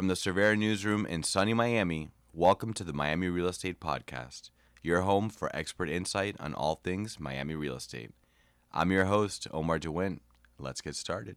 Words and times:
From 0.00 0.08
the 0.08 0.14
Cervera 0.14 0.56
Newsroom 0.56 1.04
in 1.04 1.22
sunny 1.22 1.52
Miami, 1.52 2.08
welcome 2.32 2.72
to 2.72 2.84
the 2.84 2.94
Miami 2.94 3.28
Real 3.28 3.48
Estate 3.48 3.80
Podcast, 3.80 4.48
your 4.82 5.02
home 5.02 5.28
for 5.28 5.54
expert 5.54 5.90
insight 5.90 6.36
on 6.40 6.54
all 6.54 6.76
things 6.76 7.20
Miami 7.20 7.54
real 7.54 7.76
estate. 7.76 8.12
I'm 8.72 8.92
your 8.92 9.04
host, 9.04 9.46
Omar 9.50 9.78
DeWint. 9.78 10.20
Let's 10.58 10.80
get 10.80 10.96
started. 10.96 11.36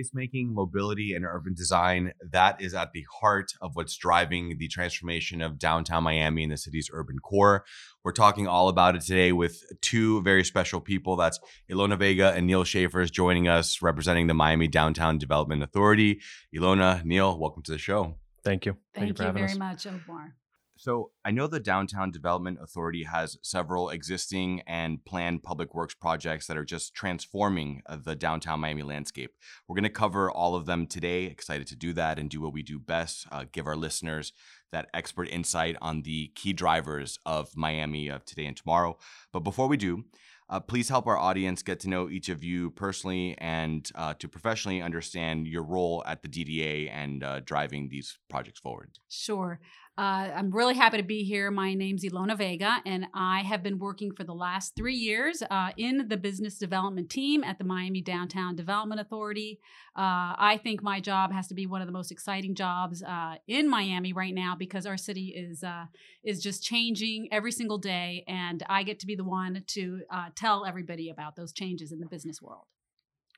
Placemaking, 0.00 0.52
mobility, 0.52 1.14
and 1.14 1.24
urban 1.24 1.54
design. 1.54 2.12
That 2.30 2.60
is 2.60 2.74
at 2.74 2.92
the 2.92 3.04
heart 3.20 3.52
of 3.60 3.72
what's 3.74 3.96
driving 3.96 4.56
the 4.58 4.68
transformation 4.68 5.40
of 5.40 5.58
downtown 5.58 6.04
Miami 6.04 6.42
and 6.42 6.52
the 6.52 6.56
city's 6.56 6.90
urban 6.92 7.18
core. 7.18 7.64
We're 8.04 8.12
talking 8.12 8.46
all 8.46 8.68
about 8.68 8.96
it 8.96 9.02
today 9.02 9.32
with 9.32 9.62
two 9.80 10.22
very 10.22 10.44
special 10.44 10.80
people. 10.80 11.16
That's 11.16 11.38
Ilona 11.70 11.98
Vega 11.98 12.32
and 12.32 12.46
Neil 12.46 12.64
Schaefers 12.64 13.10
joining 13.10 13.48
us, 13.48 13.82
representing 13.82 14.26
the 14.26 14.34
Miami 14.34 14.68
Downtown 14.68 15.18
Development 15.18 15.62
Authority. 15.62 16.20
Ilona, 16.54 17.04
Neil, 17.04 17.38
welcome 17.38 17.62
to 17.64 17.72
the 17.72 17.78
show. 17.78 18.16
Thank 18.42 18.64
you. 18.66 18.72
Thank, 18.94 19.16
Thank 19.16 19.18
you, 19.18 19.26
you 19.26 19.32
very 19.32 19.52
us. 19.52 19.58
much, 19.58 19.86
Omar. 19.86 20.34
So 20.80 21.10
I 21.26 21.30
know 21.30 21.46
the 21.46 21.60
Downtown 21.60 22.10
Development 22.10 22.56
Authority 22.58 23.02
has 23.04 23.36
several 23.42 23.90
existing 23.90 24.62
and 24.66 25.04
planned 25.04 25.42
public 25.42 25.74
works 25.74 25.92
projects 25.92 26.46
that 26.46 26.56
are 26.56 26.64
just 26.64 26.94
transforming 26.94 27.82
uh, 27.84 27.98
the 28.02 28.16
downtown 28.16 28.60
Miami 28.60 28.82
landscape. 28.82 29.32
We're 29.68 29.74
going 29.74 29.82
to 29.82 29.90
cover 29.90 30.30
all 30.30 30.54
of 30.54 30.64
them 30.64 30.86
today. 30.86 31.24
Excited 31.24 31.66
to 31.66 31.76
do 31.76 31.92
that 31.92 32.18
and 32.18 32.30
do 32.30 32.40
what 32.40 32.54
we 32.54 32.62
do 32.62 32.78
best, 32.78 33.26
uh, 33.30 33.44
give 33.52 33.66
our 33.66 33.76
listeners 33.76 34.32
that 34.72 34.88
expert 34.94 35.28
insight 35.28 35.76
on 35.82 36.00
the 36.00 36.28
key 36.34 36.54
drivers 36.54 37.18
of 37.26 37.54
Miami 37.54 38.08
of 38.08 38.24
today 38.24 38.46
and 38.46 38.56
tomorrow. 38.56 38.96
But 39.34 39.40
before 39.40 39.68
we 39.68 39.76
do, 39.76 40.04
uh, 40.50 40.58
please 40.58 40.88
help 40.88 41.06
our 41.06 41.16
audience 41.16 41.62
get 41.62 41.78
to 41.78 41.88
know 41.88 42.10
each 42.10 42.28
of 42.28 42.42
you 42.42 42.72
personally 42.72 43.36
and 43.38 43.88
uh, 43.94 44.14
to 44.14 44.28
professionally 44.28 44.82
understand 44.82 45.46
your 45.46 45.62
role 45.62 46.02
at 46.06 46.22
the 46.22 46.28
DDA 46.28 46.90
and 46.90 47.22
uh, 47.22 47.40
driving 47.40 47.88
these 47.88 48.18
projects 48.28 48.58
forward. 48.58 48.90
Sure. 49.08 49.60
Uh, 49.98 50.30
I'm 50.34 50.50
really 50.50 50.74
happy 50.74 50.96
to 50.96 51.02
be 51.02 51.24
here. 51.24 51.50
My 51.50 51.74
name's 51.74 52.04
Ilona 52.04 52.36
Vega, 52.38 52.78
and 52.86 53.06
I 53.12 53.40
have 53.40 53.62
been 53.62 53.78
working 53.78 54.12
for 54.12 54.24
the 54.24 54.32
last 54.32 54.74
three 54.74 54.94
years 54.94 55.42
uh, 55.50 55.72
in 55.76 56.08
the 56.08 56.16
business 56.16 56.56
development 56.56 57.10
team 57.10 57.44
at 57.44 57.58
the 57.58 57.64
Miami 57.64 58.00
Downtown 58.00 58.56
Development 58.56 59.00
Authority. 59.00 59.60
Uh, 59.94 60.32
I 60.38 60.58
think 60.62 60.82
my 60.82 61.00
job 61.00 61.32
has 61.32 61.48
to 61.48 61.54
be 61.54 61.66
one 61.66 61.82
of 61.82 61.86
the 61.86 61.92
most 61.92 62.10
exciting 62.10 62.54
jobs 62.54 63.02
uh, 63.02 63.34
in 63.46 63.68
Miami 63.68 64.14
right 64.14 64.34
now 64.34 64.56
because 64.56 64.86
our 64.86 64.96
city 64.96 65.34
is 65.36 65.62
uh, 65.62 65.84
is 66.24 66.42
just 66.42 66.62
changing 66.62 67.28
every 67.30 67.52
single 67.52 67.78
day, 67.78 68.24
and 68.26 68.62
I 68.70 68.84
get 68.84 69.00
to 69.00 69.06
be 69.06 69.16
the 69.16 69.24
one 69.24 69.64
to 69.66 70.00
uh, 70.10 70.28
tell 70.34 70.64
everybody 70.64 71.10
about 71.10 71.36
those 71.36 71.52
changes 71.52 71.92
in 71.92 72.00
the 72.00 72.06
business 72.06 72.40
world. 72.40 72.64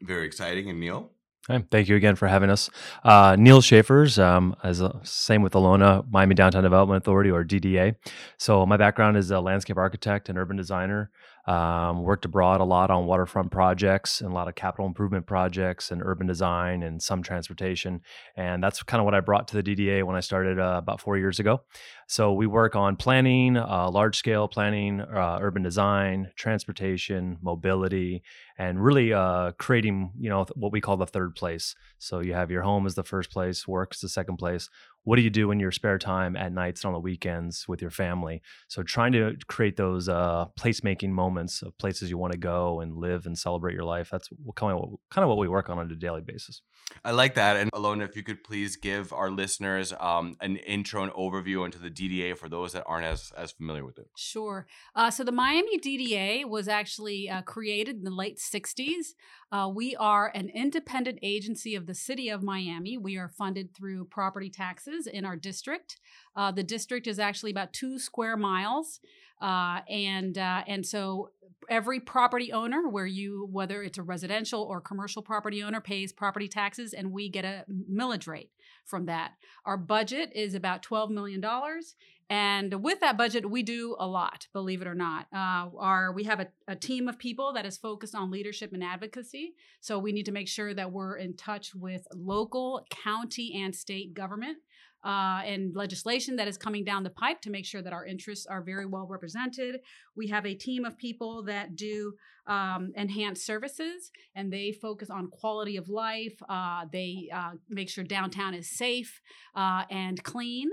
Very 0.01 0.27
exciting. 0.27 0.71
And 0.71 0.79
Neil? 0.79 1.11
Hi, 1.49 1.61
thank 1.73 1.89
you 1.89 1.97
again 1.97 2.15
for 2.15 2.29
having 2.29 2.51
us. 2.51 2.71
Uh, 3.03 3.35
Neil 3.37 3.61
Schaefers, 3.61 4.17
um, 4.17 4.55
as 4.63 4.81
a, 4.81 5.01
same 5.03 5.43
with 5.43 5.55
Ilona, 5.55 6.09
Miami 6.09 6.37
Downtown 6.37 6.63
Development 6.63 7.03
Authority 7.03 7.31
or 7.33 7.45
DDA. 7.45 7.97
So 8.39 8.65
my 8.65 8.77
background 8.77 9.17
is 9.17 9.33
a 9.33 9.41
landscape 9.41 9.77
architect 9.77 10.29
and 10.29 10.39
urban 10.39 10.57
designer. 10.57 11.11
Um, 11.45 12.05
worked 12.05 12.25
abroad 12.25 12.61
a 12.61 12.65
lot 12.65 12.93
on 12.93 13.07
waterfront 13.07 13.51
projects 13.51 14.21
and 14.21 14.31
a 14.31 14.35
lot 14.35 14.47
of 14.47 14.55
capital 14.55 14.87
improvement 14.87 15.27
projects 15.27 15.91
and 15.91 16.01
urban 16.01 16.29
design 16.29 16.85
and 16.85 17.03
some 17.03 17.21
transportation. 17.23 18.01
And 18.37 18.63
that's 18.63 18.81
kind 18.85 19.01
of 19.01 19.05
what 19.07 19.15
I 19.15 19.21
brought 19.21 19.49
to 19.49 19.61
the 19.61 19.63
DDA 19.63 20.05
when 20.05 20.15
I 20.15 20.21
started 20.21 20.61
uh, 20.61 20.77
about 20.79 21.01
four 21.01 21.19
years 21.19 21.41
ago. 21.41 21.63
So 22.07 22.33
we 22.33 22.47
work 22.47 22.77
on 22.77 22.97
planning, 22.97 23.57
uh, 23.57 23.91
large 23.91 24.17
scale 24.17 24.47
planning, 24.47 25.01
uh, 25.01 25.39
urban 25.41 25.63
design, 25.63 26.31
transportation, 26.37 27.39
mobility, 27.41 28.23
and 28.59 28.83
really 28.83 29.13
uh, 29.13 29.53
creating, 29.59 30.13
you 30.21 30.29
know, 30.29 30.47
what 30.55 30.73
we 30.73 30.81
call 30.81 30.97
the 30.97 31.07
third 31.07 31.35
place. 31.35 31.75
So 31.99 32.21
you 32.21 32.35
have 32.35 32.51
your 32.51 32.63
home 32.63 32.87
as 32.87 32.95
the 32.95 33.03
first 33.03 33.31
place, 33.31 33.67
work 33.67 33.93
as 33.95 34.01
the 34.01 34.09
second 34.09 34.37
place. 34.37 34.69
What 35.05 35.17
do 35.17 35.23
you 35.23 35.31
do 35.31 35.51
in 35.51 35.59
your 35.59 35.73
spare 35.73 35.99
time 35.99 36.37
at 36.37 36.53
nights 36.53 36.83
and 36.83 36.89
on 36.89 36.93
the 36.93 37.01
weekends 37.01 37.67
with 37.67 37.83
your 37.83 37.91
family? 37.91 38.41
So 38.69 38.83
trying 38.83 39.13
to 39.13 39.37
create 39.49 39.77
those 39.77 40.09
uh, 40.09 40.47
placemaking 40.59 41.11
moments 41.11 41.63
of 41.63 41.77
places 41.79 42.09
you 42.09 42.19
want 42.19 42.33
to 42.33 42.39
go 42.39 42.81
and 42.81 42.97
live 42.97 43.27
and 43.27 43.37
celebrate 43.37 43.75
your 43.75 43.85
life. 43.85 44.11
That's 44.11 44.29
kind 44.55 44.73
of 44.73 44.79
what, 44.79 45.01
kind 45.11 45.25
of 45.25 45.29
what 45.29 45.39
we 45.39 45.49
work 45.49 45.69
on 45.71 45.79
on 45.79 45.91
a 45.91 45.97
daily 45.97 46.21
basis. 46.21 46.63
I 47.05 47.11
like 47.13 47.35
that. 47.35 47.57
And 47.57 47.71
Ilona, 47.73 48.09
if 48.09 48.17
you 48.17 48.23
could 48.23 48.45
please 48.45 48.77
give 48.77 49.13
our 49.13 49.31
listeners 49.31 49.93
um, 49.99 50.37
an 50.41 50.57
intro 50.57 51.03
and 51.03 51.13
overview 51.13 51.65
into 51.65 51.79
the 51.79 51.91
DDA 51.91 52.37
for 52.37 52.49
those 52.49 52.73
that 52.73 52.85
aren't 52.87 53.07
as, 53.07 53.33
as 53.37 53.53
familiar 53.53 53.85
with 53.85 53.99
it. 53.99 54.07
Sure. 54.17 54.67
Uh, 54.95 55.11
so 55.11 55.25
the 55.25 55.33
Miami 55.33 55.79
DDA 55.79 56.45
was 56.45 56.69
actually 56.69 57.29
uh, 57.29 57.43
created 57.43 57.97
in 57.97 58.05
the 58.05 58.11
late 58.11 58.39
60s. 58.39 59.15
Uh, 59.53 59.69
we 59.69 59.95
are 59.97 60.33
an 60.35 60.49
independent 60.49 61.19
agency 61.23 61.75
of 61.75 61.87
the 61.87 61.95
city 61.95 62.31
of 62.31 62.43
Miami. 62.43 62.97
We 62.97 63.19
are 63.19 63.29
funded 63.29 63.75
through 63.75 64.07
property 64.07 64.49
taxes 64.49 65.07
in 65.07 65.27
our 65.27 65.37
district. 65.37 66.01
Uh, 66.35 66.51
the 66.51 66.63
district 66.63 67.07
is 67.07 67.19
actually 67.19 67.51
about 67.51 67.75
two 67.75 67.99
square 67.99 68.37
miles. 68.39 69.01
Uh, 69.43 69.81
and 69.89 70.39
uh, 70.39 70.63
and 70.69 70.87
so 70.87 71.31
every 71.69 71.99
property 71.99 72.53
owner, 72.53 72.89
where 72.89 73.07
you 73.07 73.49
whether 73.51 73.83
it's 73.83 73.99
a 73.99 74.03
residential 74.03 74.63
or 74.63 74.81
commercial 74.81 75.21
property 75.21 75.65
owner, 75.65 75.81
pays 75.81 76.13
property 76.13 76.47
taxes, 76.47 76.95
and 76.95 77.11
we 77.11 77.29
get 77.29 77.45
a 77.45 77.65
millage 77.91 78.29
rate 78.29 78.51
from 78.87 79.07
that. 79.07 79.33
Our 79.67 79.77
budget 79.77 80.31
is 80.35 80.55
about 80.55 80.85
twelve 80.85 81.11
million 81.11 81.41
dollars, 81.41 81.97
and 82.33 82.83
with 82.83 83.01
that 83.01 83.19
budget, 83.19 83.51
we 83.51 83.63
do 83.63 83.95
a 83.99 84.07
lot. 84.07 84.47
Believe 84.55 84.81
it 84.81 84.89
or 84.89 84.95
not, 84.95 85.27
uh, 85.35 85.69
our 85.79 86.15
we 86.15 86.25
have 86.25 86.41
a, 86.41 86.47
a 86.67 86.75
team 86.75 87.07
of 87.07 87.19
people 87.19 87.53
that 87.53 87.67
is 87.67 87.77
focused 87.77 88.15
on 88.15 88.31
leadership 88.31 88.73
and 88.73 88.83
advocacy. 88.83 89.53
So 89.83 89.99
we 89.99 90.13
need 90.13 90.25
to 90.25 90.33
make 90.33 90.49
sure 90.49 90.73
that 90.73 90.91
we're 90.91 91.17
in 91.17 91.37
touch 91.37 91.75
with 91.75 92.07
local, 92.15 92.87
county, 92.89 93.61
and 93.63 93.77
state 93.77 94.15
government 94.15 94.57
uh, 95.05 95.43
and 95.45 95.75
legislation 95.75 96.37
that 96.37 96.49
is 96.49 96.57
coming 96.57 96.85
down 96.85 97.03
the 97.03 97.11
pipe 97.11 97.43
to 97.43 97.51
make 97.51 97.67
sure 97.67 97.83
that 97.83 97.93
our 97.93 98.07
interests 98.07 98.47
are 98.47 98.63
very 98.63 98.87
well 98.87 99.07
represented. 99.07 99.81
We 100.17 100.29
have 100.29 100.47
a 100.47 100.55
team 100.55 100.87
of 100.87 100.97
people 100.97 101.43
that 101.45 101.77
do 101.77 102.15
um, 102.47 102.93
enhanced 102.97 103.45
services 103.45 104.11
and 104.35 104.53
they 104.53 104.73
focus 104.73 105.11
on 105.11 105.29
quality 105.29 105.77
of 105.77 105.89
life. 105.89 106.41
Uh, 106.49 106.87
they 106.91 107.29
uh, 107.33 107.53
make 107.69 107.89
sure 107.89 108.05
downtown 108.05 108.55
is 108.55 108.71
safe 108.71 109.21
uh, 109.55 109.83
and 109.91 110.23
clean. 110.23 110.71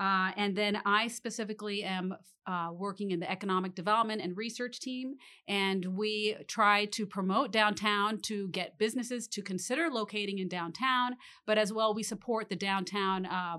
Uh, 0.00 0.32
and 0.36 0.56
then 0.56 0.80
I 0.86 1.08
specifically 1.08 1.84
am 1.84 2.16
uh, 2.46 2.70
working 2.72 3.10
in 3.10 3.20
the 3.20 3.30
economic 3.30 3.74
development 3.74 4.22
and 4.22 4.36
research 4.36 4.80
team. 4.80 5.16
And 5.46 5.84
we 5.96 6.36
try 6.48 6.86
to 6.86 7.06
promote 7.06 7.52
downtown 7.52 8.18
to 8.22 8.48
get 8.48 8.78
businesses 8.78 9.28
to 9.28 9.42
consider 9.42 9.88
locating 9.90 10.38
in 10.38 10.48
downtown, 10.48 11.16
but 11.46 11.58
as 11.58 11.72
well, 11.72 11.94
we 11.94 12.02
support 12.02 12.48
the 12.48 12.56
downtown. 12.56 13.26
Uh, 13.26 13.58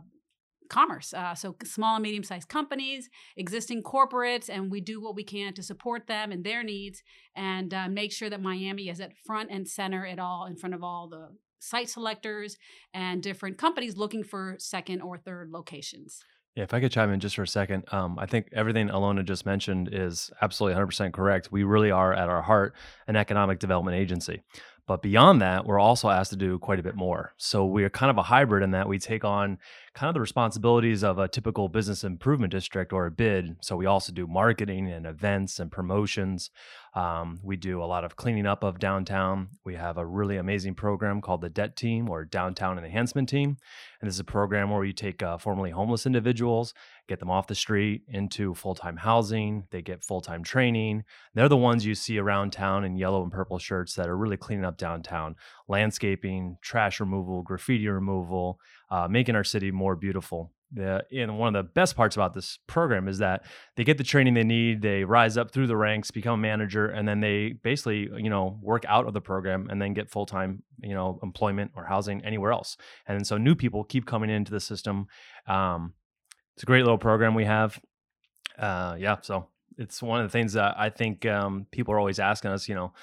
commerce 0.69 1.13
uh, 1.13 1.35
so 1.35 1.53
small 1.65 1.95
and 1.97 2.03
medium 2.03 2.23
sized 2.23 2.47
companies 2.47 3.09
existing 3.35 3.83
corporates 3.83 4.47
and 4.47 4.71
we 4.71 4.79
do 4.79 5.01
what 5.01 5.17
we 5.17 5.23
can 5.23 5.53
to 5.53 5.61
support 5.61 6.07
them 6.07 6.31
and 6.31 6.45
their 6.45 6.63
needs 6.63 7.03
and 7.35 7.73
uh, 7.73 7.89
make 7.89 8.09
sure 8.09 8.29
that 8.29 8.41
miami 8.41 8.87
is 8.87 9.01
at 9.01 9.11
front 9.25 9.51
and 9.51 9.67
center 9.67 10.05
at 10.05 10.17
all 10.17 10.45
in 10.45 10.55
front 10.55 10.73
of 10.73 10.81
all 10.81 11.09
the 11.09 11.27
site 11.59 11.89
selectors 11.89 12.55
and 12.93 13.21
different 13.21 13.57
companies 13.57 13.97
looking 13.97 14.23
for 14.23 14.55
second 14.59 15.01
or 15.01 15.17
third 15.17 15.49
locations 15.51 16.23
Yeah, 16.55 16.63
if 16.63 16.73
I 16.73 16.81
could 16.81 16.91
chime 16.91 17.13
in 17.13 17.21
just 17.21 17.37
for 17.37 17.43
a 17.43 17.47
second, 17.47 17.85
um, 17.93 18.19
I 18.19 18.25
think 18.25 18.49
everything 18.51 18.89
Ilona 18.89 19.23
just 19.23 19.45
mentioned 19.45 19.89
is 19.91 20.29
absolutely 20.41 20.81
100% 20.81 21.13
correct. 21.13 21.49
We 21.49 21.63
really 21.63 21.91
are 21.91 22.13
at 22.13 22.27
our 22.27 22.41
heart 22.41 22.75
an 23.07 23.15
economic 23.15 23.59
development 23.59 23.95
agency. 23.95 24.41
But 24.85 25.01
beyond 25.01 25.41
that, 25.41 25.65
we're 25.65 25.79
also 25.79 26.09
asked 26.09 26.31
to 26.31 26.35
do 26.35 26.59
quite 26.59 26.79
a 26.79 26.83
bit 26.83 26.95
more. 26.95 27.33
So 27.37 27.65
we're 27.65 27.89
kind 27.89 28.09
of 28.09 28.17
a 28.17 28.23
hybrid 28.23 28.63
in 28.63 28.71
that 28.71 28.89
we 28.89 28.99
take 28.99 29.23
on 29.23 29.59
kind 29.93 30.09
of 30.09 30.13
the 30.13 30.21
responsibilities 30.21 31.03
of 31.03 31.19
a 31.19 31.27
typical 31.27 31.67
business 31.67 32.03
improvement 32.03 32.51
district 32.51 32.93
or 32.93 33.05
a 33.05 33.11
bid. 33.11 33.57
So 33.61 33.75
we 33.75 33.85
also 33.85 34.13
do 34.13 34.25
marketing 34.25 34.89
and 34.89 35.05
events 35.05 35.59
and 35.59 35.71
promotions. 35.71 36.49
Um, 36.93 37.39
we 37.43 37.57
do 37.57 37.81
a 37.81 37.85
lot 37.85 38.03
of 38.03 38.15
cleaning 38.15 38.45
up 38.45 38.63
of 38.63 38.79
downtown. 38.79 39.49
We 39.65 39.75
have 39.75 39.97
a 39.97 40.05
really 40.05 40.37
amazing 40.37 40.75
program 40.75 41.21
called 41.21 41.41
the 41.41 41.49
Debt 41.49 41.75
Team 41.75 42.09
or 42.09 42.25
Downtown 42.25 42.77
Enhancement 42.77 43.29
Team. 43.29 43.57
And 43.99 44.07
this 44.07 44.15
is 44.15 44.19
a 44.19 44.25
program 44.25 44.69
where 44.69 44.79
we 44.79 44.93
take 44.93 45.21
uh, 45.21 45.37
formerly 45.37 45.71
homeless 45.71 46.05
individuals, 46.05 46.73
get 47.07 47.19
them 47.19 47.29
off 47.29 47.47
the 47.47 47.55
street 47.55 48.03
into 48.07 48.53
full 48.53 48.75
time 48.75 48.97
housing. 48.97 49.67
They 49.71 49.81
get 49.81 50.03
full 50.03 50.21
time 50.21 50.43
training. 50.43 51.03
They're 51.33 51.49
the 51.49 51.57
ones 51.57 51.85
you 51.85 51.95
see 51.95 52.17
around 52.17 52.51
town 52.51 52.83
in 52.83 52.97
yellow 52.97 53.23
and 53.23 53.31
purple 53.31 53.59
shirts 53.59 53.95
that 53.95 54.09
are 54.09 54.17
really 54.17 54.37
cleaning 54.37 54.65
up 54.65 54.77
downtown, 54.77 55.35
landscaping, 55.67 56.57
trash 56.61 56.99
removal, 56.99 57.41
graffiti 57.41 57.87
removal, 57.87 58.59
uh, 58.91 59.07
making 59.09 59.35
our 59.35 59.43
city 59.43 59.71
more 59.71 59.95
beautiful. 59.95 60.51
The, 60.73 61.03
and 61.11 61.37
one 61.37 61.53
of 61.53 61.65
the 61.65 61.69
best 61.71 61.95
parts 61.95 62.15
about 62.15 62.33
this 62.33 62.59
program 62.67 63.07
is 63.07 63.17
that 63.17 63.43
they 63.75 63.83
get 63.83 63.97
the 63.97 64.03
training 64.05 64.35
they 64.35 64.43
need, 64.43 64.81
they 64.81 65.03
rise 65.03 65.35
up 65.35 65.51
through 65.51 65.67
the 65.67 65.75
ranks, 65.75 66.11
become 66.11 66.35
a 66.39 66.41
manager, 66.41 66.87
and 66.87 67.05
then 67.07 67.19
they 67.19 67.53
basically, 67.63 68.09
you 68.17 68.29
know, 68.29 68.57
work 68.61 68.85
out 68.87 69.05
of 69.07 69.13
the 69.13 69.19
program 69.21 69.67
and 69.69 69.81
then 69.81 69.93
get 69.93 70.09
full 70.09 70.25
time, 70.25 70.63
you 70.81 70.93
know, 70.93 71.19
employment 71.23 71.71
or 71.75 71.83
housing 71.85 72.23
anywhere 72.23 72.51
else. 72.53 72.77
And 73.05 73.25
so 73.27 73.37
new 73.37 73.55
people 73.55 73.83
keep 73.83 74.05
coming 74.05 74.29
into 74.29 74.51
the 74.51 74.61
system. 74.61 75.07
Um, 75.45 75.93
It's 76.55 76.63
a 76.63 76.65
great 76.65 76.83
little 76.83 76.97
program 77.09 77.33
we 77.35 77.45
have. 77.45 77.81
Uh, 78.57 78.95
yeah, 78.99 79.17
so 79.21 79.47
it's 79.77 80.01
one 80.01 80.21
of 80.21 80.25
the 80.25 80.31
things 80.37 80.53
that 80.53 80.75
I 80.77 80.89
think 80.89 81.25
um, 81.25 81.65
people 81.71 81.93
are 81.93 81.99
always 81.99 82.19
asking 82.19 82.51
us. 82.51 82.69
You 82.69 82.75
know, 82.75 82.93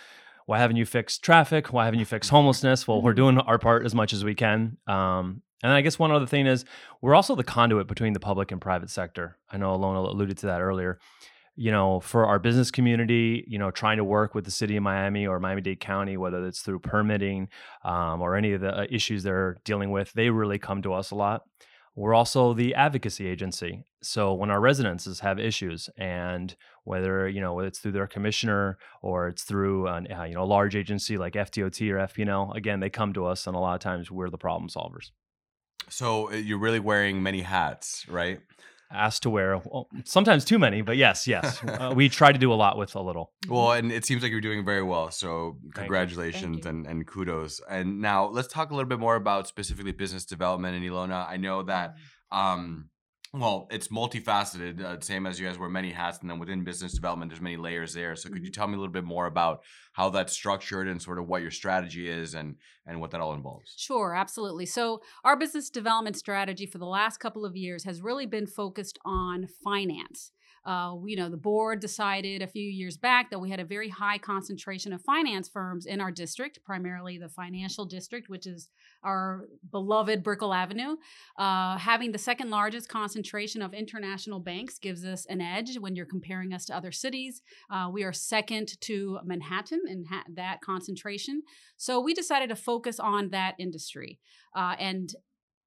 why 0.47 0.59
haven't 0.59 0.77
you 0.77 0.87
fixed 0.87 1.23
traffic? 1.23 1.73
Why 1.73 1.85
haven't 1.85 1.99
you 2.01 2.07
fixed 2.07 2.31
homelessness? 2.31 2.87
Well, 2.89 3.03
we're 3.03 3.11
Mm-hmm. 3.13 3.17
doing 3.37 3.39
our 3.39 3.59
part 3.59 3.85
as 3.85 3.95
much 3.95 4.13
as 4.15 4.25
we 4.25 4.35
can. 4.35 4.79
Um, 4.87 5.43
and 5.63 5.73
I 5.73 5.81
guess 5.81 5.99
one 5.99 6.13
other 6.13 6.27
thing 6.27 6.47
is 6.47 6.65
we're 7.01 7.15
also 7.15 7.35
the 7.35 7.45
conduit 7.45 7.89
between 7.89 8.13
the 8.13 8.21
public 8.21 8.53
and 8.53 8.61
private 8.61 8.91
sector. 8.91 9.37
I 9.51 9.57
know 9.57 9.77
Ilona 9.77 10.09
alluded 10.09 10.39
to 10.39 10.47
that 10.47 10.61
earlier. 10.61 10.99
You 11.57 11.73
know, 11.73 11.99
for 11.99 12.25
our 12.25 12.39
business 12.39 12.71
community, 12.71 13.45
you 13.49 13.59
know, 13.59 13.73
trying 13.73 13.97
to 13.97 14.05
work 14.05 14.33
with 14.33 14.45
the 14.45 14.51
city 14.53 14.77
of 14.77 14.85
Miami 14.85 15.27
or 15.27 15.41
Miami 15.41 15.61
Dade 15.61 15.81
County, 15.81 16.17
whether 16.17 16.47
it's 16.47 16.61
through 16.61 16.79
permitting 16.79 17.49
um, 17.85 18.23
or 18.23 18.37
any 18.37 18.53
of 18.53 18.61
the 18.61 18.79
uh, 18.83 18.87
issues 18.89 19.25
they're 19.25 19.57
dealing 19.65 19.91
with, 19.91 20.13
they 20.13 20.31
really 20.31 20.59
come 20.59 20.83
to 20.83 20.93
us 20.93 21.11
a 21.11 21.17
lot. 21.17 21.43
We're 21.97 22.15
also 22.15 22.55
the 22.55 22.77
advocacy 22.77 23.27
agency. 23.27 23.83
So 24.03 24.33
when 24.33 24.53
our 24.53 24.61
residences 24.61 25.19
have 25.19 25.41
issues, 25.41 25.91
and 25.99 26.55
whether 26.85 27.29
you 27.29 27.41
know 27.41 27.55
whether 27.55 27.67
it's 27.67 27.81
through 27.81 27.91
their 27.91 28.07
commissioner 28.07 28.79
or 29.03 29.27
it's 29.27 29.43
through 29.43 29.89
an, 29.89 30.07
uh, 30.13 30.23
you 30.23 30.35
know 30.35 30.45
a 30.45 30.45
large 30.45 30.77
agency 30.77 31.17
like 31.17 31.33
FDOT 31.33 31.91
or 31.91 31.97
FP&L, 31.97 32.53
again 32.53 32.79
they 32.79 32.89
come 32.89 33.13
to 33.15 33.27
us, 33.27 33.49
and 33.49 33.57
a 33.57 33.59
lot 33.59 33.75
of 33.75 33.81
times 33.81 34.13
we're 34.13 34.31
the 34.31 34.39
problem 34.39 34.71
solvers. 34.71 35.11
So 35.89 36.31
uh, 36.31 36.37
you're 36.37 36.59
really 36.59 36.81
wearing 36.81 37.23
many 37.23 37.43
hats, 37.43 38.07
right? 38.09 38.41
Asked 38.91 39.25
to 39.25 39.31
wear 39.31 39.59
well, 39.59 39.89
sometimes 40.05 40.47
too 40.47 40.59
many, 40.59 40.81
but 40.81 40.97
yes, 40.97 41.27
yes, 41.27 41.63
uh, 41.69 41.93
we 41.95 42.09
try 42.09 42.33
to 42.33 42.39
do 42.39 42.53
a 42.53 42.55
lot 42.55 42.79
with 42.79 42.95
a 42.95 43.01
little. 43.01 43.33
Well, 43.47 43.73
and 43.73 43.93
it 43.93 44.07
seems 44.07 44.23
like 44.23 44.33
you're 44.33 44.41
doing 44.41 44.65
very 44.65 44.83
well. 44.83 45.11
So 45.11 45.59
you. 45.63 45.71
congratulations 45.73 46.65
you. 46.65 46.71
and, 46.71 46.87
and 46.87 47.07
kudos. 47.07 47.61
And 47.69 48.01
now 48.01 48.27
let's 48.27 48.49
talk 48.49 48.71
a 48.71 48.75
little 48.75 48.89
bit 48.89 48.99
more 48.99 49.17
about 49.17 49.47
specifically 49.47 49.93
business 49.93 50.25
development 50.25 50.83
in 50.83 50.91
Ilona. 50.91 51.29
I 51.29 51.37
know 51.37 51.63
that 51.65 51.97
um 52.33 52.89
well 53.41 53.67
it's 53.71 53.89
multifaceted 53.89 54.83
uh, 54.83 55.01
same 55.01 55.27
as 55.27 55.39
you 55.39 55.47
guys 55.47 55.59
wear 55.59 55.69
many 55.69 55.91
hats 55.91 56.19
and 56.21 56.31
then 56.31 56.39
within 56.39 56.65
business 56.65 56.93
development 56.93 57.31
there's 57.31 57.41
many 57.41 57.57
layers 57.57 57.95
there 57.95 58.17
so 58.17 58.29
could 58.29 58.45
you 58.45 58.51
tell 58.51 58.67
me 58.67 58.75
a 58.75 58.79
little 58.79 58.93
bit 58.93 59.05
more 59.05 59.27
about 59.27 59.63
how 59.93 60.09
that's 60.09 60.33
structured 60.33 60.89
and 60.89 61.01
sort 61.01 61.19
of 61.19 61.27
what 61.27 61.43
your 61.43 61.51
strategy 61.51 62.09
is 62.09 62.35
and 62.35 62.57
and 62.87 63.01
what 63.01 63.11
that 63.11 63.21
all 63.21 63.35
involves 63.35 63.69
Sure, 63.77 64.15
absolutely. 64.15 64.67
So, 64.67 65.03
our 65.25 65.37
business 65.37 65.71
development 65.71 66.17
strategy 66.17 66.67
for 66.67 66.79
the 66.79 66.87
last 66.87 67.19
couple 67.19 67.45
of 67.45 67.57
years 67.57 67.85
has 67.85 68.03
really 68.03 68.27
been 68.27 68.47
focused 68.47 68.99
on 69.05 69.49
finance. 69.65 70.33
Uh, 70.69 70.97
you 71.07 71.17
know, 71.17 71.31
the 71.31 71.37
board 71.39 71.81
decided 71.81 72.43
a 72.43 72.47
few 72.47 72.69
years 72.69 72.99
back 72.99 73.31
that 73.31 73.39
we 73.39 73.49
had 73.49 73.59
a 73.59 73.65
very 73.65 73.89
high 73.89 74.19
concentration 74.19 74.93
of 74.93 75.01
finance 75.01 75.49
firms 75.49 75.87
in 75.87 75.99
our 75.99 76.11
district, 76.11 76.63
primarily 76.63 77.17
the 77.17 77.31
financial 77.31 77.87
district, 77.87 78.29
which 78.29 78.47
is 78.47 78.69
our 79.03 79.49
beloved 79.71 80.23
Brickell 80.23 80.53
Avenue. 80.53 80.97
Uh, 81.39 81.79
having 81.79 82.13
the 82.13 82.19
second 82.19 82.51
largest 82.51 82.87
concentration 82.91 83.63
of 83.63 83.73
international 83.73 84.41
banks 84.41 84.79
gives 84.79 85.07
us 85.07 85.25
an 85.31 85.41
edge 85.41 85.79
when 85.79 85.97
you're 85.97 86.05
comparing 86.05 86.53
us 86.53 86.67
to 86.67 86.77
other 86.77 86.93
cities. 86.93 87.41
Uh, 87.71 87.89
we 87.91 88.03
are 88.03 88.13
second 88.13 88.79
to 88.83 89.21
Manhattan 89.25 89.81
in 89.89 90.05
ha- 90.05 90.25
that 90.35 90.61
concentration. 90.61 91.45
So 91.79 91.99
we 91.99 92.13
decided 92.13 92.51
to 92.51 92.57
focus 92.57 93.01
on 93.01 93.31
that 93.31 93.55
industry. 93.59 94.21
Uh, 94.55 94.75
and 94.79 95.15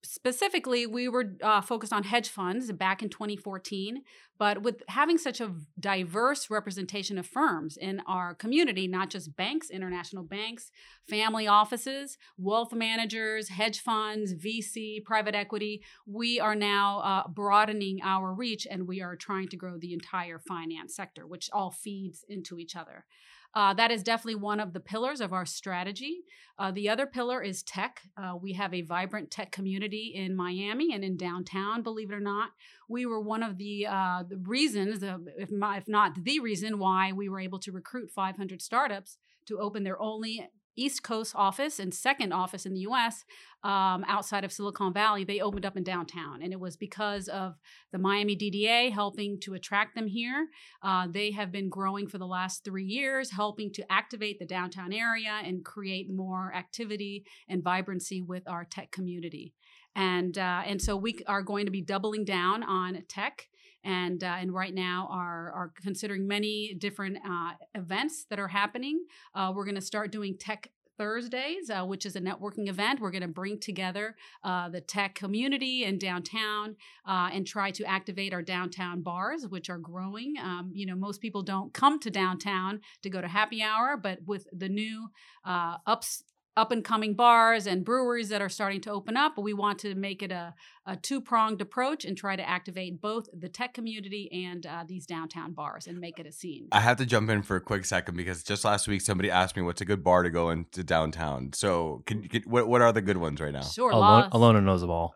specifically, 0.04 0.86
we 0.86 1.08
were 1.08 1.36
uh, 1.42 1.62
focused 1.62 1.94
on 1.94 2.04
hedge 2.04 2.30
funds 2.30 2.72
back 2.72 3.02
in 3.02 3.10
2014. 3.10 4.04
But 4.38 4.64
with 4.64 4.82
having 4.88 5.20
such 5.20 5.40
a 5.40 5.54
diverse 5.80 6.50
representation 6.50 7.20
of 7.20 7.28
firms 7.28 7.78
in 7.78 8.02
our 8.08 8.34
community, 8.34 8.88
not 8.88 9.12
just 9.12 9.36
banks, 9.36 9.70
international 9.70 10.24
banks, 10.24 10.72
family 11.08 11.46
offices, 11.48 12.18
wealth 12.40 12.74
managers, 12.74 13.50
hedge 13.50 13.82
funds, 13.82 14.34
VC, 14.34 15.04
private 15.04 15.36
equity, 15.36 15.84
we 16.08 16.40
are 16.40 16.56
now 16.56 17.02
uh, 17.02 17.28
broadening 17.28 18.00
our 18.04 18.34
reach 18.34 18.66
and 18.70 18.88
we 18.88 19.00
are 19.00 19.16
trying 19.16 19.48
to 19.50 19.58
grow 19.58 19.78
the 19.78 19.94
entire 19.94 20.40
finance 20.40 20.96
sector, 20.96 21.28
which 21.28 21.50
all 21.54 21.70
feeds 21.70 22.26
into 22.28 22.58
each 22.58 22.76
other. 22.76 23.06
Uh, 23.54 23.74
that 23.74 23.92
is 23.92 24.04
definitely 24.04 24.36
one 24.36 24.60
of 24.60 24.74
the 24.74 24.80
pillars 24.80 25.20
of 25.20 25.34
our 25.34 25.46
strategy. 25.46 26.24
Uh, 26.58 26.72
the 26.72 26.88
other 26.88 27.06
pillar 27.06 27.42
is 27.42 27.64
tech. 27.64 28.02
Uh, 28.16 28.36
we 28.40 28.54
have 28.54 28.74
a 28.74 28.82
vibrant 28.82 29.32
tech 29.32 29.52
community 29.52 30.14
in 30.16 30.36
Miami 30.36 30.94
and 30.94 31.04
in 31.04 31.18
downtown, 31.18 31.82
believe 31.82 32.12
it 32.12 32.16
or 32.16 32.20
not. 32.22 32.52
We 32.88 33.06
were 33.06 33.20
one 33.20 33.44
of 33.44 33.58
the, 33.58 33.88
uh, 33.88 34.24
the 34.28 34.38
reasons, 34.38 35.04
if, 35.04 35.52
not, 35.52 35.78
if 35.80 35.88
not 35.88 36.24
the 36.24 36.40
reason, 36.40 36.80
why 36.80 37.12
we 37.12 37.30
were 37.30 37.40
able 37.40 37.60
to 37.60 37.72
recruit 37.72 38.12
500 38.12 38.62
startups 38.62 39.18
to 39.48 39.60
open 39.60 39.84
their 39.84 40.00
only 40.02 40.48
East 40.76 41.04
Coast 41.04 41.34
office 41.36 41.80
and 41.80 41.94
second 41.94 42.32
office 42.32 42.66
in 42.66 42.74
the 42.74 42.82
US 42.82 43.24
um, 43.64 44.04
outside 44.08 44.44
of 44.44 44.52
Silicon 44.52 44.94
Valley. 44.94 45.24
They 45.24 45.40
opened 45.40 45.66
up 45.66 45.78
in 45.78 45.84
downtown. 45.84 46.42
And 46.42 46.52
it 46.54 46.60
was 46.60 46.76
because 46.76 47.28
of 47.28 47.56
the 47.92 48.00
Miami 48.00 48.36
DDA 48.36 48.92
helping 48.92 49.40
to 49.42 49.54
attract 49.54 49.96
them 49.96 50.08
here. 50.08 50.48
Uh, 50.82 51.08
they 51.10 51.32
have 51.32 51.52
been 51.52 51.70
growing 51.70 52.08
for 52.08 52.18
the 52.18 52.28
last 52.28 52.64
three 52.64 52.86
years, 52.86 53.32
helping 53.32 53.72
to 53.74 53.92
activate 53.92 54.40
the 54.40 54.46
downtown 54.46 54.94
area 54.94 55.40
and 55.44 55.66
create 55.66 56.10
more 56.10 56.54
activity 56.56 57.26
and 57.48 57.64
vibrancy 57.64 58.22
with 58.22 58.48
our 58.48 58.66
tech 58.66 58.92
community. 58.92 59.54
And 59.96 60.38
uh, 60.38 60.62
and 60.66 60.82
so 60.82 60.96
we 60.96 61.20
are 61.28 61.42
going 61.42 61.66
to 61.66 61.72
be 61.72 61.82
doubling 61.82 62.24
down 62.24 62.64
on 62.64 63.04
tech. 63.10 63.48
And, 63.84 64.24
uh, 64.24 64.36
and 64.40 64.54
right 64.54 64.74
now 64.74 65.08
are, 65.12 65.52
are 65.52 65.74
considering 65.82 66.28
many 66.28 66.74
different 66.74 67.18
uh, 67.28 67.54
events 67.76 68.26
that 68.30 68.40
are 68.40 68.48
happening. 68.48 69.06
Uh, 69.34 69.52
we're 69.56 69.66
going 69.66 69.76
to 69.76 69.82
start 69.82 70.12
doing 70.12 70.38
tech 70.38 70.70
Thursdays, 71.02 71.72
uh, 71.72 71.84
which 71.84 72.06
is 72.06 72.16
a 72.16 72.22
networking 72.22 72.70
event. 72.70 73.00
We're 73.00 73.10
going 73.10 73.24
to 73.24 73.28
bring 73.28 73.60
together 73.60 74.16
uh, 74.44 74.70
the 74.70 74.82
tech 74.82 75.16
community 75.16 75.84
in 75.84 75.98
downtown 75.98 76.76
uh, 77.08 77.30
and 77.34 77.48
try 77.48 77.72
to 77.72 77.84
activate 77.86 78.36
our 78.36 78.44
downtown 78.44 79.02
bars, 79.02 79.48
which 79.48 79.72
are 79.72 79.80
growing. 79.80 80.36
Um, 80.40 80.70
you 80.76 80.86
know, 80.86 80.96
most 80.96 81.20
people 81.20 81.42
don't 81.42 81.74
come 81.74 82.00
to 82.02 82.12
downtown 82.12 82.82
to 83.02 83.10
go 83.10 83.20
to 83.20 83.28
happy 83.28 83.64
hour, 83.64 83.98
but 83.98 84.20
with 84.28 84.46
the 84.54 84.70
new 84.70 85.10
uh, 85.44 85.78
ups 85.88 86.24
up 86.58 86.72
and 86.72 86.84
coming 86.84 87.14
bars 87.14 87.66
and 87.66 87.86
breweries 87.86 88.30
that 88.30 88.42
are 88.42 88.50
starting 88.50 88.82
to 88.82 88.92
open 88.92 89.16
up. 89.16 89.38
We 89.38 89.54
want 89.54 89.80
to 89.80 89.96
make 89.96 90.22
it 90.22 90.32
a, 90.32 90.54
a 90.86 90.98
two 90.98 91.22
pronged 91.22 91.62
approach 91.62 92.04
and 92.04 92.18
try 92.18 92.36
to 92.36 92.48
activate 92.48 93.00
both 93.02 93.28
the 93.34 93.48
tech 93.48 93.74
community 93.74 94.30
and 94.46 94.66
uh, 94.66 94.84
these 94.86 95.06
downtown 95.06 95.54
bars 95.54 95.88
and 95.88 96.00
make 96.00 96.20
it 96.20 96.26
a 96.28 96.32
scene. 96.32 96.68
I 96.72 96.82
have 96.82 96.98
to 96.98 97.06
jump 97.06 97.30
in 97.30 97.42
for 97.42 97.56
a 97.56 97.62
quick 97.62 97.86
second 97.86 98.18
because 98.18 98.44
just 98.44 98.66
last 98.66 98.88
week 98.88 99.02
somebody 99.02 99.32
asked 99.32 99.56
me 99.56 99.62
what's 99.64 99.82
a 99.82 99.86
good 99.86 100.04
bar 100.04 100.24
to 100.24 100.30
go 100.30 100.50
into 100.50 100.84
downtown. 100.84 101.52
So, 101.54 102.04
can, 102.06 102.28
can, 102.28 102.42
what 102.44 102.68
what 102.68 102.82
are 102.82 102.92
the 102.92 103.02
good 103.02 103.18
ones 103.18 103.40
right 103.40 103.54
now? 103.54 103.62
Sure, 103.62 103.92
Ilona, 103.92 104.30
Ilona 104.32 104.64
knows 104.64 104.82
them 104.82 104.90
all. 104.92 105.16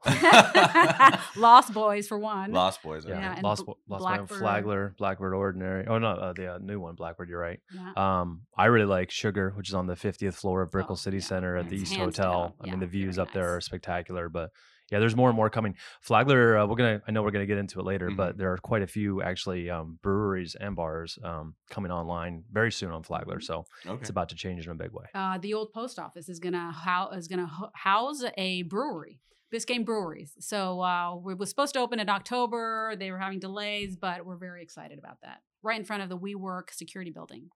Lost 1.35 1.73
Boys 1.73 2.07
for 2.07 2.17
one. 2.17 2.51
Lost 2.51 2.81
Boys. 2.81 3.05
Yeah, 3.05 3.13
okay. 3.13 3.21
Yeah, 3.21 3.39
Lost, 3.43 3.65
Bl- 3.65 3.71
Lost 3.87 4.01
Blackbird. 4.01 4.27
Blackbird. 4.27 4.39
Flagler, 4.39 4.95
Blackbird 4.97 5.33
Ordinary. 5.33 5.85
Oh 5.87 5.97
no, 5.97 6.07
uh, 6.09 6.33
the 6.33 6.55
uh, 6.55 6.57
new 6.59 6.79
one, 6.79 6.95
Blackbird. 6.95 7.29
You're 7.29 7.39
right. 7.39 7.59
Yeah. 7.73 7.91
Um, 8.21 8.41
I 8.57 8.65
really 8.65 8.85
like 8.85 9.11
Sugar, 9.11 9.51
which 9.55 9.69
is 9.69 9.73
on 9.75 9.87
the 9.87 9.95
50th 9.95 10.35
floor 10.35 10.61
of 10.61 10.71
Brickell 10.71 10.93
Oh, 10.93 10.95
City 10.95 11.17
yeah. 11.17 11.23
Center 11.25 11.57
at 11.57 11.69
the 11.69 11.77
East 11.77 11.95
Hotel. 11.95 12.55
I 12.61 12.69
mean, 12.69 12.79
the 12.79 12.85
views 12.87 13.17
up 13.19 13.31
there 13.33 13.55
are 13.55 13.61
spectacular. 13.61 14.29
But 14.29 14.51
yeah, 14.91 14.99
there's 14.99 15.15
more 15.15 15.29
and 15.29 15.35
more 15.35 15.49
coming. 15.49 15.75
Flagler, 16.01 16.57
uh, 16.57 16.65
we're 16.67 16.75
gonna. 16.75 17.01
I 17.07 17.11
know 17.11 17.23
we're 17.23 17.31
gonna 17.31 17.45
get 17.47 17.57
into 17.57 17.79
it 17.79 17.85
later, 17.85 18.09
Mhm. 18.11 18.17
but 18.17 18.37
there 18.37 18.51
are 18.51 18.57
quite 18.57 18.83
a 18.83 18.87
few 18.87 19.21
actually 19.21 19.69
um, 19.69 19.97
breweries 20.03 20.55
and 20.55 20.75
bars 20.75 21.17
um, 21.23 21.55
coming 21.69 21.91
online 21.91 22.43
very 22.51 22.71
soon 22.71 22.91
on 22.91 23.01
Flagler. 23.03 23.39
So 23.39 23.65
Okay. 23.85 23.99
it's 23.99 24.09
about 24.11 24.29
to 24.29 24.35
change 24.35 24.65
in 24.65 24.71
a 24.71 24.75
big 24.75 24.91
way. 24.91 25.05
uh, 25.15 25.37
the 25.39 25.53
old 25.55 25.73
post 25.73 25.97
office 25.99 26.29
is 26.29 26.39
gonna 26.39 26.71
hou- 26.71 27.15
is 27.17 27.27
gonna 27.27 27.47
ho- 27.47 27.71
house 27.73 28.23
a 28.37 28.61
brewery, 28.63 29.19
Biscayne 29.51 29.85
Breweries. 29.85 30.35
So 30.39 30.81
uh, 30.81 31.15
we 31.15 31.33
was 31.33 31.49
supposed 31.49 31.73
to 31.73 31.79
open 31.79 31.99
in 31.99 32.09
October. 32.09 32.95
They 32.95 33.11
were 33.11 33.19
having 33.19 33.39
delays, 33.39 33.95
but 33.95 34.23
we're 34.25 34.37
very 34.37 34.61
excited 34.61 34.99
about 34.99 35.17
that. 35.23 35.41
Right 35.63 35.79
in 35.79 35.85
front 35.85 36.03
of 36.03 36.09
the 36.09 36.17
WeWork 36.17 36.71
security 36.71 37.09
building. 37.09 37.49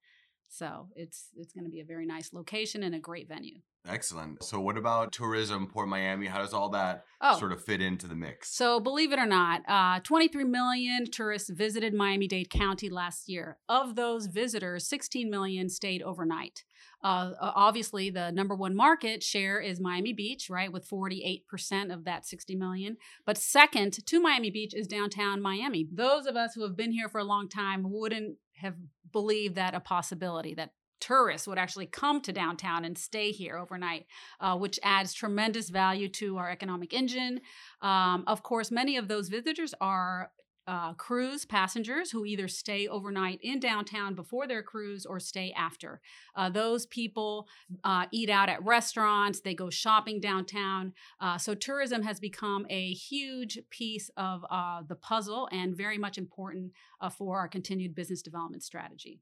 So 0.50 0.88
it's 0.96 1.30
it's 1.38 1.54
going 1.54 1.66
to 1.66 1.72
be 1.72 1.80
a 1.80 1.86
very 1.86 2.06
nice 2.06 2.34
location 2.34 2.84
and 2.84 2.96
a 2.96 3.00
great 3.00 3.28
venue. 3.28 3.60
Excellent. 3.88 4.44
So, 4.44 4.60
what 4.60 4.78
about 4.78 5.14
tourism, 5.14 5.68
Port 5.68 5.88
Miami? 5.88 6.28
How 6.28 6.40
does 6.40 6.54
all 6.54 6.70
that 6.70 7.06
Oh, 7.22 7.40
sort 7.40 7.54
of 7.54 7.64
fit 7.64 7.82
into 7.82 8.08
the 8.08 8.16
mix? 8.16 8.54
So, 8.54 8.80
believe 8.80 9.14
it 9.14 9.20
or 9.20 9.26
not, 9.26 9.62
uh, 9.70 10.02
23 10.02 10.44
million 10.44 11.10
tourists 11.10 11.50
visited 11.50 11.94
Miami 11.94 12.28
Dade 12.28 12.50
County 12.50 12.90
last 12.90 13.30
year. 13.30 13.58
Of 13.70 13.96
those 13.96 14.26
visitors, 14.28 14.86
16 14.88 15.30
million 15.30 15.70
stayed 15.70 16.02
overnight. 16.04 16.66
Uh, 17.02 17.32
uh, 17.40 17.52
obviously, 17.56 18.10
the 18.10 18.32
number 18.32 18.54
one 18.54 18.76
market 18.76 19.24
share 19.24 19.60
is 19.62 19.80
Miami 19.80 20.12
Beach, 20.12 20.50
right, 20.50 20.72
with 20.72 20.88
48% 20.88 21.94
of 21.94 22.04
that 22.04 22.26
60 22.26 22.56
million. 22.56 22.98
But 23.26 23.38
second 23.38 24.06
to 24.06 24.20
Miami 24.20 24.52
Beach 24.52 24.74
is 24.74 24.88
downtown 24.88 25.42
Miami. 25.42 25.88
Those 25.92 26.26
of 26.26 26.36
us 26.36 26.54
who 26.54 26.64
have 26.64 26.76
been 26.76 26.92
here 26.92 27.08
for 27.08 27.20
a 27.20 27.24
long 27.24 27.48
time 27.48 27.84
wouldn't 27.90 28.36
have 28.62 28.76
believed 29.12 29.56
that 29.56 29.76
a 29.76 29.80
possibility 29.80 30.54
that 30.56 30.72
tourists 31.00 31.48
would 31.48 31.58
actually 31.58 31.86
come 31.86 32.22
to 32.22 32.34
downtown 32.34 32.86
and 32.86 32.98
stay 32.98 33.32
here 33.32 33.58
overnight, 33.58 34.06
uh, 34.40 34.58
which 34.58 34.80
adds 34.84 35.14
tremendous 35.14 35.70
value 35.70 36.10
to 36.10 36.38
our 36.38 36.50
economic 36.50 36.94
engine. 36.94 37.42
Um, 37.82 38.24
of 38.28 38.44
course, 38.44 38.70
many 38.72 38.98
of 38.98 39.08
those 39.08 39.30
visitors 39.30 39.74
are 39.80 40.32
uh, 40.70 40.94
cruise 40.94 41.46
passengers 41.46 42.12
who 42.12 42.26
either 42.26 42.48
stay 42.48 42.88
overnight 42.88 43.40
in 43.42 43.60
downtown 43.60 44.14
before 44.14 44.46
their 44.46 44.62
cruise 44.62 45.04
or 45.04 45.20
stay 45.20 45.52
after. 45.58 46.00
Uh, 46.36 46.48
those 46.48 46.86
people 46.86 47.48
uh, 47.84 48.06
eat 48.12 48.30
out 48.30 48.50
at 48.50 48.64
restaurants, 48.64 49.40
they 49.40 49.56
go 49.56 49.72
shopping 49.72 50.20
downtown. 50.20 50.94
Uh, 51.20 51.40
so, 51.40 51.56
tourism 51.56 52.04
has 52.04 52.20
become 52.20 52.68
a 52.70 52.94
huge 52.94 53.58
piece 53.72 54.12
of 54.16 54.46
uh, 54.52 54.84
the 54.88 54.96
puzzle 54.96 55.50
and 55.52 55.76
very 55.76 55.98
much 55.98 56.20
important 56.20 56.72
uh, 57.02 57.10
for 57.10 57.40
our 57.40 57.48
continued 57.48 57.96
business 57.96 58.22
development 58.22 58.62
strategy. 58.62 59.20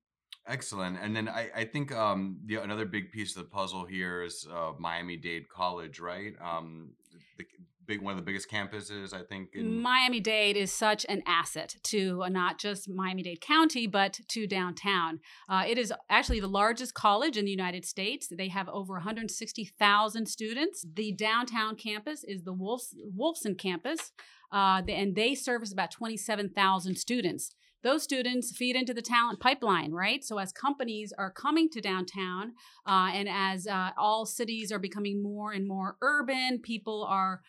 Excellent. 0.48 0.98
And 1.02 1.16
then 1.16 1.28
I, 1.28 1.50
I 1.56 1.66
think 1.66 1.92
um, 1.92 2.38
the 2.46 2.56
another 2.58 2.86
big 2.86 3.12
piece 3.12 3.36
of 3.36 3.44
the 3.44 3.50
puzzle 3.50 3.86
here 3.86 4.24
is 4.24 4.48
uh, 4.52 4.72
Miami 4.80 5.18
Dade 5.18 5.50
College, 5.50 6.00
right? 6.00 6.34
Um, 6.42 6.92
the 7.38 7.46
big 7.86 8.02
one 8.02 8.12
of 8.12 8.18
the 8.18 8.24
biggest 8.24 8.50
campuses, 8.50 9.14
I 9.14 9.24
think. 9.24 9.50
In- 9.56 9.82
Miami 9.82 10.20
Dade 10.20 10.56
is 10.58 10.72
such 10.72 11.06
an 11.10 11.24
asset 11.26 11.76
to 11.84 12.24
uh, 12.24 12.30
not 12.30 12.60
just 12.60 12.90
Miami 12.90 13.24
Dade 13.24 13.42
County, 13.42 13.88
but 13.88 14.20
to 14.30 14.46
downtown. 14.48 15.20
Uh, 15.50 15.64
it 15.68 15.78
is 15.78 15.94
actually 16.10 16.40
the 16.40 16.48
largest 16.48 16.94
college 16.94 17.38
in 17.38 17.46
the 17.46 17.52
United 17.52 17.86
States. 17.86 18.28
They 18.28 18.50
have 18.50 18.70
over 18.70 18.94
160,000 18.94 20.26
students. 20.28 20.86
The 20.94 21.12
downtown 21.14 21.76
campus 21.76 22.24
is 22.24 22.44
the 22.44 22.54
Wolfs- 22.54 22.96
Wolfson 23.18 23.58
campus, 23.58 24.12
uh, 24.52 24.82
and 24.88 25.16
they 25.16 25.34
service 25.36 25.72
about 25.72 25.92
27,000 25.92 26.96
students 26.96 27.52
those 27.84 28.04
students 28.04 28.56
feed 28.56 28.76
into 28.76 28.94
the 28.94 29.02
talent 29.02 29.40
pipeline, 29.40 29.92
right? 29.92 30.24
So 30.24 30.38
as 30.40 30.52
companies 30.52 31.14
are 31.18 31.32
coming 31.32 31.70
to 31.70 31.82
downtown, 31.82 32.54
uh, 32.86 33.12
and 33.14 33.30
as 33.30 33.68
uh, 33.68 33.92
all 33.98 34.26
cities 34.26 34.72
are 34.72 34.80
becoming 34.80 35.22
more 35.22 35.52
and 35.52 35.68
more 35.68 35.98
urban, 36.02 36.60
people 36.60 37.06
are 37.08 37.42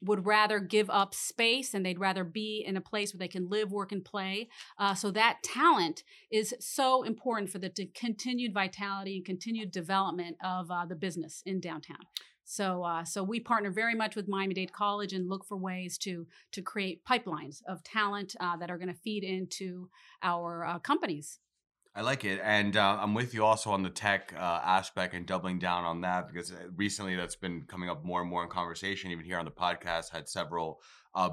would 0.00 0.26
rather 0.26 0.60
give 0.60 0.88
up 0.90 1.14
space 1.14 1.74
and 1.74 1.84
they'd 1.84 1.98
rather 1.98 2.24
be 2.24 2.64
in 2.66 2.76
a 2.76 2.80
place 2.80 3.12
where 3.12 3.18
they 3.18 3.28
can 3.28 3.48
live, 3.48 3.72
work, 3.72 3.92
and 3.92 4.04
play. 4.04 4.48
Uh, 4.78 4.94
so 4.94 5.10
that 5.10 5.38
talent 5.42 6.04
is 6.30 6.54
so 6.60 7.02
important 7.02 7.50
for 7.50 7.58
the 7.58 7.70
continued 7.94 8.54
vitality 8.54 9.16
and 9.16 9.24
continued 9.24 9.70
development 9.72 10.36
of 10.42 10.70
uh, 10.70 10.86
the 10.86 10.94
business 10.94 11.42
in 11.44 11.60
downtown. 11.60 11.98
So, 12.50 12.82
uh, 12.82 13.04
so 13.04 13.22
we 13.22 13.40
partner 13.40 13.70
very 13.70 13.94
much 13.94 14.16
with 14.16 14.26
Miami 14.26 14.54
Dade 14.54 14.72
College 14.72 15.12
and 15.12 15.28
look 15.28 15.44
for 15.44 15.58
ways 15.58 15.98
to 15.98 16.26
to 16.52 16.62
create 16.62 17.04
pipelines 17.04 17.60
of 17.68 17.84
talent 17.84 18.34
uh, 18.40 18.56
that 18.56 18.70
are 18.70 18.78
going 18.78 18.88
to 18.88 18.94
feed 18.94 19.22
into 19.22 19.90
our 20.22 20.64
uh, 20.64 20.78
companies. 20.78 21.40
I 21.94 22.00
like 22.00 22.24
it, 22.24 22.40
and 22.42 22.74
uh, 22.74 23.00
I'm 23.02 23.12
with 23.12 23.34
you 23.34 23.44
also 23.44 23.70
on 23.70 23.82
the 23.82 23.90
tech 23.90 24.32
uh, 24.34 24.60
aspect 24.64 25.12
and 25.12 25.26
doubling 25.26 25.58
down 25.58 25.84
on 25.84 26.00
that 26.00 26.26
because 26.26 26.50
uh, 26.50 26.56
recently 26.74 27.16
that's 27.16 27.36
been 27.36 27.64
coming 27.68 27.90
up 27.90 28.02
more 28.02 28.22
and 28.22 28.30
more 28.30 28.42
in 28.42 28.48
conversation. 28.48 29.10
Even 29.10 29.26
here 29.26 29.38
on 29.38 29.44
the 29.44 29.50
podcast, 29.50 30.10
had 30.10 30.26
several 30.26 30.80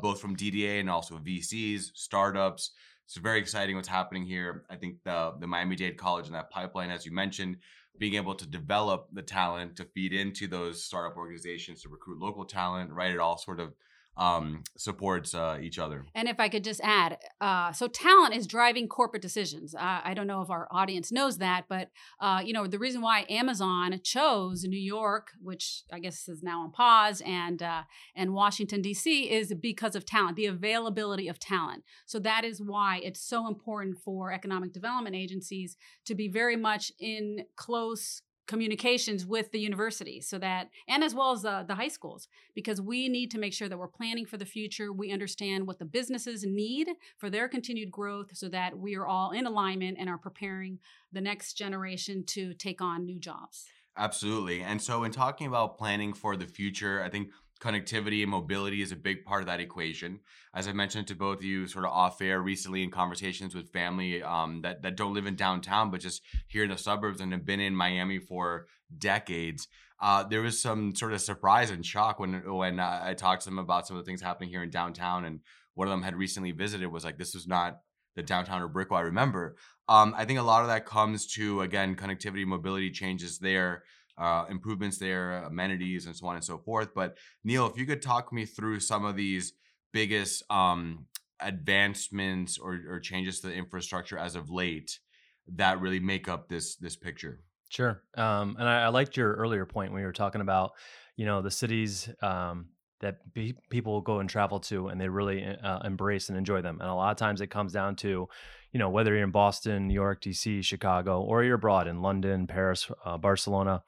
both 0.01 0.19
from 0.19 0.36
DDA 0.36 0.81
and 0.81 0.89
also 0.89 1.17
VCs, 1.17 1.91
startups. 1.93 2.72
It's 3.05 3.15
very 3.15 3.39
exciting 3.39 3.77
what's 3.77 3.88
happening 3.88 4.25
here. 4.25 4.65
I 4.69 4.75
think 4.75 4.98
the 5.05 5.34
the 5.39 5.48
Miami 5.48 5.77
Dade 5.77 5.95
College 5.95 6.25
and 6.25 6.36
that 6.36 6.50
pipeline, 6.50 6.89
as 6.89 7.05
you 7.05 7.13
mentioned, 7.13 7.55
being 7.97 8.15
able 8.15 8.35
to 8.35 8.47
develop 8.47 9.07
the 9.13 9.21
talent 9.21 9.75
to 9.77 9.85
feed 9.85 10.13
into 10.13 10.47
those 10.47 10.83
startup 10.83 11.17
organizations 11.17 11.81
to 11.81 11.89
recruit 11.89 12.19
local 12.19 12.45
talent, 12.45 12.91
right? 12.91 13.11
It 13.11 13.19
all 13.19 13.37
sort 13.37 13.59
of 13.59 13.73
um, 14.17 14.63
supports 14.77 15.34
uh, 15.34 15.57
each 15.62 15.77
other. 15.77 16.05
And 16.13 16.27
if 16.27 16.39
I 16.39 16.50
could 16.50 16.63
just 16.63 16.81
add, 16.84 17.17
uh, 17.41 17.72
so 17.74 17.88
talent 17.88 18.36
is 18.36 18.48
driving 18.48 18.88
corporate 18.88 19.22
decisions. 19.22 19.75
Uh, 19.75 20.01
I 20.03 20.13
don't 20.13 20.27
know 20.27 20.41
if 20.41 20.50
our 20.50 20.67
audience 20.72 21.12
knows 21.12 21.38
that, 21.39 21.65
but 21.67 21.89
uh, 22.19 22.41
you 22.43 22.53
know 22.53 22.67
the 22.67 22.79
reason 22.79 23.01
why 23.01 23.25
Amazon 23.29 24.00
chose 24.03 24.63
New 24.63 24.79
York, 24.79 25.29
which 25.41 25.84
I 25.91 26.00
guess 26.00 26.27
is 26.27 26.43
now 26.43 26.62
on 26.62 26.72
pause, 26.72 27.22
and 27.25 27.62
uh, 27.62 27.84
and 28.15 28.34
Washington 28.34 28.81
D.C. 28.81 29.29
is 29.29 29.53
because 29.53 29.95
of 29.95 30.05
talent, 30.05 30.36
the 30.36 30.45
availability 30.45 31.27
of 31.27 31.39
talent. 31.39 31.84
So 32.05 32.19
that 32.19 32.43
is 32.43 32.62
why 32.62 33.01
it's 33.03 33.22
so 33.22 33.48
important 33.48 33.98
for 34.03 34.31
economic 34.31 34.74
development 34.74 35.15
agencies 35.15 35.77
to 36.05 36.15
be 36.15 36.27
very 36.27 36.55
much 36.55 36.91
in 37.00 37.45
close 37.55 38.22
communications 38.47 39.25
with 39.25 39.51
the 39.51 39.59
university 39.59 40.21
so 40.21 40.37
that 40.37 40.69
and 40.87 41.03
as 41.03 41.15
well 41.15 41.31
as 41.31 41.41
the, 41.41 41.65
the 41.67 41.75
high 41.75 41.87
schools 41.87 42.27
because 42.53 42.81
we 42.81 43.09
need 43.09 43.31
to 43.31 43.39
make 43.39 43.53
sure 43.53 43.67
that 43.67 43.77
we're 43.77 43.87
planning 43.87 44.25
for 44.25 44.37
the 44.37 44.45
future. 44.45 44.91
We 44.93 45.11
understand 45.11 45.67
what 45.67 45.79
the 45.79 45.85
businesses 45.85 46.43
need 46.45 46.89
for 47.17 47.29
their 47.29 47.47
continued 47.47 47.91
growth 47.91 48.35
so 48.35 48.49
that 48.49 48.77
we 48.77 48.95
are 48.95 49.07
all 49.07 49.31
in 49.31 49.45
alignment 49.45 49.97
and 49.99 50.09
are 50.09 50.17
preparing 50.17 50.79
the 51.11 51.21
next 51.21 51.53
generation 51.53 52.23
to 52.27 52.53
take 52.53 52.81
on 52.81 53.05
new 53.05 53.19
jobs. 53.19 53.65
Absolutely. 53.97 54.61
And 54.61 54.81
so 54.81 55.03
in 55.03 55.11
talking 55.11 55.47
about 55.47 55.77
planning 55.77 56.13
for 56.13 56.35
the 56.35 56.45
future 56.45 57.01
i 57.01 57.09
think 57.09 57.29
connectivity 57.62 58.21
and 58.21 58.31
mobility 58.31 58.81
is 58.81 58.91
a 58.91 58.97
big 58.97 59.24
part 59.24 59.41
of 59.41 59.47
that 59.47 59.59
equation. 59.59 60.19
As 60.53 60.67
I 60.67 60.74
mentioned 60.74 61.07
to 61.07 61.15
both 61.15 61.38
of 61.38 61.43
you, 61.43 61.67
sort 61.67 61.85
of 61.85 61.91
off 61.91 62.21
air 62.21 62.41
recently 62.41 62.83
in 62.83 62.91
conversations 62.91 63.55
with 63.55 63.71
family 63.71 64.21
um, 64.21 64.62
that 64.62 64.81
that 64.83 64.97
don't 64.97 65.13
live 65.13 65.25
in 65.25 65.35
downtown, 65.35 65.91
but 65.91 66.01
just 66.01 66.21
here 66.47 66.63
in 66.63 66.69
the 66.69 66.77
suburbs 66.77 67.21
and 67.21 67.31
have 67.31 67.45
been 67.45 67.59
in 67.59 67.75
Miami 67.75 68.19
for 68.19 68.67
decades. 68.97 69.67
Uh, 70.00 70.24
there 70.24 70.41
was 70.41 70.62
some 70.62 70.93
sort 70.93 71.13
of 71.13 71.21
surprise 71.21 71.71
and 71.71 71.85
shock 71.85 72.19
when 72.19 72.33
when 72.53 72.79
uh, 72.79 73.01
I 73.03 73.13
talked 73.13 73.43
to 73.43 73.50
them 73.50 73.59
about 73.59 73.88
some 73.88 73.97
of 73.97 74.03
the 74.03 74.09
things 74.09 74.21
happening 74.21 74.50
here 74.50 74.63
in 74.63 74.69
downtown, 74.69 75.25
and 75.25 75.39
one 75.74 75.88
of 75.88 75.91
them 75.91 76.03
had 76.03 76.15
recently 76.15 76.51
visited 76.51 76.88
was 76.88 77.05
like, 77.05 77.17
"This 77.17 77.33
was 77.33 77.47
not 77.47 77.79
the 78.15 78.24
downtown 78.24 78.62
or 78.62 78.67
Brickell 78.67 78.97
I 78.97 79.01
remember." 79.01 79.55
Um, 79.88 80.13
I 80.17 80.25
think 80.25 80.39
a 80.39 80.43
lot 80.43 80.62
of 80.62 80.67
that 80.67 80.85
comes 80.85 81.27
to 81.35 81.62
again 81.62 81.95
connectivity, 81.95 82.45
mobility 82.45 82.91
changes 82.91 83.39
there 83.39 83.83
uh, 84.17 84.45
improvements 84.50 84.98
there, 84.98 85.43
amenities, 85.43 86.05
and 86.05 86.15
so 86.15 86.27
on 86.27 86.36
and 86.36 86.43
so 86.43 86.57
forth. 86.57 86.93
But 86.93 87.17
Neil, 87.43 87.67
if 87.67 87.77
you 87.77 87.86
could 87.86 88.01
talk 88.01 88.31
me 88.31 88.45
through 88.45 88.79
some 88.79 89.05
of 89.05 89.15
these 89.15 89.53
biggest 89.91 90.43
um, 90.51 91.05
advancements 91.39 92.57
or, 92.57 92.81
or 92.89 93.00
changes 93.00 93.39
to 93.41 93.48
the 93.48 93.53
infrastructure 93.53 94.17
as 94.17 94.36
of 94.36 94.50
late 94.50 95.00
that 95.48 95.79
really 95.79 96.00
make 96.00 96.27
up 96.27 96.50
this 96.50 96.75
this 96.75 96.95
picture. 96.95 97.39
Sure, 97.69 98.01
um, 98.15 98.55
and 98.60 98.67
I, 98.67 98.84
I, 98.84 98.88
liked 98.89 99.17
your 99.17 99.34
earlier 99.34 99.65
point 99.65 99.91
when 99.91 100.00
you 100.00 100.05
were 100.05 100.13
talking 100.13 100.41
about, 100.41 100.74
you 101.17 101.25
know, 101.25 101.41
the 101.41 101.51
cities 101.51 102.10
um, 102.22 102.67
that 103.05 103.33
be- 103.33 103.55
people 103.69 104.01
go 104.01 104.19
and 104.19 104.27
travel 104.29 104.59
to, 104.59 104.88
and 104.88 105.00
they 105.00 105.07
really 105.07 105.45
uh, 105.45 105.79
embrace 105.83 106.29
and 106.29 106.38
enjoy 106.38 106.62
them. 106.62 106.79
And 106.81 106.89
a 106.89 106.93
lot 106.93 107.12
of 107.12 107.17
times, 107.17 107.39
it 107.39 107.47
comes 107.47 107.71
down 107.71 107.95
to, 107.97 108.27
you 108.71 108.79
know, 108.79 108.89
whether 108.89 109.13
you're 109.13 109.24
in 109.24 109.31
Boston, 109.31 109.88
New 109.88 109.93
York, 109.93 110.21
DC, 110.21 110.63
Chicago, 110.63 111.21
or 111.21 111.43
you're 111.43 111.55
abroad 111.55 111.88
in 111.88 112.01
London, 112.01 112.47
Paris, 112.47 112.89
uh, 113.05 113.17
Barcelona. 113.17 113.83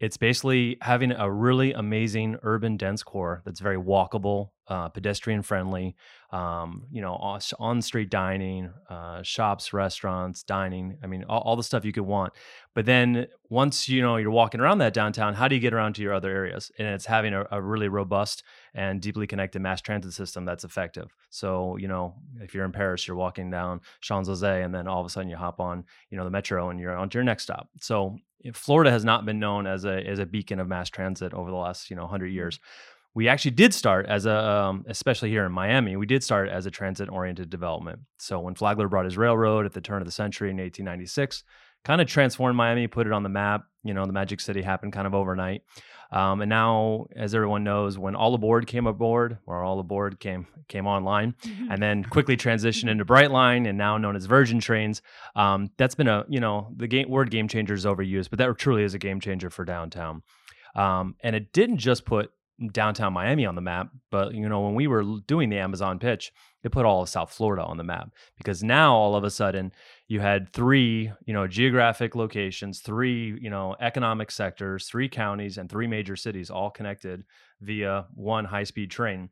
It's 0.00 0.18
basically 0.18 0.76
having 0.82 1.12
a 1.12 1.30
really 1.30 1.72
amazing 1.72 2.36
urban 2.42 2.76
dense 2.76 3.02
core 3.02 3.42
that's 3.44 3.60
very 3.60 3.78
walkable, 3.78 4.50
uh, 4.68 4.88
pedestrian 4.88 5.40
friendly, 5.42 5.96
um, 6.30 6.84
you 6.90 7.00
know, 7.00 7.14
on 7.58 7.80
street 7.80 8.10
dining, 8.10 8.70
uh, 8.90 9.22
shops, 9.22 9.72
restaurants, 9.72 10.42
dining. 10.42 10.98
I 11.02 11.06
mean, 11.06 11.24
all, 11.26 11.40
all, 11.40 11.56
the 11.56 11.62
stuff 11.62 11.86
you 11.86 11.92
could 11.92 12.02
want. 12.02 12.34
But 12.74 12.84
then 12.84 13.28
once 13.48 13.88
you 13.88 14.02
know 14.02 14.16
you're 14.16 14.30
walking 14.30 14.60
around 14.60 14.78
that 14.78 14.92
downtown, 14.92 15.32
how 15.32 15.48
do 15.48 15.54
you 15.54 15.60
get 15.60 15.72
around 15.72 15.94
to 15.94 16.02
your 16.02 16.12
other 16.12 16.30
areas? 16.30 16.70
And 16.78 16.86
it's 16.86 17.06
having 17.06 17.32
a, 17.32 17.46
a 17.50 17.62
really 17.62 17.88
robust 17.88 18.42
and 18.74 19.00
deeply 19.00 19.26
connected 19.26 19.62
mass 19.62 19.80
transit 19.80 20.12
system 20.12 20.44
that's 20.44 20.64
effective. 20.64 21.14
So 21.30 21.78
you 21.78 21.88
know, 21.88 22.14
if 22.40 22.54
you're 22.54 22.66
in 22.66 22.72
Paris, 22.72 23.08
you're 23.08 23.16
walking 23.16 23.50
down 23.50 23.80
Champs 24.02 24.28
Elysees, 24.28 24.64
and 24.64 24.74
then 24.74 24.86
all 24.86 25.00
of 25.00 25.06
a 25.06 25.08
sudden 25.08 25.30
you 25.30 25.36
hop 25.36 25.60
on, 25.60 25.84
you 26.10 26.18
know, 26.18 26.24
the 26.24 26.30
metro 26.30 26.68
and 26.68 26.78
you're 26.78 26.94
on 26.94 27.08
to 27.08 27.16
your 27.16 27.24
next 27.24 27.44
stop. 27.44 27.70
So 27.80 28.18
Florida 28.52 28.90
has 28.90 29.04
not 29.04 29.24
been 29.24 29.38
known 29.38 29.66
as 29.66 29.84
a 29.84 30.06
as 30.06 30.18
a 30.18 30.26
beacon 30.26 30.60
of 30.60 30.68
mass 30.68 30.90
transit 30.90 31.32
over 31.32 31.50
the 31.50 31.56
last 31.56 31.90
you 31.90 31.96
know 31.96 32.02
100 32.02 32.26
years 32.26 32.60
we 33.14 33.28
actually 33.28 33.52
did 33.52 33.74
start 33.74 34.06
as 34.06 34.26
a, 34.26 34.36
um, 34.36 34.84
especially 34.88 35.30
here 35.30 35.44
in 35.44 35.52
Miami, 35.52 35.96
we 35.96 36.06
did 36.06 36.22
start 36.22 36.48
as 36.48 36.66
a 36.66 36.70
transit 36.70 37.08
oriented 37.08 37.50
development. 37.50 38.00
So 38.18 38.38
when 38.38 38.54
Flagler 38.54 38.88
brought 38.88 39.06
his 39.06 39.16
railroad 39.16 39.66
at 39.66 39.72
the 39.72 39.80
turn 39.80 40.02
of 40.02 40.06
the 40.06 40.12
century 40.12 40.50
in 40.50 40.56
1896, 40.56 41.42
kind 41.84 42.00
of 42.00 42.06
transformed 42.06 42.56
Miami, 42.56 42.86
put 42.86 43.06
it 43.06 43.12
on 43.12 43.22
the 43.22 43.28
map. 43.28 43.64
You 43.82 43.94
know, 43.94 44.04
the 44.06 44.12
Magic 44.12 44.40
City 44.40 44.62
happened 44.62 44.92
kind 44.92 45.06
of 45.06 45.14
overnight. 45.14 45.62
Um, 46.10 46.40
and 46.40 46.48
now, 46.48 47.06
as 47.16 47.34
everyone 47.34 47.64
knows, 47.64 47.98
when 47.98 48.14
All 48.14 48.34
Aboard 48.34 48.66
came 48.66 48.86
aboard, 48.86 49.38
or 49.46 49.62
All 49.62 49.78
Aboard 49.78 50.18
came 50.20 50.46
came 50.66 50.86
online, 50.86 51.34
mm-hmm. 51.42 51.70
and 51.70 51.82
then 51.82 52.02
quickly 52.02 52.36
transitioned 52.36 52.88
into 52.88 53.04
Brightline, 53.04 53.68
and 53.68 53.76
now 53.76 53.98
known 53.98 54.16
as 54.16 54.24
Virgin 54.24 54.58
Trains, 54.58 55.02
um, 55.36 55.70
that's 55.76 55.94
been 55.94 56.08
a 56.08 56.24
you 56.28 56.40
know 56.40 56.72
the 56.76 56.86
game, 56.86 57.10
word 57.10 57.30
game 57.30 57.46
changer 57.46 57.74
is 57.74 57.84
overused, 57.84 58.30
but 58.30 58.38
that 58.38 58.56
truly 58.56 58.84
is 58.84 58.94
a 58.94 58.98
game 58.98 59.20
changer 59.20 59.50
for 59.50 59.64
downtown. 59.64 60.22
Um, 60.74 61.14
and 61.22 61.36
it 61.36 61.52
didn't 61.52 61.78
just 61.78 62.04
put 62.04 62.30
downtown 62.72 63.12
Miami 63.12 63.46
on 63.46 63.54
the 63.54 63.60
map, 63.60 63.88
but 64.10 64.34
you 64.34 64.48
know 64.48 64.60
when 64.62 64.74
we 64.74 64.86
were 64.86 65.04
doing 65.26 65.48
the 65.48 65.58
Amazon 65.58 65.98
pitch, 65.98 66.32
it 66.64 66.72
put 66.72 66.84
all 66.84 67.02
of 67.02 67.08
South 67.08 67.30
Florida 67.30 67.62
on 67.62 67.76
the 67.76 67.84
map 67.84 68.10
because 68.36 68.62
now 68.62 68.94
all 68.94 69.14
of 69.14 69.24
a 69.24 69.30
sudden 69.30 69.72
you 70.08 70.20
had 70.20 70.52
three, 70.52 71.12
you 71.24 71.32
know, 71.32 71.46
geographic 71.46 72.14
locations, 72.14 72.80
three, 72.80 73.38
you 73.40 73.50
know, 73.50 73.76
economic 73.80 74.30
sectors, 74.30 74.86
three 74.86 75.08
counties 75.08 75.58
and 75.58 75.70
three 75.70 75.86
major 75.86 76.16
cities 76.16 76.50
all 76.50 76.70
connected 76.70 77.24
via 77.60 78.06
one 78.14 78.44
high-speed 78.44 78.90
train. 78.90 79.30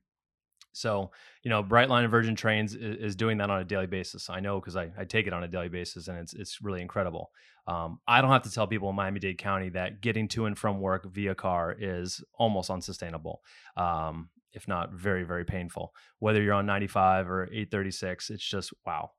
So, 0.76 1.10
you 1.42 1.48
know, 1.48 1.64
Brightline 1.64 2.02
and 2.02 2.10
Virgin 2.10 2.34
Trains 2.34 2.74
is, 2.74 3.16
doing 3.16 3.38
that 3.38 3.48
on 3.48 3.60
a 3.60 3.64
daily 3.64 3.86
basis. 3.86 4.28
I 4.28 4.40
know 4.40 4.60
because 4.60 4.76
I, 4.76 4.90
I 4.98 5.04
take 5.04 5.26
it 5.26 5.32
on 5.32 5.42
a 5.42 5.48
daily 5.48 5.70
basis 5.70 6.08
and 6.08 6.18
it's 6.18 6.34
it's 6.34 6.60
really 6.60 6.82
incredible. 6.82 7.30
Um, 7.66 7.98
I 8.06 8.20
don't 8.20 8.30
have 8.30 8.42
to 8.42 8.52
tell 8.52 8.66
people 8.66 8.90
in 8.90 8.96
Miami 8.96 9.18
Dade 9.18 9.38
County 9.38 9.70
that 9.70 10.02
getting 10.02 10.28
to 10.28 10.44
and 10.44 10.56
from 10.56 10.80
work 10.80 11.10
via 11.10 11.34
car 11.34 11.74
is 11.78 12.22
almost 12.38 12.70
unsustainable. 12.70 13.42
Um, 13.76 14.28
if 14.52 14.68
not 14.68 14.92
very, 14.92 15.24
very 15.24 15.44
painful. 15.44 15.94
Whether 16.18 16.42
you're 16.42 16.54
on 16.54 16.66
95 16.66 17.30
or 17.30 17.44
836, 17.44 18.30
it's 18.30 18.46
just 18.46 18.72
wow. 18.86 19.10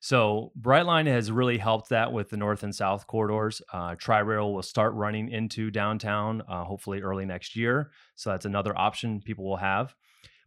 So 0.00 0.52
Brightline 0.60 1.06
has 1.06 1.32
really 1.32 1.58
helped 1.58 1.88
that 1.88 2.12
with 2.12 2.28
the 2.30 2.36
north 2.36 2.62
and 2.62 2.74
south 2.74 3.06
corridors. 3.06 3.62
Uh, 3.72 3.94
Tri-Rail 3.96 4.52
will 4.52 4.62
start 4.62 4.94
running 4.94 5.30
into 5.30 5.70
downtown 5.70 6.42
uh, 6.48 6.64
hopefully 6.64 7.00
early 7.00 7.24
next 7.24 7.56
year. 7.56 7.90
So 8.14 8.30
that's 8.30 8.44
another 8.44 8.76
option 8.78 9.20
people 9.20 9.44
will 9.44 9.56
have. 9.56 9.94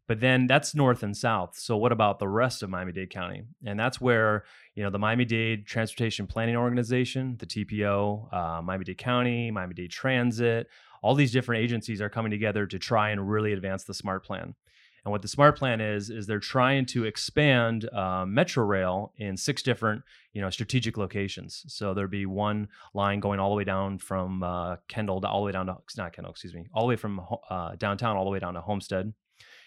But 0.09 0.21
then 0.21 0.47
that's 0.47 0.73
north 0.73 1.03
and 1.03 1.15
south. 1.15 1.55
So 1.55 1.77
what 1.77 1.91
about 1.91 2.17
the 2.17 2.27
rest 2.27 2.63
of 2.63 2.69
Miami-Dade 2.71 3.11
County? 3.11 3.43
And 3.63 3.79
that's 3.79 4.01
where 4.01 4.43
you 4.73 4.81
know 4.81 4.89
the 4.89 4.97
Miami-Dade 4.97 5.67
Transportation 5.67 6.25
Planning 6.25 6.55
Organization, 6.55 7.37
the 7.37 7.45
TPO, 7.45 8.33
uh, 8.33 8.61
Miami-Dade 8.63 8.97
County, 8.97 9.51
Miami-Dade 9.51 9.91
Transit, 9.91 10.67
all 11.03 11.13
these 11.13 11.31
different 11.31 11.61
agencies 11.61 12.01
are 12.01 12.09
coming 12.09 12.31
together 12.31 12.65
to 12.65 12.79
try 12.79 13.11
and 13.11 13.29
really 13.29 13.53
advance 13.53 13.83
the 13.83 13.93
SMART 13.93 14.25
plan. 14.25 14.55
And 15.05 15.11
what 15.11 15.21
the 15.21 15.27
SMART 15.27 15.59
plan 15.59 15.79
is 15.79 16.09
is 16.09 16.25
they're 16.25 16.39
trying 16.39 16.87
to 16.87 17.05
expand 17.05 17.87
uh, 17.93 18.25
Metro 18.25 18.65
Rail 18.65 19.13
in 19.17 19.37
six 19.37 19.61
different, 19.61 20.01
you 20.33 20.41
know, 20.41 20.49
strategic 20.49 20.97
locations. 20.97 21.65
So 21.67 21.93
there'd 21.93 22.09
be 22.09 22.25
one 22.25 22.69
line 22.95 23.19
going 23.19 23.39
all 23.39 23.51
the 23.51 23.55
way 23.55 23.63
down 23.63 23.99
from 23.99 24.41
uh, 24.41 24.77
Kendall 24.87 25.21
to 25.21 25.27
all 25.27 25.41
the 25.41 25.45
way 25.45 25.51
down 25.51 25.67
to 25.67 25.77
not 25.97 26.13
Kendall, 26.13 26.31
excuse 26.31 26.55
me, 26.55 26.65
all 26.73 26.81
the 26.81 26.89
way 26.89 26.95
from 26.95 27.21
uh, 27.51 27.75
downtown 27.75 28.17
all 28.17 28.25
the 28.25 28.31
way 28.31 28.39
down 28.39 28.55
to 28.55 28.61
Homestead. 28.61 29.13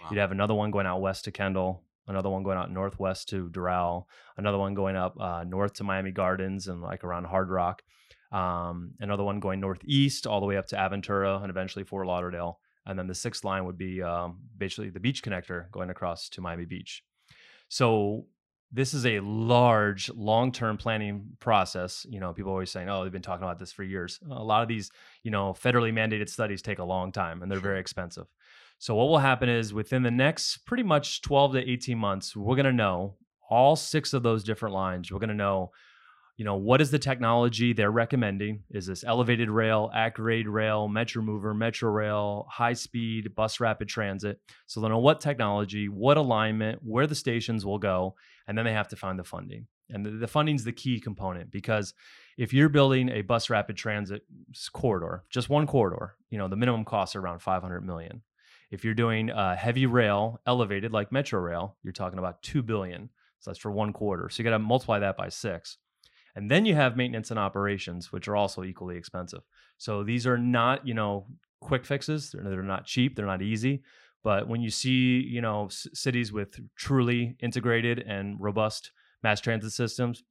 Wow. 0.02 0.08
You'd 0.10 0.20
have 0.20 0.32
another 0.32 0.54
one 0.54 0.70
going 0.70 0.86
out 0.86 1.00
west 1.00 1.24
to 1.24 1.32
Kendall, 1.32 1.82
another 2.06 2.28
one 2.28 2.42
going 2.42 2.58
out 2.58 2.70
northwest 2.70 3.28
to 3.30 3.48
Doral, 3.48 4.04
another 4.36 4.58
one 4.58 4.74
going 4.74 4.96
up 4.96 5.18
uh, 5.20 5.44
north 5.44 5.74
to 5.74 5.84
Miami 5.84 6.10
Gardens 6.10 6.68
and 6.68 6.82
like 6.82 7.04
around 7.04 7.24
Hard 7.24 7.50
Rock, 7.50 7.82
um, 8.32 8.92
another 9.00 9.24
one 9.24 9.40
going 9.40 9.60
northeast 9.60 10.26
all 10.26 10.40
the 10.40 10.46
way 10.46 10.56
up 10.56 10.66
to 10.68 10.76
Aventura 10.76 11.40
and 11.42 11.50
eventually 11.50 11.84
Fort 11.84 12.06
Lauderdale. 12.06 12.58
And 12.84 12.98
then 12.98 13.06
the 13.06 13.14
sixth 13.14 13.44
line 13.44 13.64
would 13.64 13.78
be 13.78 14.02
um, 14.02 14.38
basically 14.56 14.90
the 14.90 14.98
beach 14.98 15.22
connector 15.22 15.70
going 15.70 15.90
across 15.90 16.28
to 16.30 16.40
Miami 16.40 16.64
Beach. 16.64 17.04
So 17.68 18.26
this 18.72 18.94
is 18.94 19.04
a 19.04 19.20
large 19.20 20.10
long-term 20.10 20.78
planning 20.78 21.26
process 21.38 22.06
you 22.08 22.18
know 22.18 22.32
people 22.32 22.50
always 22.50 22.70
saying 22.70 22.88
oh 22.88 23.02
they've 23.02 23.12
been 23.12 23.22
talking 23.22 23.44
about 23.44 23.58
this 23.58 23.70
for 23.70 23.82
years 23.82 24.18
a 24.30 24.42
lot 24.42 24.62
of 24.62 24.68
these 24.68 24.90
you 25.22 25.30
know 25.30 25.52
federally 25.52 25.92
mandated 25.92 26.28
studies 26.28 26.62
take 26.62 26.78
a 26.78 26.84
long 26.84 27.12
time 27.12 27.42
and 27.42 27.52
they're 27.52 27.60
very 27.60 27.78
expensive 27.78 28.26
so 28.82 28.96
what 28.96 29.06
will 29.06 29.18
happen 29.18 29.48
is 29.48 29.72
within 29.72 30.02
the 30.02 30.10
next 30.10 30.66
pretty 30.66 30.82
much 30.82 31.22
12 31.22 31.52
to 31.52 31.70
18 31.70 31.96
months, 31.96 32.34
we're 32.34 32.56
going 32.56 32.66
to 32.66 32.72
know 32.72 33.14
all 33.48 33.76
six 33.76 34.12
of 34.12 34.24
those 34.24 34.42
different 34.42 34.74
lines. 34.74 35.12
We're 35.12 35.20
going 35.20 35.28
to 35.28 35.36
know, 35.36 35.70
you 36.36 36.44
know, 36.44 36.56
what 36.56 36.80
is 36.80 36.90
the 36.90 36.98
technology 36.98 37.72
they're 37.72 37.92
recommending? 37.92 38.64
Is 38.72 38.86
this 38.86 39.04
elevated 39.04 39.50
rail, 39.50 39.88
active 39.94 40.24
rail, 40.24 40.88
Metro 40.88 41.22
Mover, 41.22 41.54
Metro 41.54 41.92
Rail, 41.92 42.48
high 42.50 42.72
speed, 42.72 43.36
bus 43.36 43.60
rapid 43.60 43.86
transit? 43.86 44.40
So 44.66 44.80
they'll 44.80 44.90
know 44.90 44.98
what 44.98 45.20
technology, 45.20 45.88
what 45.88 46.16
alignment, 46.16 46.80
where 46.82 47.06
the 47.06 47.14
stations 47.14 47.64
will 47.64 47.78
go, 47.78 48.16
and 48.48 48.58
then 48.58 48.64
they 48.64 48.72
have 48.72 48.88
to 48.88 48.96
find 48.96 49.16
the 49.16 49.22
funding. 49.22 49.68
And 49.90 50.04
the, 50.04 50.10
the 50.10 50.26
funding 50.26 50.56
is 50.56 50.64
the 50.64 50.72
key 50.72 50.98
component 50.98 51.52
because 51.52 51.94
if 52.36 52.52
you're 52.52 52.68
building 52.68 53.10
a 53.10 53.22
bus 53.22 53.48
rapid 53.48 53.76
transit 53.76 54.22
corridor, 54.72 55.22
just 55.30 55.48
one 55.48 55.68
corridor, 55.68 56.16
you 56.30 56.38
know, 56.38 56.48
the 56.48 56.56
minimum 56.56 56.84
costs 56.84 57.14
are 57.14 57.20
around 57.20 57.42
500 57.42 57.86
million. 57.86 58.22
If 58.72 58.84
you're 58.84 58.94
doing 58.94 59.30
uh, 59.30 59.54
heavy 59.54 59.84
rail, 59.84 60.40
elevated 60.46 60.92
like 60.92 61.12
Metro 61.12 61.38
Rail, 61.38 61.76
you're 61.82 61.92
talking 61.92 62.18
about 62.18 62.42
two 62.42 62.62
billion. 62.62 63.10
So 63.38 63.50
that's 63.50 63.60
for 63.60 63.70
one 63.70 63.92
quarter. 63.92 64.30
So 64.30 64.42
you 64.42 64.44
got 64.44 64.56
to 64.56 64.58
multiply 64.58 64.98
that 65.00 65.16
by 65.16 65.28
six. 65.28 65.76
And 66.34 66.50
then 66.50 66.64
you 66.64 66.74
have 66.74 66.96
maintenance 66.96 67.30
and 67.30 67.38
operations, 67.38 68.10
which 68.10 68.28
are 68.28 68.36
also 68.36 68.64
equally 68.64 68.96
expensive. 68.96 69.42
So 69.76 70.02
these 70.02 70.26
are 70.26 70.38
not, 70.38 70.86
you 70.86 70.94
know, 70.94 71.26
quick 71.60 71.84
fixes. 71.84 72.30
They're, 72.30 72.42
they're 72.42 72.62
not 72.62 72.86
cheap. 72.86 73.14
They're 73.14 73.26
not 73.26 73.42
easy. 73.42 73.82
But 74.24 74.48
when 74.48 74.62
you 74.62 74.70
see, 74.70 75.20
you 75.20 75.42
know, 75.42 75.68
c- 75.68 75.90
cities 75.92 76.32
with 76.32 76.58
truly 76.74 77.36
integrated 77.40 77.98
and 77.98 78.40
robust 78.40 78.92
mass 79.22 79.40
transit 79.40 79.72
systems, 79.72 80.22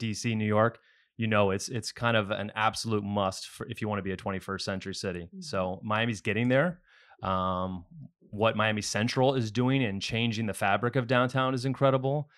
DC, 0.00 0.36
New 0.36 0.46
York, 0.46 0.80
you 1.16 1.26
know, 1.28 1.50
it's 1.50 1.68
it's 1.68 1.92
kind 1.92 2.16
of 2.16 2.30
an 2.30 2.50
absolute 2.56 3.04
must 3.04 3.48
for 3.48 3.68
if 3.68 3.80
you 3.80 3.88
want 3.88 3.98
to 3.98 4.02
be 4.02 4.12
a 4.12 4.16
21st 4.16 4.62
century 4.62 4.94
city. 4.94 5.26
Mm-hmm. 5.26 5.40
So 5.42 5.78
Miami's 5.84 6.20
getting 6.20 6.48
there. 6.48 6.80
Um, 7.22 7.84
what 8.30 8.56
Miami 8.56 8.82
Central 8.82 9.34
is 9.34 9.50
doing 9.50 9.84
and 9.84 10.00
changing 10.00 10.46
the 10.46 10.54
fabric 10.54 10.96
of 10.96 11.06
downtown 11.06 11.54
is 11.54 11.64
incredible. 11.64 12.28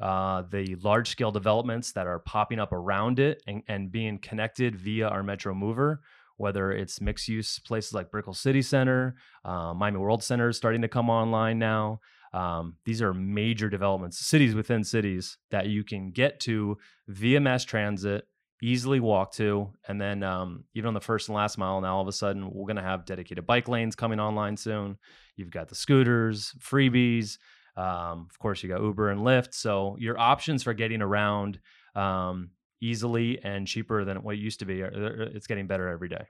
Uh, 0.00 0.42
the 0.50 0.74
large 0.82 1.08
scale 1.08 1.30
developments 1.30 1.92
that 1.92 2.06
are 2.06 2.18
popping 2.18 2.58
up 2.58 2.72
around 2.72 3.20
it 3.20 3.42
and, 3.46 3.62
and 3.68 3.92
being 3.92 4.18
connected 4.18 4.74
via 4.74 5.06
our 5.06 5.22
Metro 5.22 5.54
Mover, 5.54 6.00
whether 6.38 6.72
it's 6.72 7.00
mixed 7.00 7.28
use 7.28 7.58
places 7.60 7.92
like 7.92 8.10
Brickell 8.10 8.34
City 8.34 8.62
Center, 8.62 9.14
uh, 9.44 9.74
Miami 9.74 9.98
World 9.98 10.24
Center 10.24 10.48
is 10.48 10.56
starting 10.56 10.82
to 10.82 10.88
come 10.88 11.08
online 11.08 11.58
now. 11.58 12.00
Um, 12.32 12.76
these 12.86 13.02
are 13.02 13.12
major 13.12 13.68
developments, 13.68 14.18
cities 14.26 14.54
within 14.54 14.82
cities 14.82 15.36
that 15.50 15.66
you 15.66 15.84
can 15.84 16.10
get 16.10 16.40
to 16.40 16.78
via 17.06 17.40
mass 17.40 17.64
transit 17.64 18.24
easily 18.62 19.00
walk 19.00 19.32
to. 19.32 19.68
And 19.88 20.00
then 20.00 20.22
um, 20.22 20.64
even 20.74 20.88
on 20.88 20.94
the 20.94 21.00
first 21.00 21.28
and 21.28 21.36
last 21.36 21.58
mile, 21.58 21.80
now 21.80 21.96
all 21.96 22.02
of 22.02 22.08
a 22.08 22.12
sudden 22.12 22.48
we're 22.50 22.66
going 22.66 22.76
to 22.76 22.82
have 22.82 23.04
dedicated 23.04 23.44
bike 23.44 23.68
lanes 23.68 23.96
coming 23.96 24.20
online 24.20 24.56
soon. 24.56 24.96
You've 25.36 25.50
got 25.50 25.68
the 25.68 25.74
scooters, 25.74 26.54
Freebees. 26.60 27.38
Um, 27.76 28.28
of 28.30 28.38
course, 28.38 28.62
you 28.62 28.68
got 28.68 28.80
Uber 28.80 29.10
and 29.10 29.22
Lyft. 29.22 29.54
So 29.54 29.96
your 29.98 30.18
options 30.18 30.62
for 30.62 30.72
getting 30.74 31.02
around 31.02 31.58
um, 31.96 32.50
easily 32.80 33.40
and 33.42 33.66
cheaper 33.66 34.04
than 34.04 34.22
what 34.22 34.36
it 34.36 34.38
used 34.38 34.60
to 34.60 34.64
be, 34.64 34.80
it's 34.80 35.46
getting 35.46 35.66
better 35.66 35.88
every 35.88 36.08
day. 36.08 36.26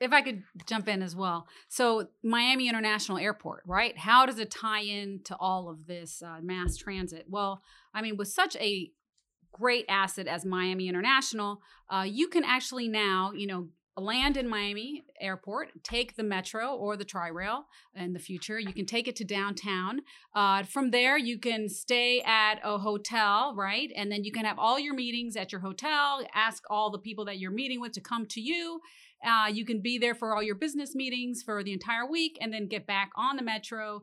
If 0.00 0.12
I 0.12 0.20
could 0.20 0.42
jump 0.66 0.88
in 0.88 1.00
as 1.00 1.14
well. 1.14 1.46
So, 1.68 2.08
Miami 2.24 2.68
International 2.68 3.18
Airport, 3.18 3.62
right? 3.66 3.96
How 3.96 4.26
does 4.26 4.40
it 4.40 4.50
tie 4.50 4.80
in 4.80 5.20
to 5.26 5.36
all 5.36 5.68
of 5.68 5.86
this 5.86 6.20
uh, 6.26 6.40
mass 6.42 6.76
transit? 6.76 7.26
Well, 7.28 7.62
I 7.94 8.02
mean, 8.02 8.16
with 8.16 8.26
such 8.26 8.56
a 8.56 8.90
great 9.52 9.84
asset 9.88 10.26
as 10.26 10.44
Miami 10.44 10.88
International, 10.88 11.60
uh, 11.90 12.04
you 12.08 12.28
can 12.28 12.44
actually 12.44 12.88
now, 12.88 13.32
you 13.34 13.46
know, 13.46 13.68
land 13.96 14.38
in 14.38 14.48
Miami 14.48 15.04
Airport, 15.20 15.68
take 15.84 16.16
the 16.16 16.22
metro 16.22 16.74
or 16.74 16.96
the 16.96 17.04
tri 17.04 17.28
rail 17.28 17.66
in 17.94 18.14
the 18.14 18.18
future. 18.18 18.58
You 18.58 18.72
can 18.72 18.86
take 18.86 19.06
it 19.06 19.16
to 19.16 19.24
downtown. 19.24 20.00
Uh, 20.34 20.62
from 20.62 20.90
there, 20.90 21.18
you 21.18 21.38
can 21.38 21.68
stay 21.68 22.22
at 22.22 22.54
a 22.64 22.78
hotel, 22.78 23.54
right? 23.54 23.90
And 23.94 24.10
then 24.10 24.24
you 24.24 24.32
can 24.32 24.46
have 24.46 24.58
all 24.58 24.78
your 24.78 24.94
meetings 24.94 25.36
at 25.36 25.52
your 25.52 25.60
hotel, 25.60 26.26
ask 26.34 26.62
all 26.70 26.90
the 26.90 26.98
people 26.98 27.26
that 27.26 27.38
you're 27.38 27.50
meeting 27.50 27.80
with 27.80 27.92
to 27.92 28.00
come 28.00 28.26
to 28.28 28.40
you. 28.40 28.80
Uh, 29.24 29.48
you 29.48 29.64
can 29.64 29.80
be 29.80 29.98
there 29.98 30.14
for 30.14 30.34
all 30.34 30.42
your 30.42 30.54
business 30.54 30.94
meetings 30.94 31.42
for 31.42 31.62
the 31.62 31.72
entire 31.72 32.06
week 32.06 32.38
and 32.40 32.52
then 32.52 32.66
get 32.66 32.86
back 32.86 33.10
on 33.14 33.36
the 33.36 33.42
metro 33.42 34.02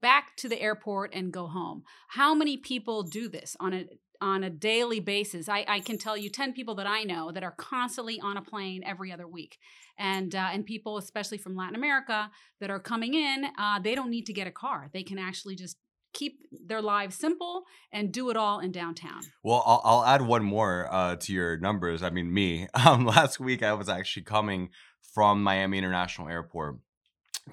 back 0.00 0.36
to 0.36 0.48
the 0.48 0.60
airport 0.60 1.12
and 1.14 1.32
go 1.32 1.46
home. 1.46 1.82
How 2.08 2.34
many 2.34 2.56
people 2.56 3.02
do 3.02 3.28
this 3.28 3.56
on 3.60 3.72
a 3.72 3.84
on 4.20 4.42
a 4.42 4.50
daily 4.50 5.00
basis. 5.00 5.48
I, 5.48 5.64
I, 5.68 5.80
can 5.80 5.98
tell 5.98 6.16
you 6.16 6.28
10 6.28 6.52
people 6.52 6.74
that 6.76 6.86
I 6.86 7.04
know 7.04 7.30
that 7.30 7.42
are 7.44 7.52
constantly 7.52 8.20
on 8.20 8.36
a 8.36 8.42
plane 8.42 8.82
every 8.84 9.12
other 9.12 9.28
week. 9.28 9.58
And, 9.96 10.34
uh, 10.34 10.48
and 10.52 10.64
people, 10.64 10.98
especially 10.98 11.38
from 11.38 11.56
Latin 11.56 11.76
America, 11.76 12.30
that 12.60 12.70
are 12.70 12.80
coming 12.80 13.14
in, 13.14 13.46
uh, 13.58 13.78
they 13.78 13.94
don't 13.94 14.10
need 14.10 14.26
to 14.26 14.32
get 14.32 14.46
a 14.46 14.50
car. 14.50 14.88
They 14.92 15.02
can 15.02 15.18
actually 15.18 15.56
just 15.56 15.76
keep 16.12 16.40
their 16.50 16.82
lives 16.82 17.16
simple 17.16 17.64
and 17.92 18.12
do 18.12 18.30
it 18.30 18.36
all 18.36 18.60
in 18.60 18.72
downtown. 18.72 19.20
Well, 19.42 19.62
I'll, 19.64 19.80
I'll 19.84 20.04
add 20.04 20.22
one 20.22 20.42
more 20.42 20.88
uh, 20.90 21.16
to 21.16 21.32
your 21.32 21.58
numbers. 21.58 22.02
I 22.02 22.10
mean, 22.10 22.32
me. 22.32 22.66
Um, 22.88 23.04
last 23.04 23.38
week, 23.38 23.62
I 23.62 23.74
was 23.74 23.88
actually 23.88 24.22
coming 24.22 24.70
from 25.12 25.42
Miami 25.42 25.78
International 25.78 26.28
Airport, 26.28 26.78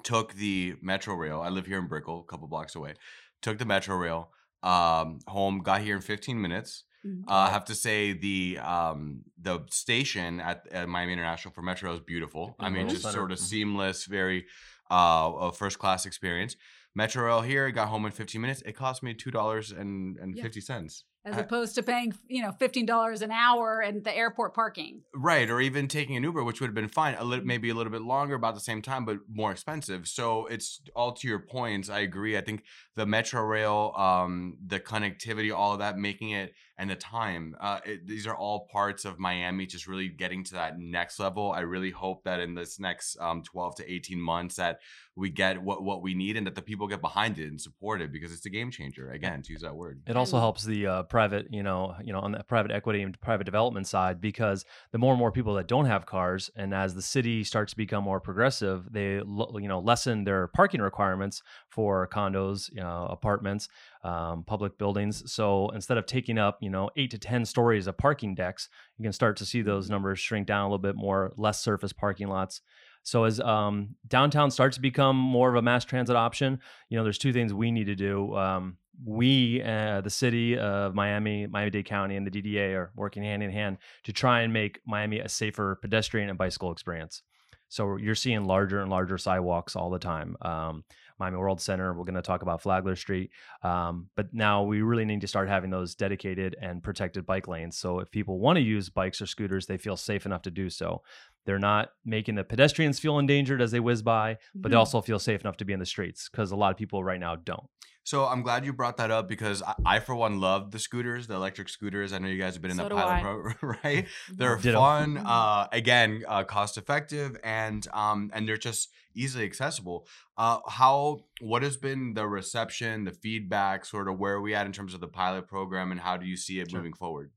took 0.03 0.33
the 0.33 0.75
Metro 0.81 1.15
Rail. 1.15 1.41
I 1.41 1.49
live 1.49 1.65
here 1.65 1.79
in 1.79 1.87
Brickell, 1.87 2.21
a 2.21 2.31
couple 2.31 2.47
blocks 2.47 2.75
away. 2.75 2.93
Took 3.41 3.57
the 3.57 3.65
Metro 3.65 3.95
Rail 3.95 4.29
um, 4.65 5.19
home. 5.27 5.59
Got 5.59 5.81
here 5.81 5.95
in 5.95 6.01
15 6.01 6.41
minutes. 6.41 6.83
Mm-hmm. 7.05 7.29
Uh, 7.29 7.33
I 7.33 7.49
have 7.49 7.65
to 7.65 7.75
say 7.75 8.13
the 8.13 8.59
um, 8.59 9.21
the 9.39 9.59
station 9.69 10.41
at, 10.41 10.67
at, 10.71 10.89
Miami 10.89 11.13
International 11.13 11.53
for 11.53 11.61
Metro 11.61 11.93
is 11.93 11.99
beautiful. 11.99 12.55
I 12.59 12.69
mean, 12.69 12.89
just 12.89 13.03
center. 13.03 13.13
sort 13.13 13.31
of 13.31 13.37
mm-hmm. 13.37 13.45
seamless, 13.45 14.05
very 14.05 14.45
uh, 14.91 15.31
a 15.39 15.51
first 15.51 15.77
class 15.77 16.05
experience. 16.05 16.55
Metro 16.95 17.25
Rail 17.25 17.41
here 17.41 17.69
got 17.71 17.89
home 17.89 18.05
in 18.05 18.11
15 18.11 18.41
minutes. 18.41 18.63
It 18.65 18.73
cost 18.73 19.03
me 19.03 19.13
two 19.13 19.31
dollars 19.31 19.71
and 19.71 20.17
fifty 20.39 20.61
cents 20.61 21.03
as 21.25 21.37
opposed 21.37 21.75
to 21.75 21.83
paying 21.83 22.13
you 22.27 22.41
know 22.41 22.51
$15 22.51 23.21
an 23.21 23.31
hour 23.31 23.81
and 23.81 24.03
the 24.03 24.15
airport 24.15 24.53
parking. 24.53 25.01
Right 25.13 25.49
or 25.49 25.59
even 25.59 25.87
taking 25.87 26.15
an 26.15 26.23
uber 26.23 26.43
which 26.43 26.61
would 26.61 26.67
have 26.67 26.75
been 26.75 26.87
fine 26.87 27.15
a 27.15 27.23
little 27.23 27.39
mm-hmm. 27.39 27.47
maybe 27.47 27.69
a 27.69 27.73
little 27.73 27.91
bit 27.91 28.03
longer 28.03 28.35
about 28.35 28.53
the 28.53 28.61
same 28.61 28.81
time 28.81 29.05
but 29.05 29.17
more 29.27 29.51
expensive. 29.51 30.07
So 30.07 30.45
it's 30.45 30.81
all 30.95 31.13
to 31.13 31.27
your 31.27 31.39
points 31.39 31.89
i 31.89 31.99
agree. 31.99 32.37
I 32.37 32.41
think 32.41 32.63
the 32.95 33.05
metro 33.05 33.41
rail 33.41 33.93
um, 33.97 34.57
the 34.65 34.79
connectivity 34.79 35.53
all 35.55 35.73
of 35.73 35.79
that 35.79 35.97
making 35.97 36.31
it 36.31 36.53
and 36.77 36.89
the 36.89 36.95
time 36.95 37.55
uh, 37.59 37.79
it, 37.85 38.07
these 38.07 38.27
are 38.27 38.35
all 38.35 38.67
parts 38.71 39.05
of 39.05 39.17
miami 39.17 39.65
just 39.65 39.87
really 39.87 40.09
getting 40.09 40.43
to 40.43 40.53
that 40.53 40.77
next 40.77 41.19
level. 41.19 41.51
I 41.51 41.61
really 41.61 41.91
hope 41.91 42.23
that 42.25 42.39
in 42.39 42.53
this 42.53 42.79
next 42.79 43.17
um, 43.19 43.41
12 43.43 43.75
to 43.77 43.91
18 43.91 44.19
months 44.19 44.55
that 44.55 44.79
we 45.15 45.29
get 45.29 45.61
what 45.61 45.83
what 45.83 46.01
we 46.01 46.13
need 46.13 46.37
and 46.37 46.45
that 46.45 46.55
the 46.55 46.61
people 46.61 46.87
get 46.87 47.01
behind 47.01 47.39
it 47.39 47.47
and 47.47 47.59
support 47.59 48.01
it 48.01 48.11
because 48.11 48.33
it's 48.33 48.45
a 48.45 48.49
game 48.49 48.69
changer. 48.69 49.11
Again 49.11 49.41
to 49.43 49.53
use 49.53 49.61
that 49.61 49.75
word. 49.75 50.01
It 50.07 50.17
also 50.17 50.39
helps 50.39 50.63
the 50.63 50.87
uh, 50.87 51.03
private, 51.15 51.47
you 51.49 51.63
know, 51.63 51.95
you 52.03 52.11
know, 52.11 52.19
on 52.19 52.33
the 52.33 52.43
private 52.43 52.71
equity 52.71 53.01
and 53.01 53.17
private 53.21 53.45
development 53.45 53.87
side 53.87 54.19
because 54.19 54.65
the 54.91 54.97
more 54.97 55.13
and 55.13 55.19
more 55.19 55.31
people 55.31 55.53
that 55.53 55.65
don't 55.65 55.85
have 55.85 56.05
cars, 56.05 56.51
and 56.57 56.73
as 56.73 56.93
the 56.93 57.01
city 57.01 57.41
starts 57.41 57.71
to 57.71 57.77
become 57.77 58.03
more 58.03 58.19
progressive, 58.19 58.91
they 58.91 59.13
you 59.13 59.67
know 59.69 59.79
lessen 59.79 60.25
their 60.25 60.47
parking 60.47 60.81
requirements 60.81 61.41
for 61.69 62.05
condos, 62.09 62.69
you 62.69 62.81
know, 62.81 63.07
apartments, 63.09 63.69
um, 64.03 64.43
public 64.43 64.77
buildings. 64.77 65.31
So 65.31 65.69
instead 65.69 65.97
of 65.97 66.05
taking 66.05 66.37
up 66.37 66.57
you 66.59 66.69
know 66.69 66.89
eight 66.97 67.11
to 67.11 67.17
ten 67.17 67.45
stories 67.45 67.87
of 67.87 67.97
parking 67.97 68.35
decks, 68.35 68.67
you 68.97 69.03
can 69.03 69.13
start 69.13 69.37
to 69.37 69.45
see 69.45 69.61
those 69.61 69.89
numbers 69.89 70.19
shrink 70.19 70.47
down 70.47 70.63
a 70.63 70.67
little 70.67 70.79
bit 70.79 70.97
more, 70.97 71.31
less 71.37 71.61
surface 71.61 71.93
parking 71.93 72.27
lots. 72.27 72.59
So 73.03 73.23
as 73.23 73.39
um, 73.39 73.95
downtown 74.05 74.51
starts 74.51 74.75
to 74.75 74.81
become 74.81 75.15
more 75.15 75.47
of 75.47 75.55
a 75.55 75.61
mass 75.61 75.85
transit 75.85 76.17
option, 76.17 76.59
you 76.89 76.97
know, 76.97 77.03
there's 77.03 77.19
two 77.19 77.31
things 77.31 77.53
we 77.53 77.71
need 77.71 77.85
to 77.85 77.95
do. 77.95 78.35
Um, 78.35 78.77
we, 79.03 79.61
uh, 79.63 80.01
the 80.01 80.09
city 80.09 80.57
of 80.57 80.93
Miami, 80.93 81.47
Miami 81.47 81.71
Dade 81.71 81.85
County, 81.85 82.15
and 82.15 82.25
the 82.25 82.31
DDA 82.31 82.73
are 82.75 82.91
working 82.95 83.23
hand 83.23 83.43
in 83.43 83.51
hand 83.51 83.77
to 84.03 84.13
try 84.13 84.41
and 84.41 84.53
make 84.53 84.79
Miami 84.85 85.19
a 85.19 85.29
safer 85.29 85.77
pedestrian 85.81 86.29
and 86.29 86.37
bicycle 86.37 86.71
experience. 86.71 87.21
So 87.67 87.97
you're 87.97 88.15
seeing 88.15 88.45
larger 88.45 88.81
and 88.81 88.89
larger 88.89 89.17
sidewalks 89.17 89.75
all 89.75 89.89
the 89.89 89.99
time. 89.99 90.37
Um, 90.41 90.83
Miami 91.19 91.37
World 91.37 91.61
Center, 91.61 91.93
we're 91.93 92.03
going 92.03 92.15
to 92.15 92.21
talk 92.21 92.41
about 92.41 92.61
Flagler 92.61 92.95
Street, 92.95 93.31
um, 93.63 94.09
but 94.15 94.33
now 94.33 94.63
we 94.63 94.81
really 94.81 95.05
need 95.05 95.21
to 95.21 95.27
start 95.27 95.47
having 95.47 95.69
those 95.69 95.95
dedicated 95.95 96.55
and 96.61 96.83
protected 96.83 97.25
bike 97.25 97.47
lanes. 97.47 97.77
So 97.77 97.99
if 97.99 98.11
people 98.11 98.39
want 98.39 98.57
to 98.57 98.61
use 98.61 98.89
bikes 98.89 99.21
or 99.21 99.25
scooters, 99.25 99.65
they 99.65 99.77
feel 99.77 99.97
safe 99.97 100.25
enough 100.25 100.41
to 100.43 100.51
do 100.51 100.69
so. 100.69 101.01
They're 101.45 101.59
not 101.59 101.91
making 102.03 102.35
the 102.35 102.43
pedestrians 102.43 102.99
feel 102.99 103.19
endangered 103.19 103.61
as 103.61 103.71
they 103.71 103.79
whiz 103.79 104.01
by, 104.01 104.37
but 104.53 104.69
they 104.69 104.75
Mhm. 104.75 104.79
also 104.79 105.01
feel 105.01 105.19
safe 105.19 105.41
enough 105.41 105.57
to 105.57 105.65
be 105.65 105.73
in 105.73 105.79
the 105.79 105.85
streets 105.85 106.27
because 106.29 106.51
a 106.51 106.55
lot 106.55 106.71
of 106.71 106.77
people 106.77 107.03
right 107.03 107.19
now 107.19 107.35
don't. 107.35 107.69
So 108.03 108.25
I'm 108.27 108.43
glad 108.43 108.65
you 108.65 108.71
brought 108.73 108.97
that 108.97 109.09
up 109.09 109.27
because 109.27 109.63
I, 109.63 109.73
I 109.85 109.99
for 109.99 110.13
one, 110.13 110.39
love 110.39 110.69
the 110.69 110.77
scooters, 110.77 111.25
the 111.25 111.33
electric 111.33 111.69
scooters. 111.69 112.13
I 112.13 112.19
know 112.19 112.27
you 112.27 112.37
guys 112.39 112.53
have 112.53 112.61
been 112.61 112.69
in 112.69 112.77
So 112.77 112.83
the 112.83 112.89
pilot 112.95 113.13
I. 113.13 113.21
program, 113.21 113.55
right? 113.83 114.07
They're 114.31 114.57
Ditto. 114.57 114.77
fun, 114.79 115.15
Mhm. 115.15 115.23
uh, 115.25 115.67
again, 115.71 116.23
uh, 116.27 116.43
cost 116.43 116.77
effective, 116.77 117.35
and 117.43 117.87
um, 117.93 118.29
and 118.33 118.47
they're 118.47 118.57
just 118.57 118.91
easily 119.15 119.43
accessible. 119.45 120.05
Uh, 120.37 120.59
how 120.67 121.21
what 121.41 121.63
has 121.63 121.77
been 121.77 122.13
the 122.13 122.27
reception, 122.27 123.05
the 123.05 123.11
feedback, 123.11 123.85
sort 123.85 124.07
of 124.07 124.19
where 124.19 124.33
are 124.35 124.41
we 124.41 124.53
at 124.53 124.67
in 124.67 124.71
terms 124.71 124.93
of 124.93 124.99
the 124.99 125.07
pilot 125.07 125.47
program, 125.47 125.91
and 125.91 126.01
how 126.01 126.15
do 126.15 126.27
you 126.27 126.37
see 126.37 126.59
it 126.59 126.69
Sure. 126.69 126.79
moving 126.79 126.93
forward? 126.93 127.31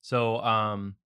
So, 0.00 0.38
um, 0.40 0.96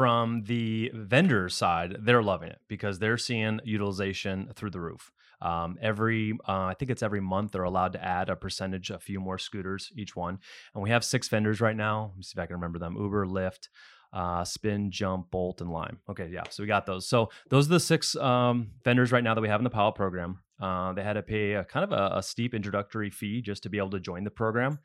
from 0.00 0.44
the 0.44 0.90
vendor 0.94 1.46
side, 1.50 1.94
they're 2.00 2.22
loving 2.22 2.48
it 2.48 2.58
because 2.68 2.98
they're 2.98 3.18
seeing 3.18 3.60
utilization 3.64 4.48
through 4.56 4.70
the 4.70 4.80
roof. 4.80 5.12
Um, 5.42 5.76
every, 5.82 6.32
uh, 6.48 6.62
I 6.62 6.74
think 6.78 6.90
it's 6.90 7.02
every 7.02 7.20
month 7.20 7.52
they're 7.52 7.64
allowed 7.64 7.92
to 7.92 8.02
add 8.02 8.30
a 8.30 8.34
percentage, 8.34 8.88
a 8.88 8.98
few 8.98 9.20
more 9.20 9.36
scooters 9.36 9.92
each 9.94 10.16
one, 10.16 10.38
and 10.72 10.82
we 10.82 10.88
have 10.88 11.04
six 11.04 11.28
vendors 11.28 11.60
right 11.60 11.76
now. 11.76 12.12
Let 12.12 12.16
me 12.16 12.22
see 12.22 12.32
if 12.34 12.42
I 12.42 12.46
can 12.46 12.56
remember 12.56 12.78
them: 12.78 12.96
Uber, 12.96 13.26
Lyft, 13.26 13.68
uh, 14.14 14.42
Spin, 14.42 14.90
Jump, 14.90 15.30
Bolt, 15.30 15.60
and 15.60 15.70
Lime. 15.70 15.98
Okay, 16.08 16.30
yeah, 16.32 16.44
so 16.48 16.62
we 16.62 16.66
got 16.66 16.86
those. 16.86 17.06
So 17.06 17.28
those 17.50 17.66
are 17.66 17.72
the 17.72 17.80
six 17.80 18.16
um, 18.16 18.70
vendors 18.82 19.12
right 19.12 19.22
now 19.22 19.34
that 19.34 19.42
we 19.42 19.48
have 19.48 19.60
in 19.60 19.64
the 19.64 19.70
pilot 19.70 19.96
program. 19.96 20.38
Uh, 20.60 20.94
they 20.94 21.02
had 21.02 21.14
to 21.14 21.22
pay 21.22 21.52
a 21.52 21.64
kind 21.64 21.84
of 21.84 21.92
a, 21.92 22.18
a 22.18 22.22
steep 22.22 22.54
introductory 22.54 23.10
fee 23.10 23.40
just 23.40 23.62
to 23.62 23.68
be 23.68 23.76
able 23.76 23.90
to 23.90 24.00
join 24.00 24.24
the 24.24 24.30
program 24.30 24.78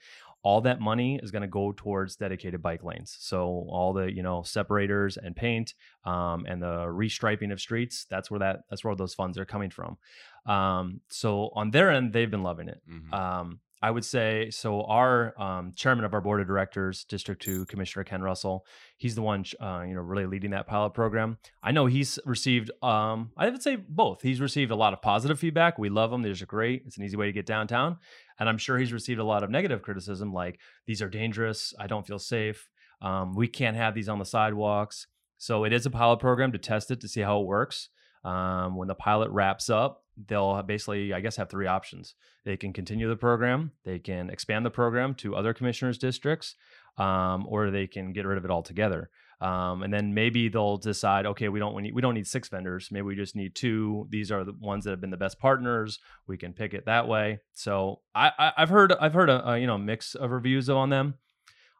all 0.46 0.62
that 0.62 0.80
money 0.80 1.20
is 1.24 1.32
going 1.32 1.42
to 1.42 1.48
go 1.48 1.74
towards 1.76 2.16
dedicated 2.18 2.62
bike 2.62 2.84
lanes. 2.84 3.18
So 3.20 3.66
all 3.68 3.94
the 3.94 4.14
you 4.18 4.22
know 4.22 4.44
separators 4.44 5.18
and 5.18 5.36
paint 5.36 5.74
um, 6.06 6.46
and 6.48 6.62
the 6.62 6.86
restriping 6.86 7.52
of 7.52 7.60
streets. 7.60 8.06
That's 8.12 8.30
where 8.30 8.40
that 8.40 8.60
that's 8.70 8.84
where 8.86 8.96
those 8.96 9.16
funds 9.16 9.40
are 9.40 9.46
coming 9.46 9.72
from. 9.72 9.98
Um, 10.46 11.02
so 11.10 11.50
on 11.56 11.72
their 11.72 11.90
end, 11.90 12.14
they've 12.14 12.30
been 12.30 12.44
loving 12.44 12.70
it. 12.70 12.80
Mhm. 12.88 13.12
Um, 13.12 13.60
I 13.82 13.92
would 13.92 14.06
say 14.06 14.50
so. 14.50 14.84
Our 14.84 15.40
um, 15.40 15.74
chairman 15.76 16.06
of 16.06 16.14
our 16.14 16.22
board 16.22 16.42
of 16.42 16.48
directors, 16.48 17.04
District 17.04 17.42
Two 17.42 17.66
Commissioner 17.66 18.04
Ken 18.04 18.22
Russell, 18.22 18.66
he's 18.98 19.16
the 19.16 19.22
one 19.22 19.46
uh, 19.60 19.84
you 19.88 19.94
know 19.94 20.02
really 20.02 20.26
leading 20.26 20.52
that 20.52 20.68
pilot 20.68 20.92
program. 20.94 21.38
I 21.62 21.72
know 21.72 21.86
he's 21.86 22.18
received. 22.26 22.72
Um, 22.82 23.32
I 23.38 23.50
would 23.50 23.62
say 23.62 23.76
both. 23.76 24.22
He's 24.22 24.42
received 24.42 24.72
a 24.72 24.76
lot 24.76 24.94
of 24.94 25.02
positive 25.02 25.40
feedback. 25.40 25.78
We 25.78 25.90
love 25.90 26.12
them. 26.12 26.22
These 26.22 26.42
are 26.42 26.48
great. 26.48 26.84
It's 26.86 26.98
an 26.98 27.04
easy 27.04 27.18
way 27.18 27.28
to 27.28 27.34
get 27.34 27.46
downtown. 27.46 27.98
And 28.40 28.50
I'm 28.50 28.58
sure 28.58 28.78
he's 28.78 28.94
received 28.94 29.20
a 29.20 29.26
lot 29.26 29.44
of 29.44 29.50
negative 29.50 29.82
criticism, 29.82 30.34
like 30.34 30.60
these 30.88 31.02
are 31.02 31.10
dangerous. 31.10 31.74
I 31.80 31.88
don't 31.88 32.08
feel 32.08 32.20
safe. 32.20 32.70
Um, 33.02 33.36
we 33.36 33.48
can't 33.48 33.78
have 33.78 33.94
these 33.94 34.10
on 34.10 34.20
the 34.20 34.26
sidewalks. 34.26 35.08
So 35.38 35.64
it 35.64 35.74
is 35.74 35.86
a 35.86 35.92
pilot 35.92 36.20
program 36.20 36.52
to 36.54 36.58
test 36.58 36.92
it 36.92 37.02
to 37.02 37.08
see 37.08 37.22
how 37.22 37.42
it 37.42 37.46
works. 37.46 37.90
Um, 38.24 38.76
when 38.76 38.88
the 38.88 38.96
pilot 38.96 39.30
wraps 39.30 39.70
up, 39.70 40.05
they'll 40.28 40.62
basically, 40.64 41.14
I 41.14 41.20
guess, 41.20 41.36
have 41.36 41.50
three 41.50 41.68
options. 41.68 42.16
They 42.44 42.58
can 42.58 42.74
continue 42.74 43.08
the 43.10 43.16
program, 43.16 43.72
they 43.84 44.00
can 44.00 44.30
expand 44.30 44.66
the 44.66 44.72
program 44.72 45.16
to 45.16 45.36
other 45.36 45.54
commissioners' 45.54 45.98
districts, 45.98 46.56
um, 46.98 47.46
or 47.48 47.72
they 47.72 47.88
can 47.88 48.14
get 48.14 48.26
rid 48.26 48.38
of 48.38 48.46
it 48.46 48.52
altogether. 48.52 49.10
Um, 49.42 49.84
and 49.84 49.94
then 49.94 50.14
maybe 50.14 50.48
they'll 50.48 50.78
decide, 50.78 51.26
okay, 51.26 51.50
we 51.50 51.60
don't 51.60 51.76
we 51.76 51.82
need, 51.84 51.94
we 51.94 52.02
don't 52.02 52.14
need 52.14 52.28
six 52.28 52.48
vendors. 52.48 52.90
Maybe 52.90 53.04
we 53.04 53.16
just 53.16 53.36
need 53.36 53.54
two. 53.54 54.08
These 54.10 54.32
are 54.32 54.44
the 54.46 54.54
ones 54.54 54.86
that 54.86 54.92
have 54.92 55.02
been 55.02 55.10
the 55.10 55.18
best 55.18 55.40
partners. 55.40 56.00
We 56.26 56.38
can 56.38 56.54
pick 56.54 56.74
it 56.74 56.86
that 56.86 57.08
way. 57.08 57.40
So 57.54 58.00
I, 58.14 58.54
I've 58.58 58.70
heard 58.70 58.94
I've 58.94 59.14
heard 59.14 59.30
a, 59.30 59.52
a 59.52 59.58
you 59.58 59.68
know 59.68 59.78
mix 59.78 60.16
of 60.16 60.32
reviews 60.32 60.70
on 60.70 60.90
them. 60.90 61.16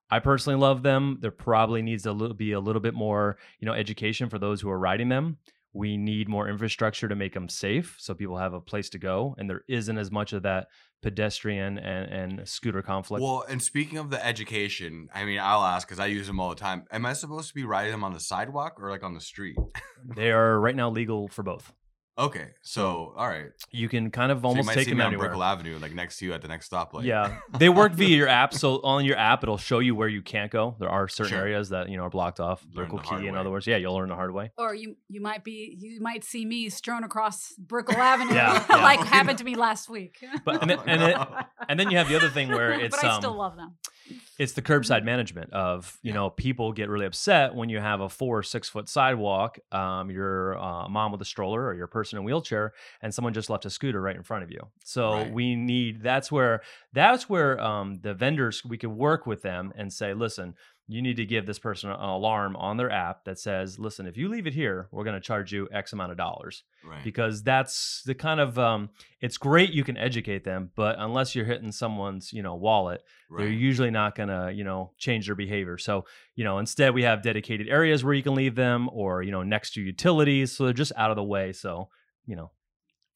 I 0.10 0.20
personally 0.20 0.60
love 0.60 0.84
them. 0.84 1.18
There 1.22 1.32
probably 1.32 1.82
needs 1.82 2.04
to 2.04 2.34
be 2.34 2.52
a 2.52 2.60
little 2.60 2.82
bit 2.82 2.94
more, 2.94 3.38
you 3.60 3.66
know, 3.66 3.74
education 3.74 4.30
for 4.30 4.38
those 4.38 4.62
who 4.62 4.70
are 4.70 4.78
riding 4.78 5.10
them. 5.10 5.38
We 5.76 5.98
need 5.98 6.30
more 6.30 6.48
infrastructure 6.48 7.10
to 7.10 7.18
make 7.18 7.34
them 7.34 7.50
safe, 7.50 7.98
so 8.00 8.14
people 8.14 8.38
have 8.38 8.54
a 8.54 8.62
place 8.62 8.90
to 8.92 8.98
go, 8.98 9.36
and 9.38 9.50
there 9.50 9.66
isn't 9.68 9.98
as 9.98 10.10
much 10.10 10.32
of 10.32 10.44
that 10.44 10.68
pedestrian 11.02 11.78
and, 11.78 12.38
and 12.40 12.48
scooter 12.48 12.82
conflict. 12.82 13.22
Well, 13.22 13.44
and 13.50 13.62
speaking 13.62 13.98
of 13.98 14.10
the 14.10 14.26
education, 14.26 15.10
I 15.14 15.26
mean, 15.26 15.38
I'll 15.38 15.66
ask 15.66 15.86
because 15.86 16.00
I 16.00 16.06
use 16.06 16.28
them 16.28 16.40
all 16.40 16.48
the 16.48 16.56
time. 16.56 16.86
Am 16.92 17.06
I 17.06 17.12
supposed 17.12 17.50
to 17.50 17.54
be 17.54 17.66
riding 17.66 17.92
them 17.92 18.06
on 18.06 18.14
the 18.14 18.22
sidewalk 18.22 18.82
or 18.82 18.90
like 18.90 19.04
on 19.04 19.14
the 19.16 19.20
street? 19.20 19.58
they 20.16 20.32
are 20.32 20.58
right 20.62 20.78
now 20.78 20.90
legal 20.90 21.28
for 21.28 21.44
both. 21.44 21.74
Okay, 22.18 22.48
so 22.62 23.14
all 23.18 23.28
right. 23.28 23.48
You 23.72 23.90
can 23.90 24.10
kind 24.10 24.32
of 24.32 24.38
So 24.40 24.44
you 24.44 24.48
almost 24.50 24.68
might 24.68 24.76
take 24.76 24.86
see 24.86 24.92
them 24.92 25.00
me 25.00 25.04
on 25.04 25.08
anywhere. 25.10 25.28
Brickell 25.28 25.44
Avenue, 25.44 25.78
like 25.80 25.94
next 25.94 26.18
to 26.20 26.26
you 26.26 26.34
at 26.34 26.42
the 26.42 26.48
next 26.48 26.72
stoplight. 26.72 27.04
Yeah, 27.04 27.40
they 27.60 27.68
work 27.68 27.92
via 27.92 28.08
your 28.16 28.30
app. 28.30 28.54
So 28.54 28.80
on 28.84 29.04
your 29.04 29.18
app, 29.18 29.44
it'll 29.44 29.58
show 29.58 29.80
you 29.80 29.96
where 29.96 30.08
you 30.08 30.22
can't 30.22 30.50
go. 30.50 30.78
There 30.80 30.88
are 30.90 31.10
certain 31.10 31.32
Sure. 31.32 31.40
areas 31.42 31.70
that 31.70 31.90
you 31.90 31.98
know 31.98 32.04
are 32.04 32.10
blocked 32.10 32.40
off. 32.40 32.64
Learn 32.74 32.86
Brickell 32.88 33.00
the 33.00 33.04
hard 33.04 33.22
Key, 33.24 33.28
in 33.28 33.36
other 33.36 33.52
words. 33.52 33.68
Yeah, 33.68 33.76
you'll 33.78 33.96
learn 33.96 34.08
the 34.08 34.16
hard 34.16 34.34
way. 34.34 34.52
Or 34.58 34.74
you 34.74 34.96
you 35.10 35.20
might 35.20 35.44
be 35.44 35.76
you 35.78 36.00
might 36.00 36.24
see 36.24 36.46
me 36.46 36.70
strewn 36.70 37.04
across 37.04 37.52
Brickell 37.58 37.98
Avenue 37.98 38.34
Yeah, 38.34 38.64
yeah. 38.70 38.76
like 38.82 39.02
happened 39.02 39.40
to 39.40 39.44
me 39.44 39.56
last 39.56 39.90
week. 39.90 40.24
But 40.46 40.62
and 40.62 40.70
then, 40.70 40.80
and 40.88 41.02
then 41.02 41.26
and 41.68 41.78
then 41.80 41.92
you 41.92 41.98
have 41.98 42.08
the 42.08 42.16
other 42.16 42.30
thing 42.30 42.48
where 42.48 42.72
it's 42.72 42.96
but 42.96 43.04
I 43.06 43.10
um, 43.16 43.22
still 43.22 43.36
love 43.36 43.58
them. 43.58 43.76
it's 44.40 44.54
the 44.54 44.62
curbside 44.62 45.04
management 45.04 45.52
of 45.52 45.98
you 46.02 46.10
Yeah. 46.12 46.16
know 46.16 46.30
people 46.30 46.72
get 46.72 46.88
really 46.88 47.08
upset 47.08 47.56
when 47.56 47.68
you 47.68 47.80
have 47.80 48.00
a 48.00 48.08
four 48.08 48.38
or 48.40 48.44
six 48.44 48.70
foot 48.70 48.88
sidewalk 48.88 49.60
um, 49.74 50.10
you're 50.12 50.58
uh, 50.58 50.88
mom 50.88 51.12
with 51.12 51.22
a 51.22 51.26
stroller 51.26 51.66
or 51.66 51.74
you're 51.74 51.86
a 51.86 51.90
person 52.06 52.18
in 52.20 52.24
a 52.24 52.26
wheelchair 52.26 52.74
and 53.02 53.14
someone 53.14 53.34
just 53.34 53.50
left 53.50 53.66
a 53.66 53.70
scooter 53.70 54.02
right 54.02 54.16
in 54.16 54.24
front 54.24 54.44
of 54.44 54.52
you 54.52 54.60
so 54.84 55.12
Right. 55.14 55.32
we 55.34 55.56
need 55.56 56.04
that's 56.04 56.32
where 56.32 56.62
that's 56.94 57.30
where 57.30 57.60
um, 57.60 57.96
the 58.02 58.14
vendors 58.14 58.64
we 58.64 58.78
could 58.78 58.92
work 58.92 59.26
with 59.26 59.42
them 59.42 59.74
and 59.76 59.92
say 59.92 60.14
listen 60.14 60.54
you 60.88 61.02
need 61.02 61.18
to 61.18 61.26
give 61.26 61.48
this 61.48 61.58
person 61.58 61.90
an 61.90 62.00
alarm 62.00 62.56
on 62.58 62.78
their 62.78 62.92
app 62.92 63.26
that 63.26 63.40
says 63.40 63.80
listen 63.80 64.06
if 64.06 64.18
you 64.18 64.30
leave 64.30 64.46
it 64.46 64.54
here 64.54 64.88
we're 64.92 65.04
going 65.04 65.16
to 65.16 65.20
charge 65.20 65.52
you 65.52 65.68
x 65.72 65.94
amount 65.94 66.12
of 66.12 66.18
dollars. 66.18 66.64
Right. 66.84 67.04
because 67.04 67.42
that's 67.42 68.04
the 68.06 68.14
kind 68.14 68.40
of 68.40 68.60
um, 68.60 68.90
it's 69.20 69.38
great 69.38 69.72
you 69.72 69.84
can 69.84 69.98
educate 69.98 70.44
them 70.44 70.70
but 70.76 70.98
unless 71.00 71.34
you're 71.34 71.46
hitting 71.46 71.72
someone's 71.72 72.32
you 72.32 72.44
know 72.44 72.56
wallet 72.56 73.02
they're 73.36 73.48
usually 73.50 73.90
not 73.90 74.16
going 74.16 74.30
to 74.30 74.52
you 74.54 74.64
know 74.64 74.92
change 74.98 75.26
their 75.26 75.36
behavior. 75.36 75.78
So 75.80 76.06
you 76.36 76.44
know 76.44 76.60
instead 76.60 76.94
we 76.94 77.04
have 77.04 77.24
dedicated 77.24 77.68
areas 77.68 78.04
where 78.04 78.14
you 78.14 78.22
can 78.24 78.36
leave 78.36 78.56
them 78.56 78.88
or 78.94 79.24
you 79.24 79.32
know 79.32 79.42
next 79.42 79.74
to 79.74 79.82
utilities 79.82 80.56
so 80.56 80.66
they're 80.66 80.74
just 80.74 80.92
out 80.96 81.10
of 81.10 81.16
the 81.16 81.24
way. 81.24 81.52
So 81.52 81.90
you 82.28 82.36
know 82.36 82.52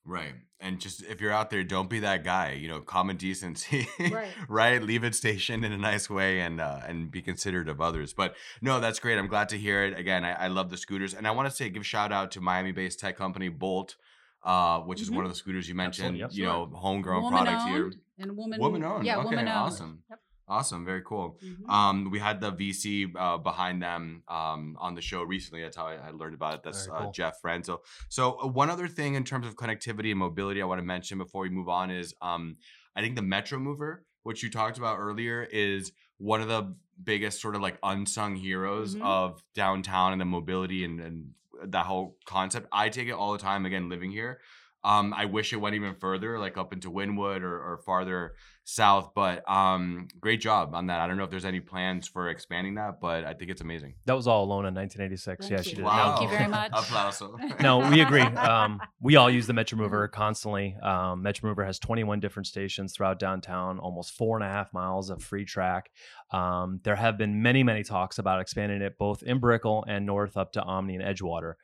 Right. 0.05 0.33
And 0.59 0.79
just 0.79 1.03
if 1.03 1.21
you're 1.21 1.31
out 1.31 1.49
there, 1.49 1.63
don't 1.63 1.89
be 1.89 1.99
that 1.99 2.23
guy. 2.23 2.53
You 2.53 2.67
know, 2.67 2.79
common 2.81 3.15
decency. 3.17 3.87
Right. 4.11 4.27
right. 4.49 4.81
Leave 4.81 5.03
it 5.03 5.15
stationed 5.15 5.63
in 5.63 5.71
a 5.71 5.77
nice 5.77 6.09
way 6.09 6.41
and 6.41 6.59
uh, 6.59 6.81
and 6.87 7.09
be 7.11 7.21
considerate 7.21 7.69
of 7.69 7.79
others. 7.79 8.13
But 8.13 8.35
no, 8.61 8.79
that's 8.79 8.99
great. 8.99 9.17
I'm 9.17 9.27
glad 9.27 9.49
to 9.49 9.57
hear 9.57 9.83
it. 9.85 9.97
Again, 9.97 10.25
I, 10.25 10.31
I 10.33 10.47
love 10.47 10.69
the 10.69 10.77
scooters, 10.77 11.13
and 11.13 11.27
I 11.27 11.31
want 11.31 11.49
to 11.49 11.55
say 11.55 11.69
give 11.69 11.85
shout 11.85 12.11
out 12.11 12.31
to 12.31 12.41
Miami-based 12.41 12.99
tech 12.99 13.17
company 13.17 13.49
Bolt, 13.49 13.95
uh, 14.43 14.79
which 14.81 15.01
is 15.01 15.09
one 15.11 15.23
of 15.25 15.31
the 15.31 15.35
scooters 15.37 15.69
you 15.69 15.75
mentioned. 15.75 16.21
Absolutely, 16.21 16.37
You 16.39 16.45
know, 16.45 16.71
homegrown 16.73 17.23
woman 17.23 17.43
product 17.45 17.69
here. 17.69 17.91
and 18.17 18.35
woman 18.35 18.59
Woman 18.59 18.83
owned. 18.83 19.05
Yeah, 19.05 19.17
okay, 19.17 19.23
woman 19.25 19.39
owned. 19.47 19.49
awesome. 19.49 20.03
Yep. 20.09 20.19
Awesome. 20.49 20.83
Very 20.83 21.01
cool. 21.05 21.37
Mhm. 21.43 21.69
Um, 21.69 22.09
we 22.11 22.19
had 22.19 22.41
the 22.41 22.51
VC 22.51 23.11
uh, 23.15 23.37
behind 23.37 23.81
them 23.81 24.23
um, 24.27 24.75
on 24.79 24.95
the 24.95 25.01
show 25.01 25.21
recently. 25.23 25.61
That's 25.61 25.77
how 25.77 25.85
I, 25.87 25.95
I 26.07 26.09
learned 26.11 26.33
about 26.33 26.55
it. 26.55 26.63
That's 26.63 26.87
Very 26.87 26.97
uh. 27.07 27.11
Jeff 27.11 27.39
Franzel. 27.39 27.83
So 28.09 28.39
uh, 28.41 28.47
one 28.47 28.69
other 28.69 28.87
thing 28.87 29.13
in 29.15 29.23
terms 29.23 29.45
of 29.45 29.55
connectivity 29.55 30.09
and 30.09 30.19
mobility 30.19 30.61
I 30.61 30.65
want 30.65 30.79
to 30.79 30.85
mention 30.85 31.17
before 31.19 31.43
we 31.43 31.49
move 31.49 31.69
on 31.69 31.91
is 31.91 32.13
um, 32.21 32.57
I 32.95 33.01
think 33.01 33.15
the 33.15 33.21
Metro 33.21 33.59
Mover, 33.59 34.03
which 34.23 34.41
you 34.43 34.49
talked 34.49 34.77
about 34.77 34.97
earlier, 34.97 35.47
is 35.51 35.91
one 36.17 36.41
of 36.41 36.47
the 36.47 36.75
biggest 37.03 37.39
sort 37.41 37.55
of 37.55 37.61
like 37.61 37.77
unsung 37.83 38.35
heroes 38.35 38.95
Mhm. 38.95 39.03
of 39.03 39.41
downtown 39.53 40.11
and 40.11 40.19
the 40.19 40.25
mobility 40.25 40.83
and, 40.83 40.99
and 40.99 41.31
that 41.63 41.85
whole 41.85 42.17
concept. 42.25 42.67
I 42.71 42.89
take 42.89 43.07
it 43.07 43.11
all 43.11 43.31
the 43.33 43.37
time. 43.37 43.65
Again, 43.65 43.87
living 43.89 44.11
here. 44.11 44.39
Um, 44.83 45.13
I 45.15 45.25
wish 45.25 45.51
it 45.51 45.57
went 45.57 45.75
even 45.75 45.95
further, 45.95 46.39
like 46.39 46.57
up 46.57 46.71
into 46.71 46.89
Wynwood 46.89 47.41
or, 47.41 47.73
or 47.73 47.77
farther 47.85 48.35
south. 48.63 49.11
But 49.13 49.49
um, 49.49 50.07
great 50.19 50.39
job 50.39 50.73
on 50.73 50.87
that. 50.87 51.01
I 51.01 51.07
don't 51.07 51.17
know 51.17 51.23
if 51.23 51.29
there's 51.29 51.45
any 51.45 51.59
plans 51.59 52.07
for 52.07 52.29
expanding 52.29 52.75
that, 52.75 53.01
but 53.01 53.25
I 53.25 53.33
think 53.33 53.51
it's 53.51 53.61
amazing. 53.61 53.95
That 54.05 54.15
was 54.15 54.27
all 54.27 54.43
alone 54.43 54.65
in 54.65 54.73
1986. 54.75 55.45
Thank 55.45 55.51
yeah, 55.51 55.57
you. 55.57 55.63
she 55.63 55.75
did. 55.75 55.83
Wow. 55.83 56.17
Thank 56.17 56.31
you 56.31 56.37
very 56.37 56.49
much. 56.49 56.71
Applauso. 56.71 57.61
no, 57.61 57.89
we 57.89 58.01
agree. 58.01 58.21
Um, 58.21 58.79
we 59.01 59.15
all 59.17 59.29
use 59.29 59.47
the 59.47 59.53
Metro 59.53 59.77
Mover 59.77 60.07
constantly. 60.07 60.77
Um, 60.81 61.23
Metro 61.23 61.49
Mover 61.49 61.65
has 61.65 61.79
21 61.79 62.19
different 62.19 62.47
stations 62.47 62.93
throughout 62.93 63.19
downtown, 63.19 63.79
almost 63.79 64.13
four 64.13 64.37
and 64.37 64.45
a 64.45 64.49
half 64.49 64.73
miles 64.73 65.09
of 65.09 65.21
free 65.21 65.45
track. 65.45 65.89
Um, 66.31 66.79
there 66.83 66.95
have 66.95 67.17
been 67.17 67.41
many, 67.41 67.63
many 67.63 67.83
talks 67.83 68.17
about 68.17 68.39
expanding 68.39 68.81
it 68.81 68.97
both 68.97 69.23
in 69.23 69.39
Brickell 69.39 69.83
and 69.87 70.05
north 70.05 70.37
up 70.37 70.53
to 70.53 70.61
Omni 70.61 70.95
and 70.95 71.03
Edgewater. 71.03 71.55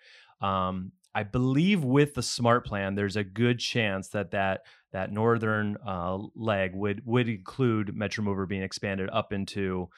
Um, 0.42 0.92
I 1.16 1.24
believe 1.24 1.84
with 1.84 2.14
the 2.14 2.22
smart 2.22 2.66
plan, 2.66 2.94
there's 2.94 3.16
a 3.16 3.24
good 3.24 3.58
chance 3.58 4.10
that 4.10 4.32
that 4.32 4.66
that 4.92 5.12
northern 5.12 5.78
uh, 5.86 6.18
leg 6.36 6.76
would 6.76 7.02
would 7.06 7.30
include 7.30 7.96
Metro 7.96 8.24
Mover 8.24 8.46
being 8.46 8.62
expanded 8.62 9.10
up 9.12 9.32
into 9.34 9.90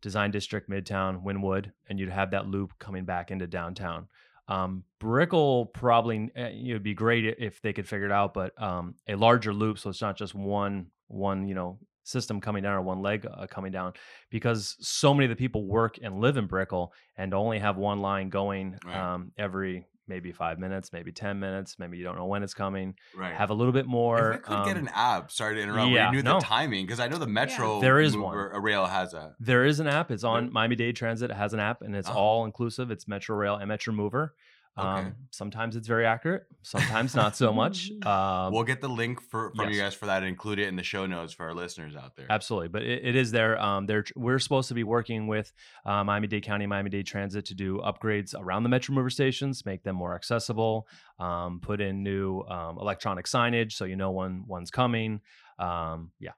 Design 0.00 0.30
District, 0.30 0.68
Midtown, 0.68 1.22
Wynwood, 1.22 1.70
and 1.88 2.00
you'd 2.00 2.08
have 2.08 2.30
that 2.32 2.48
loop 2.48 2.72
coming 2.78 3.04
back 3.04 3.30
into 3.30 3.46
downtown. 3.46 4.08
Um, 4.48 4.82
Brickell 4.98 5.66
probably 5.66 6.30
uh, 6.36 6.48
it 6.52 6.72
would 6.72 6.82
be 6.82 6.94
great 6.94 7.36
if 7.38 7.60
they 7.62 7.72
could 7.72 7.86
figure 7.86 8.06
it 8.06 8.12
out, 8.12 8.34
but 8.34 8.60
um, 8.60 8.94
a 9.06 9.14
larger 9.14 9.52
loop, 9.54 9.78
so 9.78 9.90
it's 9.90 10.00
not 10.02 10.16
just 10.16 10.34
one 10.34 10.86
one 11.08 11.46
you 11.46 11.54
know 11.54 11.78
system 12.04 12.40
coming 12.40 12.62
down 12.64 12.74
or 12.74 12.82
one 12.82 13.00
leg 13.00 13.26
uh, 13.32 13.46
coming 13.46 13.70
down, 13.70 13.92
because 14.30 14.76
so 14.80 15.14
many 15.14 15.26
of 15.26 15.30
the 15.30 15.36
people 15.36 15.66
work 15.66 15.98
and 16.02 16.20
live 16.20 16.36
in 16.36 16.46
Brickell 16.46 16.92
and 17.16 17.32
only 17.32 17.58
have 17.60 17.76
one 17.76 18.00
line 18.00 18.28
going 18.30 18.76
Right. 18.84 18.96
um, 18.96 19.32
every 19.38 19.86
maybe 20.12 20.30
five 20.30 20.58
minutes, 20.58 20.92
maybe 20.92 21.10
ten 21.10 21.40
minutes, 21.40 21.76
maybe 21.78 21.96
you 21.96 22.04
don't 22.04 22.16
know 22.16 22.26
when 22.26 22.42
it's 22.42 22.52
coming. 22.52 22.94
right. 23.16 23.34
Have 23.34 23.48
a 23.48 23.54
little 23.54 23.72
bit 23.72 23.86
more. 23.86 24.32
if 24.32 24.40
we 24.40 24.54
could 24.56 24.64
get 24.66 24.76
um, 24.76 24.86
an 24.86 24.90
app, 24.94 25.30
sorry 25.30 25.54
to 25.54 25.62
interrupt, 25.62 25.90
where 25.90 26.04
you 26.06 26.12
knew 26.12 26.22
no. 26.22 26.38
the 26.38 26.44
timing, 26.44 26.84
because 26.84 27.00
I 27.00 27.08
know 27.08 27.16
the 27.16 27.26
Metro 27.26 27.80
There 27.80 27.98
is 27.98 28.14
one. 28.14 28.36
uh, 28.36 28.60
rail 28.60 28.84
has 28.84 29.14
a. 29.14 29.34
There 29.40 29.64
is 29.64 29.80
an 29.80 29.86
app. 29.86 30.10
It's 30.10 30.22
on 30.24 30.44
There- 30.44 30.52
Miami 30.52 30.76
Dade 30.76 30.96
Transit. 30.96 31.30
It 31.30 31.36
has 31.36 31.54
an 31.54 31.60
app, 31.60 31.80
and 31.80 31.96
it's 31.96 32.10
Oh. 32.10 32.14
all 32.14 32.44
inclusive. 32.44 32.90
It's 32.90 33.08
Metro 33.08 33.34
Rail 33.36 33.54
and 33.56 33.68
Metro 33.68 33.94
Mover. 33.94 34.34
Um, 34.76 35.14
Sometimes 35.30 35.76
it's 35.76 35.86
very 35.86 36.06
accurate. 36.06 36.44
Sometimes 36.62 37.14
not 37.14 37.36
so 37.36 37.52
much. 37.52 37.90
Um, 38.02 38.52
we'll 38.52 38.64
get 38.64 38.80
the 38.80 38.88
link 38.88 39.20
for 39.30 39.52
from 39.54 39.70
you 39.70 39.80
guys 39.80 39.94
for 39.94 40.06
that 40.06 40.18
and 40.18 40.26
include 40.26 40.58
it 40.58 40.66
in 40.66 40.76
the 40.76 40.82
show 40.82 41.06
notes 41.06 41.32
for 41.32 41.46
our 41.46 41.54
listeners 41.54 41.94
out 41.94 42.16
there. 42.16 42.26
Absolutely, 42.28 42.68
but 42.68 42.82
it, 42.82 43.04
it 43.04 43.16
is 43.16 43.30
there. 43.30 43.60
Um, 43.60 43.86
they're, 43.86 44.04
we're 44.16 44.40
supposed 44.40 44.68
to 44.68 44.74
be 44.74 44.82
working 44.82 45.28
with 45.28 45.52
uh, 45.86 46.02
Miami 46.02 46.26
Dade 46.26 46.42
County, 46.42 46.66
Miami 46.66 46.90
Dade 46.90 47.06
Transit 47.06 47.44
to 47.46 47.54
do 47.54 47.78
upgrades 47.78 48.34
around 48.36 48.64
the 48.64 48.68
Metro 48.68 48.94
Mover 48.94 49.10
stations, 49.10 49.64
make 49.64 49.84
them 49.84 49.94
more 49.94 50.14
accessible, 50.14 50.88
um, 51.20 51.60
put 51.60 51.80
in 51.80 52.02
new 52.02 52.40
um, 52.40 52.78
electronic 52.78 53.26
signage 53.26 53.72
so 53.72 53.84
you 53.84 53.96
know 53.96 54.10
when 54.10 54.44
one's 54.46 54.70
coming. 54.70 55.20
Um, 55.58 56.10
yeah, 56.18 56.32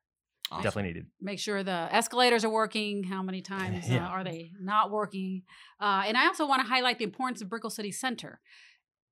Awesome. 0.54 0.62
definitely 0.62 0.90
needed. 0.92 1.06
make 1.20 1.38
sure 1.38 1.62
the 1.62 1.88
escalators 1.90 2.44
are 2.44 2.50
working 2.50 3.04
how 3.04 3.22
many 3.22 3.42
times 3.56 3.88
Yeah. 3.88 4.06
uh, 4.06 4.08
are 4.10 4.24
they 4.24 4.50
not 4.60 4.90
working 4.90 5.42
uh, 5.80 6.02
and 6.06 6.16
i 6.16 6.26
also 6.26 6.46
want 6.46 6.62
to 6.62 6.68
highlight 6.68 6.98
the 6.98 7.04
importance 7.04 7.40
of 7.42 7.48
brickell 7.48 7.70
city 7.70 7.92
center 7.92 8.40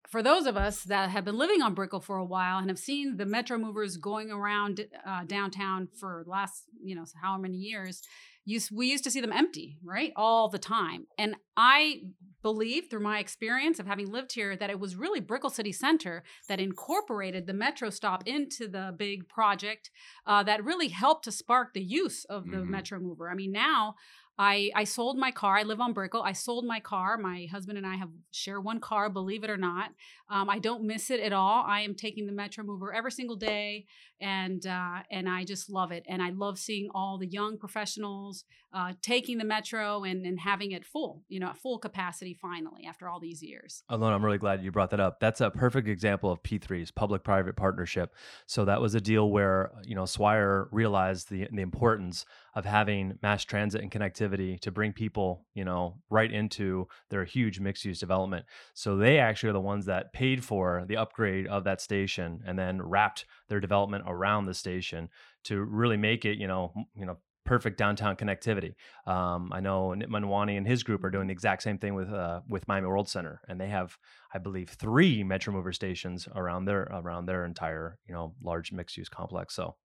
for 0.09 0.22
those 0.22 0.46
of 0.46 0.57
us 0.57 0.83
that 0.85 1.11
have 1.11 1.24
been 1.24 1.38
living 1.38 1.62
on 1.62 1.74
brickell 1.74 2.00
for 2.00 2.16
a 2.16 2.24
while 2.24 2.59
and 2.59 2.68
have 2.68 2.78
seen 2.78 3.16
the 3.16 3.26
metro 3.26 3.57
movers 3.59 3.96
going 3.96 4.31
around 4.31 4.85
uh, 5.07 5.24
downtown 5.24 5.88
for 5.98 6.22
the 6.24 6.31
last 6.31 6.64
you 6.83 6.94
know 6.94 7.05
how 7.22 7.37
many 7.38 7.57
years 7.57 8.02
used, 8.44 8.70
we 8.74 8.87
used 8.90 9.05
to 9.05 9.11
see 9.11 9.20
them 9.20 9.33
empty 9.33 9.78
right 9.85 10.12
all 10.16 10.48
the 10.48 10.59
time 10.59 11.07
and 11.18 11.35
i 11.57 12.00
believe 12.42 12.88
through 12.90 13.00
my 13.02 13.18
experience 13.18 13.78
of 13.78 13.87
having 13.87 14.11
lived 14.11 14.33
here 14.33 14.57
that 14.57 14.70
it 14.70 14.78
was 14.81 14.96
really 14.96 15.20
brickell 15.20 15.50
city 15.50 15.72
center 15.72 16.22
that 16.48 16.61
incorporated 16.61 17.46
the 17.46 17.52
metro 17.52 17.88
stop 17.90 18.22
into 18.26 18.66
the 18.68 18.94
big 18.98 19.28
project 19.28 19.90
uh, 20.26 20.42
that 20.42 20.64
really 20.64 20.88
helped 20.88 21.24
to 21.24 21.33
spark 21.33 21.72
the 21.72 21.83
use 21.83 22.24
of 22.26 22.50
the 22.50 22.59
Mhm. 22.59 22.68
Metro 22.68 22.98
Mover. 22.98 23.31
I 23.31 23.35
mean, 23.35 23.52
now 23.52 23.94
I 24.38 24.70
I 24.74 24.85
sold 24.85 25.18
my 25.18 25.31
car. 25.31 25.59
I 25.59 25.62
live 25.62 25.81
on 25.81 25.92
Brickell. 25.92 26.22
I 26.22 26.33
sold 26.33 26.64
my 26.64 26.81
car. 26.81 27.18
My 27.18 27.46
husband 27.50 27.76
and 27.76 27.87
I 27.87 27.96
have 27.96 28.09
share 28.31 28.61
one 28.61 28.81
car, 28.81 29.11
believe 29.11 29.44
it 29.44 29.50
or 29.50 29.59
not. 29.59 29.92
Um, 30.31 30.48
I 30.48 30.59
don't 30.59 30.85
miss 30.85 31.11
it 31.11 31.20
at 31.20 31.35
all. 31.35 31.62
I 31.66 31.81
am 31.83 31.94
taking 31.94 32.24
the 32.26 32.33
Metro 32.33 32.64
Mover 32.64 32.94
every 32.94 33.12
single 33.12 33.37
day, 33.37 33.85
and 34.22 34.64
uh, 34.66 35.02
and 35.11 35.28
I 35.28 35.44
just 35.44 35.68
love 35.68 35.90
it. 35.90 36.04
And 36.08 36.22
I 36.22 36.30
love 36.30 36.58
seeing 36.58 36.88
all 36.94 37.18
the 37.18 37.26
young 37.26 37.58
professionals 37.58 38.44
uh, 38.72 38.92
taking 39.02 39.37
the 39.37 39.44
Metro 39.44 40.04
and 40.04 40.24
and 40.24 40.40
having 40.40 40.70
it 40.70 40.85
full, 40.85 41.24
you 41.28 41.40
know, 41.40 41.48
at 41.48 41.58
full 41.58 41.78
capacity 41.78 42.32
finally 42.40 42.87
after 42.87 43.08
all 43.08 43.20
these 43.20 43.42
years. 43.42 43.82
Ilona, 43.90 44.14
I'm 44.14 44.24
really 44.24 44.38
glad 44.38 44.62
you 44.62 44.70
brought 44.70 44.90
that 44.90 45.00
up. 45.00 45.18
That's 45.20 45.40
a 45.40 45.50
perfect 45.50 45.88
example 45.88 46.30
of 46.30 46.42
P3's 46.42 46.90
public-private 46.90 47.56
partnership. 47.56 48.14
So 48.46 48.64
that 48.64 48.80
was 48.80 48.94
a 48.94 49.00
deal 49.00 49.28
where 49.28 49.72
you 49.85 49.96
know 49.96 50.06
Swire 50.06 50.68
realized 50.70 51.28
the 51.28 51.48
the 51.52 51.62
importance 51.62 52.24
of 52.54 52.64
having 52.64 53.18
mass 53.22 53.44
transit 53.44 53.80
and 53.80 53.90
connectivity 53.90 54.61
to 54.61 54.70
bring 54.70 54.92
people 54.92 55.46
you 55.54 55.64
know 55.64 55.96
right 56.11 56.32
into 56.32 56.87
their 57.11 57.24
huge 57.24 57.58
mixed-use 57.58 57.98
development. 57.98 58.46
So 58.72 58.96
they 58.96 59.18
actually 59.18 59.50
are 59.50 59.54
the 59.54 59.61
ones 59.61 59.87
that 59.87 60.12
paid 60.12 60.44
for 60.44 60.85
the 60.87 60.96
upgrade 60.96 61.48
of 61.48 61.64
that 61.64 61.80
station 61.80 62.40
and 62.46 62.56
then 62.56 62.80
wrapped 62.80 63.26
their 63.48 63.61
development 63.61 64.04
around 64.12 64.46
the 64.46 64.55
station 64.55 65.09
to 65.44 65.61
really 65.62 65.96
make 65.96 66.25
it 66.25 66.38
you 66.38 66.46
know 66.46 66.72
you 66.94 67.07
know 67.07 67.18
perfect 67.44 67.77
downtown 67.77 68.16
connectivity. 68.16 68.75
Um, 69.07 69.51
I 69.53 69.61
know 69.61 69.88
Nitin 69.88 70.09
Motwani 70.09 70.57
and 70.57 70.66
his 70.66 70.83
group 70.83 71.03
are 71.05 71.11
doing 71.11 71.27
the 71.27 71.33
exact 71.33 71.62
same 71.62 71.79
thing 71.79 71.94
with 71.94 72.11
uh, 72.11 72.40
with 72.48 72.66
Miami 72.68 72.87
World 72.87 73.09
Center, 73.09 73.40
and 73.48 73.61
they 73.61 73.68
have, 73.68 73.96
I 74.33 74.38
believe, 74.38 74.70
three 74.70 75.25
Metro 75.25 75.53
Mover 75.53 75.72
stations 75.72 76.29
around 76.35 76.66
their 76.66 76.83
around 76.83 77.27
their 77.27 77.44
entire 77.44 77.98
you 78.07 78.14
know 78.14 78.35
large 78.42 78.72
mixed 78.72 78.96
use 78.96 79.09
complex. 79.09 79.55
So 79.55 79.77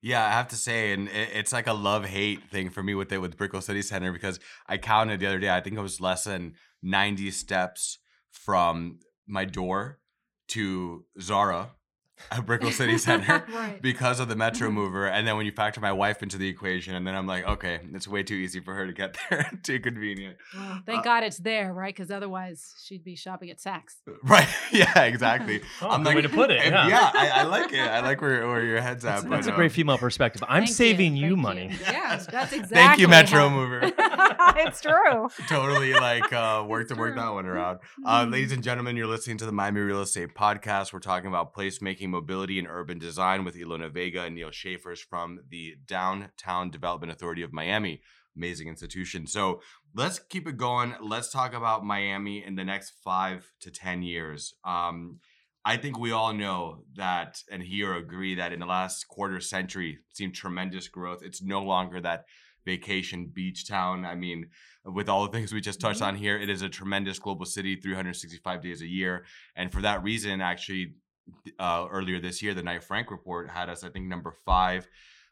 Yeah, 0.00 0.26
I 0.26 0.30
have 0.30 0.48
to 0.48 0.56
say, 0.56 0.92
and 0.92 1.08
it's 1.08 1.52
like 1.52 1.66
a 1.66 1.72
love 1.72 2.06
hate 2.06 2.50
thing 2.50 2.70
for 2.70 2.82
me 2.82 2.94
with 2.94 3.12
it 3.12 3.18
with 3.18 3.36
Brickell 3.36 3.60
City 3.60 3.82
Center 3.82 4.12
because 4.12 4.40
I 4.66 4.78
counted 4.78 5.20
the 5.20 5.26
other 5.26 5.38
day. 5.38 5.50
I 5.50 5.60
think 5.60 5.76
it 5.76 5.82
was 5.82 6.00
less 6.00 6.24
than 6.24 6.54
ninety 6.82 7.30
steps 7.30 7.98
from 8.30 9.00
my 9.26 9.44
door 9.44 9.98
to 10.48 11.04
Zara 11.20 11.70
at 12.30 12.46
Brickell 12.46 12.70
City 12.70 12.98
Center 12.98 13.44
right. 13.52 13.80
because 13.82 14.20
of 14.20 14.28
the 14.28 14.36
Metro 14.36 14.70
Mover. 14.70 15.06
And 15.08 15.26
then 15.26 15.36
when 15.36 15.46
you 15.46 15.52
factor 15.52 15.80
my 15.80 15.92
wife 15.92 16.22
into 16.22 16.38
the 16.38 16.48
equation, 16.48 16.94
and 16.94 17.06
then 17.06 17.14
I'm 17.14 17.26
like, 17.26 17.46
okay, 17.46 17.80
it's 17.92 18.06
way 18.06 18.22
too 18.22 18.34
easy 18.34 18.60
for 18.60 18.74
her 18.74 18.86
to 18.86 18.92
get 18.92 19.16
there. 19.30 19.50
too 19.62 19.80
convenient. 19.80 20.36
Well, 20.62 20.80
thank 20.86 21.00
Uh, 21.00 21.02
God 21.02 21.24
it's 21.24 21.38
there, 21.38 21.72
right? 21.72 21.94
Because 21.94 22.10
otherwise 22.10 22.74
she'd 22.84 23.02
be 23.04 23.16
shopping 23.16 23.50
at 23.50 23.58
Saks. 23.58 23.96
Right? 24.22 24.46
Yeah, 24.70 25.02
exactly. 25.04 25.60
Oh, 25.80 25.88
I'm 25.88 26.02
good 26.02 26.06
like, 26.08 26.16
way 26.16 26.22
to 26.22 26.28
put 26.28 26.50
it, 26.50 26.60
eh, 26.60 26.68
yeah. 26.70 27.10
I, 27.14 27.28
I 27.40 27.42
like 27.42 27.72
it. 27.72 27.80
I 27.80 28.00
like 28.00 28.20
where, 28.22 28.46
where 28.46 28.64
your 28.64 28.80
head's 28.80 29.04
at. 29.04 29.14
that's, 29.16 29.24
but, 29.24 29.30
that's 29.30 29.46
a 29.48 29.50
um, 29.50 29.56
great 29.56 29.72
female 29.72 29.98
perspective. 29.98 30.42
I'm 30.48 30.60
Thank 30.60 30.68
you, 30.68 30.74
saving 30.74 31.16
you, 31.16 31.30
thank 31.30 31.38
money. 31.40 31.70
Yeah, 31.82 32.16
that's 32.30 32.52
exactly. 32.52 32.66
Thank 32.68 33.00
you, 33.00 33.08
Metro 33.08 33.50
Mover. 33.50 33.80
it's 34.56 34.80
true. 34.80 35.28
totally 35.48 35.94
like 35.94 36.32
uh 36.32 36.64
work 36.66 36.88
to 36.88 36.94
It's 36.94 36.98
work 37.00 37.16
that 37.16 37.28
one 37.32 37.46
around. 37.46 37.78
Uh, 38.04 38.26
ladies 38.28 38.52
and 38.52 38.62
gentlemen, 38.62 38.96
you're 38.96 39.06
listening 39.06 39.38
to 39.38 39.46
the 39.46 39.52
Miami 39.52 39.80
Real 39.80 40.02
Estate 40.02 40.34
Podcast. 40.34 40.92
We're 40.92 41.00
talking 41.00 41.28
about 41.28 41.54
placemaking, 41.54 42.01
mobility, 42.06 42.58
and 42.58 42.68
urban 42.68 42.98
design 42.98 43.44
with 43.44 43.56
Ilona 43.56 43.92
Vega 43.92 44.22
and 44.24 44.34
Neil 44.34 44.50
Schaefers 44.50 45.00
from 45.00 45.40
the 45.48 45.74
Downtown 45.86 46.70
Development 46.70 47.12
Authority 47.12 47.42
of 47.42 47.52
Miami. 47.52 48.00
Amazing 48.36 48.68
institution. 48.68 49.26
So 49.26 49.60
let's 49.94 50.18
keep 50.18 50.48
it 50.48 50.56
going. 50.56 50.94
Let's 51.00 51.30
talk 51.30 51.52
about 51.54 51.84
Miami 51.84 52.44
in 52.44 52.54
the 52.54 52.64
next 52.64 52.94
five 53.04 53.50
to 53.60 53.70
10 53.70 54.02
years. 54.02 54.54
Um, 54.64 55.20
I 55.64 55.76
think 55.76 55.98
we 55.98 56.10
all 56.10 56.32
know 56.32 56.84
that 56.94 57.38
and 57.50 57.62
here 57.62 57.94
agree 57.94 58.34
that 58.34 58.52
in 58.52 58.58
the 58.60 58.66
last 58.66 59.06
quarter 59.06 59.40
century, 59.40 59.98
seen 60.12 60.32
tremendous 60.32 60.88
growth. 60.88 61.20
It's 61.22 61.42
no 61.42 61.62
longer 61.62 62.00
that 62.00 62.24
vacation 62.64 63.30
beach 63.32 63.68
town. 63.68 64.04
I 64.04 64.14
mean, 64.14 64.48
with 64.84 65.08
all 65.08 65.24
the 65.24 65.32
things 65.32 65.52
we 65.52 65.60
just 65.60 65.80
touched 65.80 66.00
Mhm. 66.00 66.06
on 66.06 66.16
here, 66.16 66.36
it 66.38 66.48
is 66.48 66.62
a 66.62 66.68
tremendous 66.68 67.18
global 67.18 67.44
city, 67.44 67.76
365 67.76 68.62
days 68.62 68.82
a 68.82 68.86
year. 68.86 69.24
And 69.54 69.72
for 69.72 69.82
that 69.82 70.02
reason, 70.02 70.40
actually, 70.40 70.94
uh, 71.58 71.86
earlier 71.90 72.20
this 72.20 72.42
year, 72.42 72.54
the 72.54 72.62
Knight 72.62 72.84
Frank 72.84 73.10
report 73.10 73.50
had 73.50 73.68
us, 73.68 73.84
I 73.84 73.88
think, 73.88 74.06
number 74.06 74.32
five 74.44 74.88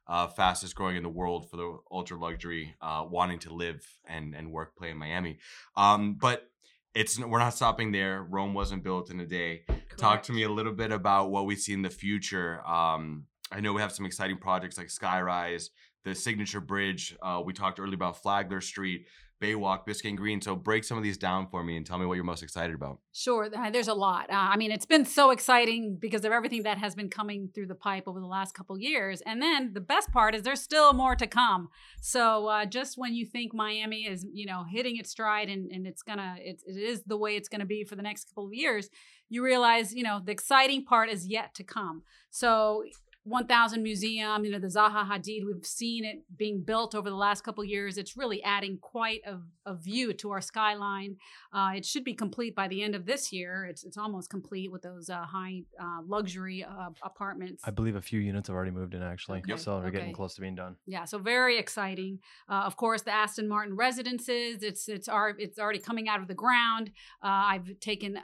uh, 0.06 0.26
fastest 0.26 0.74
growing 0.74 0.96
in 0.96 1.02
the 1.02 1.08
world 1.08 1.48
for 1.48 1.56
the 1.56 1.78
ultra 1.90 2.18
luxury 2.18 2.74
uh, 2.82 3.04
wanting 3.08 3.38
to 3.38 3.54
live 3.54 3.86
and 4.06 4.34
and 4.34 4.50
work 4.50 4.76
play 4.76 4.90
in 4.90 4.96
Miami. 4.96 5.38
Um, 5.76 6.14
but 6.14 6.50
it's 6.94 7.18
we're 7.18 7.38
not 7.38 7.54
stopping 7.54 7.92
there. 7.92 8.22
Rome 8.22 8.52
wasn't 8.52 8.82
built 8.82 9.10
in 9.10 9.20
a 9.20 9.26
day. 9.26 9.62
Talk 9.96 10.24
to 10.24 10.32
me 10.32 10.42
a 10.42 10.48
little 10.48 10.72
bit 10.72 10.90
about 10.90 11.30
what 11.30 11.46
we 11.46 11.54
see 11.54 11.72
in 11.72 11.82
the 11.82 11.90
future. 11.90 12.66
Um, 12.66 13.26
I 13.52 13.60
know 13.60 13.72
we 13.72 13.80
have 13.80 13.92
some 13.92 14.06
exciting 14.06 14.38
projects 14.38 14.78
like 14.78 14.88
Skyrise, 14.88 15.70
the 16.04 16.14
signature 16.14 16.60
bridge. 16.60 17.16
Uh, 17.22 17.42
we 17.44 17.52
talked 17.52 17.78
earlier 17.78 17.94
about 17.94 18.20
Flagler 18.20 18.60
Street. 18.60 19.06
Baywalk, 19.40 19.86
Biscayne 19.86 20.16
Green. 20.16 20.40
So 20.40 20.54
break 20.54 20.84
some 20.84 20.98
of 20.98 21.02
these 21.02 21.16
down 21.16 21.48
for 21.50 21.64
me 21.64 21.76
and 21.76 21.86
tell 21.86 21.98
me 21.98 22.04
what 22.04 22.14
you're 22.14 22.24
most 22.24 22.42
excited 22.42 22.74
about. 22.74 22.98
Sure, 23.12 23.48
there's 23.72 23.88
a 23.88 23.94
lot. 23.94 24.28
Uh, 24.30 24.34
I 24.34 24.56
mean, 24.56 24.70
it's 24.70 24.84
been 24.84 25.06
so 25.06 25.30
exciting 25.30 25.96
because 25.98 26.24
of 26.24 26.32
everything 26.32 26.64
that 26.64 26.78
has 26.78 26.94
been 26.94 27.08
coming 27.08 27.48
through 27.54 27.66
the 27.66 27.74
pipe 27.74 28.04
over 28.06 28.20
the 28.20 28.26
last 28.26 28.54
couple 28.54 28.78
years. 28.78 29.22
And 29.22 29.40
then 29.40 29.72
the 29.72 29.80
best 29.80 30.12
part 30.12 30.34
is 30.34 30.42
there's 30.42 30.60
still 30.60 30.92
more 30.92 31.16
to 31.16 31.26
come. 31.26 31.70
So 32.02 32.48
uh, 32.48 32.66
just 32.66 32.98
when 32.98 33.14
you 33.14 33.24
think 33.24 33.54
Miami 33.54 34.06
is, 34.06 34.26
you 34.32 34.44
know, 34.44 34.64
hitting 34.70 34.98
its 34.98 35.10
stride 35.10 35.48
and, 35.48 35.70
and 35.70 35.86
it's 35.86 36.02
gonna, 36.02 36.36
it, 36.38 36.62
it 36.66 36.76
is 36.76 37.02
the 37.04 37.16
way 37.16 37.36
it's 37.36 37.48
gonna 37.48 37.64
be 37.64 37.84
for 37.84 37.96
the 37.96 38.02
next 38.02 38.24
couple 38.24 38.46
of 38.46 38.52
years, 38.52 38.90
you 39.30 39.42
realize, 39.42 39.94
you 39.94 40.02
know, 40.02 40.20
the 40.22 40.32
exciting 40.32 40.84
part 40.84 41.08
is 41.08 41.26
yet 41.26 41.54
to 41.54 41.64
come. 41.64 42.02
So 42.30 42.84
1000 43.24 43.82
Museum, 43.82 44.44
you 44.44 44.50
know, 44.50 44.58
the 44.58 44.66
Zaha 44.66 45.06
Hadid, 45.06 45.44
we've 45.46 45.64
seen 45.64 46.04
it 46.04 46.22
being 46.36 46.62
built 46.62 46.94
over 46.94 47.10
the 47.10 47.16
last 47.16 47.44
couple 47.44 47.62
years. 47.64 47.98
It's 47.98 48.16
really 48.16 48.42
adding 48.42 48.78
quite 48.80 49.20
a, 49.26 49.36
a 49.70 49.76
view 49.76 50.12
to 50.14 50.30
our 50.30 50.40
skyline. 50.40 51.16
Uh, 51.52 51.72
it 51.76 51.84
should 51.84 52.02
be 52.04 52.14
complete 52.14 52.54
by 52.54 52.66
the 52.66 52.82
end 52.82 52.94
of 52.94 53.04
this 53.04 53.30
year. 53.30 53.66
It's, 53.68 53.84
it's 53.84 53.98
almost 53.98 54.30
complete 54.30 54.72
with 54.72 54.82
those 54.82 55.10
uh, 55.10 55.22
high 55.22 55.62
uh, 55.78 56.00
luxury 56.06 56.64
uh, 56.64 56.88
apartments. 57.02 57.62
I 57.66 57.70
believe 57.70 57.94
a 57.96 58.00
few 58.00 58.20
units 58.20 58.48
have 58.48 58.56
already 58.56 58.70
moved 58.70 58.94
in 58.94 59.02
actually. 59.02 59.40
Okay. 59.40 59.56
So 59.56 59.78
we're 59.78 59.86
Okay. 59.88 59.98
getting 59.98 60.12
close 60.14 60.34
to 60.36 60.40
being 60.40 60.54
done. 60.54 60.76
Yeah, 60.86 61.04
so 61.04 61.18
very 61.18 61.58
exciting. 61.58 62.20
Uh, 62.48 62.62
of 62.64 62.76
course, 62.76 63.02
the 63.02 63.12
Aston 63.12 63.48
Martin 63.48 63.76
residences. 63.76 64.62
It's 64.62 64.88
it's 64.88 65.08
ar- 65.08 65.36
it's 65.38 65.58
already 65.58 65.78
coming 65.78 66.08
out 66.08 66.20
of 66.20 66.28
the 66.28 66.34
ground. 66.34 66.90
Uh, 67.22 67.28
I've 67.52 67.80
taken 67.80 68.18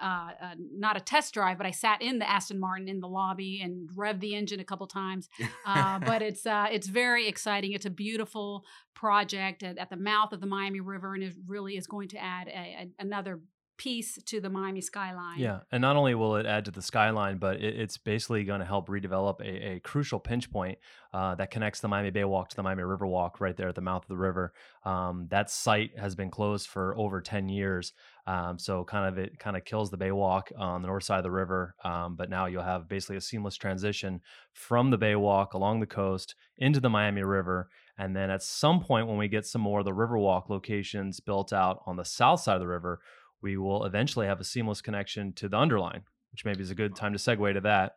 not 0.73 0.97
a 0.97 1.01
test 1.01 1.35
drive, 1.35 1.59
but 1.59 1.67
I 1.67 1.71
sat 1.71 2.01
in 2.03 2.19
the 2.19 2.29
Aston 2.31 2.59
Martin 2.59 2.89
in 2.89 3.01
the 3.01 3.09
lobby 3.09 3.61
and 3.63 3.89
revved 3.91 4.21
the 4.21 4.35
engine 4.35 4.61
a 4.61 4.65
couple 4.65 4.86
times. 4.87 5.29
Uh, 5.67 5.99
but 5.99 6.23
it's 6.23 6.47
uh, 6.47 6.69
it's 6.71 6.87
very 6.87 7.27
exciting. 7.27 7.73
It's 7.73 7.87
a 7.87 7.91
beautiful 7.91 8.65
project 8.95 9.65
at, 9.65 9.79
at 9.79 9.91
the 9.91 9.97
mouth 9.97 10.33
of 10.33 10.41
the 10.41 10.47
Miami 10.47 10.81
River, 10.81 11.15
and 11.15 11.25
it 11.25 11.35
really 11.47 11.77
is 11.77 11.89
going 11.89 12.09
to 12.09 12.19
add 12.19 12.47
a, 12.47 12.51
a, 12.51 12.89
another 13.01 13.41
piece 13.77 14.19
to 14.25 14.41
the 14.41 14.49
Miami 14.49 14.81
skyline. 14.81 15.39
Yeah, 15.39 15.61
and 15.71 15.81
not 15.81 15.97
only 15.97 16.15
will 16.15 16.37
it 16.37 16.47
add 16.47 16.65
to 16.67 16.71
the 16.71 16.83
skyline, 16.83 17.39
but 17.39 17.57
it, 17.57 17.79
it's 17.79 17.99
basically 17.99 18.45
going 18.45 18.61
to 18.61 18.67
help 18.67 18.89
redevelop 18.89 19.41
a, 19.41 19.75
a 19.75 19.81
crucial 19.81 20.19
pinch 20.19 20.51
point 20.51 20.79
uh, 21.13 21.35
that 21.37 21.51
connects 21.51 21.81
the 21.81 21.89
Miami 21.89 22.11
Bay 22.11 22.25
Walk 22.25 22.49
to 22.51 22.57
the 22.57 22.63
Miami 22.63 22.83
River 22.83 23.07
Walk 23.07 23.41
right 23.41 23.57
there 23.57 23.69
at 23.69 23.75
the 23.75 23.81
mouth 23.81 24.03
of 24.03 24.09
the 24.09 24.17
river. 24.17 24.53
Um, 24.85 25.27
that 25.31 25.51
site 25.51 25.99
has 25.99 26.15
been 26.15 26.31
closed 26.31 26.69
for 26.69 26.97
over 26.97 27.21
10 27.21 27.49
years. 27.49 27.93
Um, 28.27 28.59
so 28.59 28.85
kind 28.85 29.07
of 29.07 29.19
it 29.19 29.39
kind 29.39 29.57
of 29.57 29.65
kills 29.65 29.91
the 29.91 29.97
Bay 29.97 30.11
Walk 30.11 30.51
on 30.59 30.83
the 30.83 30.89
north 30.89 31.05
side 31.05 31.19
of 31.19 31.23
the 31.23 31.31
river. 31.31 31.75
Um, 31.85 32.17
but 32.17 32.29
now 32.29 32.47
you'll 32.47 32.63
have 32.63 32.89
basically 32.89 33.17
a 33.17 33.21
seamless 33.21 33.57
transition 33.57 34.21
from 34.53 34.91
the 34.91 34.99
Bay 34.99 35.15
Walk 35.15 35.55
along 35.55 35.81
the 35.81 35.87
coast 35.87 36.35
into 36.59 36.81
the 36.81 36.91
Miami 36.91 37.23
River. 37.23 37.69
And 37.99 38.15
then 38.15 38.31
at 38.31 38.43
some 38.43 38.81
point, 38.81 39.07
when 39.07 39.17
we 39.17 39.29
get 39.29 39.47
some 39.47 39.63
more 39.63 39.79
of 39.79 39.85
the 39.85 39.93
Riverwalk 39.93 40.49
locations 40.49 41.21
built 41.21 41.53
out 41.53 41.83
on 41.87 41.97
the 41.97 42.05
south 42.05 42.41
side 42.41 42.55
of 42.55 42.61
the 42.61 42.67
river, 42.67 43.01
we 43.43 43.57
will 43.57 43.85
eventually 43.85 44.27
have 44.27 44.41
a 44.41 44.45
seamless 44.45 44.83
connection 44.83 45.33
to 45.35 45.49
the 45.49 45.57
underline, 45.57 46.03
which 46.33 46.45
maybe 46.45 46.63
is 46.63 46.71
a 46.71 46.75
good 46.75 46.97
time 46.97 47.13
to 47.13 47.19
segue 47.19 47.55
to 47.55 47.61
that. 47.61 47.93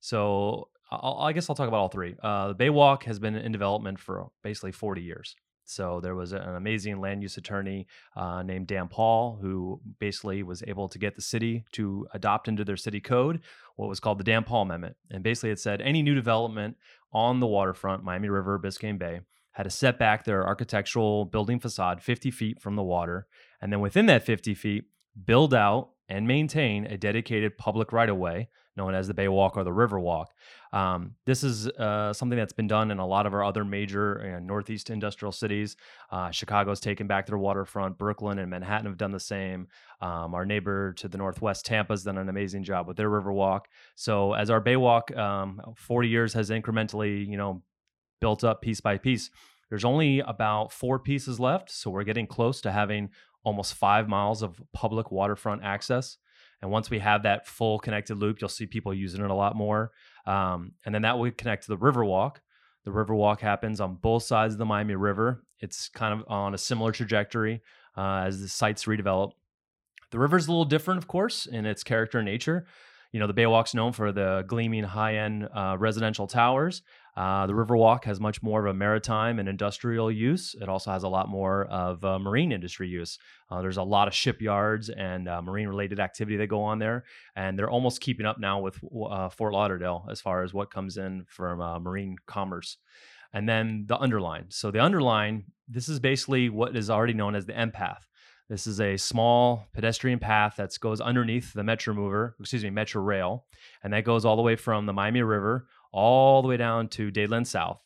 So 0.00 0.68
I'll, 0.90 1.18
I 1.20 1.32
guess 1.32 1.50
I'll 1.50 1.56
talk 1.56 1.68
about 1.68 1.80
all 1.80 1.88
three. 1.88 2.14
Uh, 2.22 2.48
the 2.48 2.54
Baywalk 2.54 3.02
has 3.04 3.18
been 3.18 3.34
in 3.34 3.52
development 3.52 3.98
for 3.98 4.28
basically 4.42 4.72
40 4.72 5.02
years. 5.02 5.34
So 5.64 6.00
there 6.00 6.14
was 6.14 6.32
an 6.32 6.56
amazing 6.56 7.00
land 7.00 7.22
use 7.22 7.36
attorney 7.36 7.86
uh, 8.16 8.42
named 8.42 8.66
Dan 8.66 8.88
Paul 8.88 9.38
who 9.40 9.80
basically 9.98 10.42
was 10.42 10.62
able 10.66 10.88
to 10.88 10.98
get 10.98 11.14
the 11.14 11.22
city 11.22 11.64
to 11.72 12.06
adopt 12.12 12.48
into 12.48 12.64
their 12.64 12.76
city 12.76 13.00
code 13.00 13.40
what 13.76 13.88
was 13.88 14.00
called 14.00 14.18
the 14.18 14.24
Dan 14.24 14.44
Paul 14.44 14.62
Amendment. 14.62 14.96
And 15.10 15.22
basically 15.22 15.50
it 15.50 15.60
said 15.60 15.80
any 15.80 16.02
new 16.02 16.14
development 16.14 16.76
on 17.12 17.40
the 17.40 17.46
waterfront, 17.46 18.04
Miami 18.04 18.28
River, 18.28 18.58
Biscayne 18.58 18.98
Bay, 18.98 19.20
had 19.52 19.64
to 19.64 19.70
set 19.70 19.98
back 19.98 20.24
their 20.24 20.46
architectural 20.46 21.24
building 21.24 21.60
facade 21.60 22.02
50 22.02 22.30
feet 22.30 22.60
from 22.60 22.76
the 22.76 22.82
water. 22.82 23.26
And 23.60 23.72
then 23.72 23.80
within 23.80 24.06
that 24.06 24.24
50 24.24 24.54
feet, 24.54 24.84
build 25.24 25.52
out 25.54 25.90
and 26.08 26.26
maintain 26.26 26.86
a 26.86 26.96
dedicated 26.96 27.58
public 27.58 27.92
right 27.92 28.08
of 28.08 28.16
way 28.16 28.48
known 28.76 28.94
as 28.94 29.06
the 29.06 29.14
Bay 29.14 29.28
Walk 29.28 29.56
or 29.56 29.64
the 29.64 29.72
River 29.72 30.00
Walk. 30.00 30.32
Um, 30.72 31.14
this 31.26 31.44
is 31.44 31.68
uh, 31.68 32.12
something 32.12 32.38
that's 32.38 32.52
been 32.52 32.66
done 32.66 32.90
in 32.90 32.98
a 32.98 33.06
lot 33.06 33.26
of 33.26 33.34
our 33.34 33.44
other 33.44 33.64
major 33.64 34.36
uh, 34.36 34.40
Northeast 34.40 34.90
industrial 34.90 35.32
cities. 35.32 35.76
Uh, 36.10 36.30
Chicago's 36.30 36.80
taken 36.80 37.06
back 37.06 37.26
their 37.26 37.38
waterfront. 37.38 37.98
Brooklyn 37.98 38.38
and 38.38 38.50
Manhattan 38.50 38.86
have 38.86 38.96
done 38.96 39.12
the 39.12 39.20
same. 39.20 39.68
Um, 40.00 40.34
our 40.34 40.46
neighbor 40.46 40.94
to 40.94 41.08
the 41.08 41.18
northwest, 41.18 41.66
Tampa's 41.66 42.04
done 42.04 42.18
an 42.18 42.28
amazing 42.28 42.64
job 42.64 42.88
with 42.88 42.96
their 42.96 43.10
River 43.10 43.32
Walk. 43.32 43.68
So 43.94 44.32
as 44.32 44.48
our 44.48 44.60
Bay 44.60 44.76
Walk, 44.76 45.14
um, 45.16 45.60
40 45.76 46.08
years 46.08 46.32
has 46.32 46.50
incrementally, 46.50 47.26
you 47.26 47.36
know, 47.36 47.62
built 48.20 48.44
up 48.44 48.62
piece 48.62 48.80
by 48.80 48.98
piece. 48.98 49.30
There's 49.68 49.84
only 49.84 50.20
about 50.20 50.72
four 50.72 50.98
pieces 50.98 51.40
left, 51.40 51.70
so 51.70 51.90
we're 51.90 52.04
getting 52.04 52.26
close 52.26 52.60
to 52.60 52.70
having 52.70 53.10
almost 53.44 53.74
five 53.74 54.08
miles 54.08 54.42
of 54.42 54.62
public 54.72 55.10
waterfront 55.10 55.62
access. 55.64 56.18
And 56.62 56.70
once 56.70 56.88
we 56.88 57.00
have 57.00 57.24
that 57.24 57.46
full 57.46 57.78
connected 57.78 58.16
loop, 58.16 58.40
you'll 58.40 58.48
see 58.48 58.66
people 58.66 58.94
using 58.94 59.22
it 59.22 59.30
a 59.30 59.34
lot 59.34 59.56
more. 59.56 59.90
Um, 60.26 60.72
and 60.86 60.94
then 60.94 61.02
that 61.02 61.18
would 61.18 61.36
connect 61.36 61.64
to 61.64 61.68
the 61.68 61.76
Riverwalk. 61.76 62.36
The 62.84 62.92
Riverwalk 62.92 63.40
happens 63.40 63.80
on 63.80 63.96
both 63.96 64.22
sides 64.22 64.54
of 64.54 64.58
the 64.58 64.64
Miami 64.64 64.94
River. 64.94 65.44
It's 65.60 65.88
kind 65.88 66.18
of 66.18 66.24
on 66.28 66.54
a 66.54 66.58
similar 66.58 66.92
trajectory 66.92 67.62
uh, 67.96 68.24
as 68.26 68.40
the 68.40 68.48
sites 68.48 68.84
redevelop. 68.84 69.32
The 70.10 70.18
river's 70.18 70.46
a 70.46 70.50
little 70.50 70.66
different, 70.66 70.98
of 70.98 71.08
course, 71.08 71.46
in 71.46 71.64
its 71.64 71.82
character 71.82 72.18
and 72.18 72.26
nature. 72.26 72.66
You 73.12 73.20
know, 73.20 73.26
the 73.26 73.34
Baywalk's 73.34 73.74
known 73.74 73.92
for 73.92 74.12
the 74.12 74.44
gleaming 74.46 74.84
high 74.84 75.16
end 75.16 75.48
uh, 75.54 75.76
residential 75.78 76.26
towers. 76.26 76.82
Uh, 77.14 77.46
the 77.46 77.52
Riverwalk 77.52 78.04
has 78.04 78.20
much 78.20 78.42
more 78.42 78.64
of 78.64 78.70
a 78.70 78.76
maritime 78.76 79.38
and 79.38 79.48
industrial 79.48 80.10
use. 80.10 80.54
It 80.60 80.68
also 80.68 80.90
has 80.90 81.02
a 81.02 81.08
lot 81.08 81.28
more 81.28 81.66
of 81.66 82.02
uh, 82.04 82.18
marine 82.18 82.52
industry 82.52 82.88
use. 82.88 83.18
Uh, 83.50 83.60
there's 83.60 83.76
a 83.76 83.82
lot 83.82 84.08
of 84.08 84.14
shipyards 84.14 84.88
and 84.88 85.28
uh, 85.28 85.42
marine 85.42 85.68
related 85.68 86.00
activity 86.00 86.38
that 86.38 86.46
go 86.46 86.62
on 86.62 86.78
there, 86.78 87.04
and 87.36 87.58
they're 87.58 87.70
almost 87.70 88.00
keeping 88.00 88.24
up 88.24 88.38
now 88.40 88.60
with 88.60 88.78
uh, 89.10 89.28
Fort 89.28 89.52
Lauderdale 89.52 90.06
as 90.10 90.20
far 90.20 90.42
as 90.42 90.54
what 90.54 90.70
comes 90.70 90.96
in 90.96 91.24
from 91.28 91.58
marine 91.82 92.16
commerce. 92.26 92.78
And 93.34 93.48
then 93.48 93.84
the 93.86 93.98
underline. 93.98 94.46
So 94.48 94.70
the 94.70 94.80
underline, 94.80 95.44
this 95.68 95.88
is 95.88 96.00
basically 96.00 96.48
what 96.48 96.76
is 96.76 96.90
already 96.90 97.14
known 97.14 97.34
as 97.34 97.46
the 97.46 97.56
M-Path. 97.56 98.06
This 98.48 98.66
is 98.66 98.80
a 98.80 98.98
small 98.98 99.68
pedestrian 99.72 100.18
path 100.18 100.56
that 100.56 100.78
goes 100.78 101.00
underneath 101.00 101.54
the 101.54 101.64
Metro 101.64 101.94
Mover, 101.94 102.36
excuse 102.38 102.62
me, 102.62 102.68
Metro 102.68 103.00
Rail, 103.00 103.46
and 103.82 103.92
that 103.94 104.04
goes 104.04 104.26
all 104.26 104.36
the 104.36 104.42
way 104.42 104.56
from 104.56 104.84
the 104.84 104.92
Miami 104.92 105.22
River 105.22 105.68
all 105.92 106.42
the 106.42 106.48
way 106.48 106.56
down 106.56 106.88
to 106.88 107.10
Dadeland 107.10 107.46
South. 107.46 107.82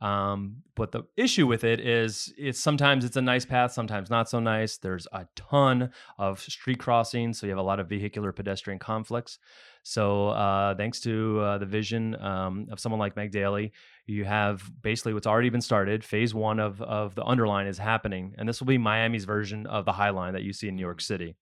Um, 0.00 0.62
but 0.76 0.92
the 0.92 1.02
issue 1.16 1.46
with 1.46 1.64
it 1.64 1.80
is 1.80 2.32
it's 2.38 2.60
sometimes 2.60 3.04
it's 3.04 3.16
a 3.16 3.22
nice 3.22 3.44
path, 3.44 3.72
sometimes 3.72 4.10
not 4.10 4.28
so 4.28 4.38
nice. 4.38 4.78
There's 4.78 5.08
a 5.12 5.26
ton 5.34 5.90
of 6.18 6.40
street 6.40 6.78
crossings, 6.78 7.40
so 7.40 7.46
you 7.46 7.50
have 7.50 7.58
a 7.58 7.62
lot 7.62 7.80
of 7.80 7.88
vehicular 7.88 8.30
pedestrian 8.32 8.78
conflicts. 8.78 9.38
So 9.82 10.28
uh, 10.28 10.76
thanks 10.76 11.00
to 11.00 11.40
uh, 11.40 11.58
the 11.58 11.66
vision 11.66 12.14
um, 12.20 12.68
of 12.70 12.78
someone 12.78 13.00
like 13.00 13.16
Meg 13.16 13.32
Daly, 13.32 13.72
you 14.06 14.24
have 14.24 14.62
basically 14.82 15.14
what's 15.14 15.26
already 15.26 15.50
been 15.50 15.60
started. 15.60 16.04
Phase 16.04 16.32
one 16.32 16.60
of 16.60 16.80
of 16.80 17.16
the 17.16 17.24
underline 17.24 17.66
is 17.66 17.78
happening, 17.78 18.34
and 18.38 18.48
this 18.48 18.60
will 18.60 18.68
be 18.68 18.78
Miami's 18.78 19.24
version 19.24 19.66
of 19.66 19.84
the 19.84 19.92
High 19.92 20.10
Line 20.10 20.34
that 20.34 20.42
you 20.42 20.52
see 20.52 20.68
in 20.68 20.76
New 20.76 20.82
York 20.82 21.00
City 21.00 21.34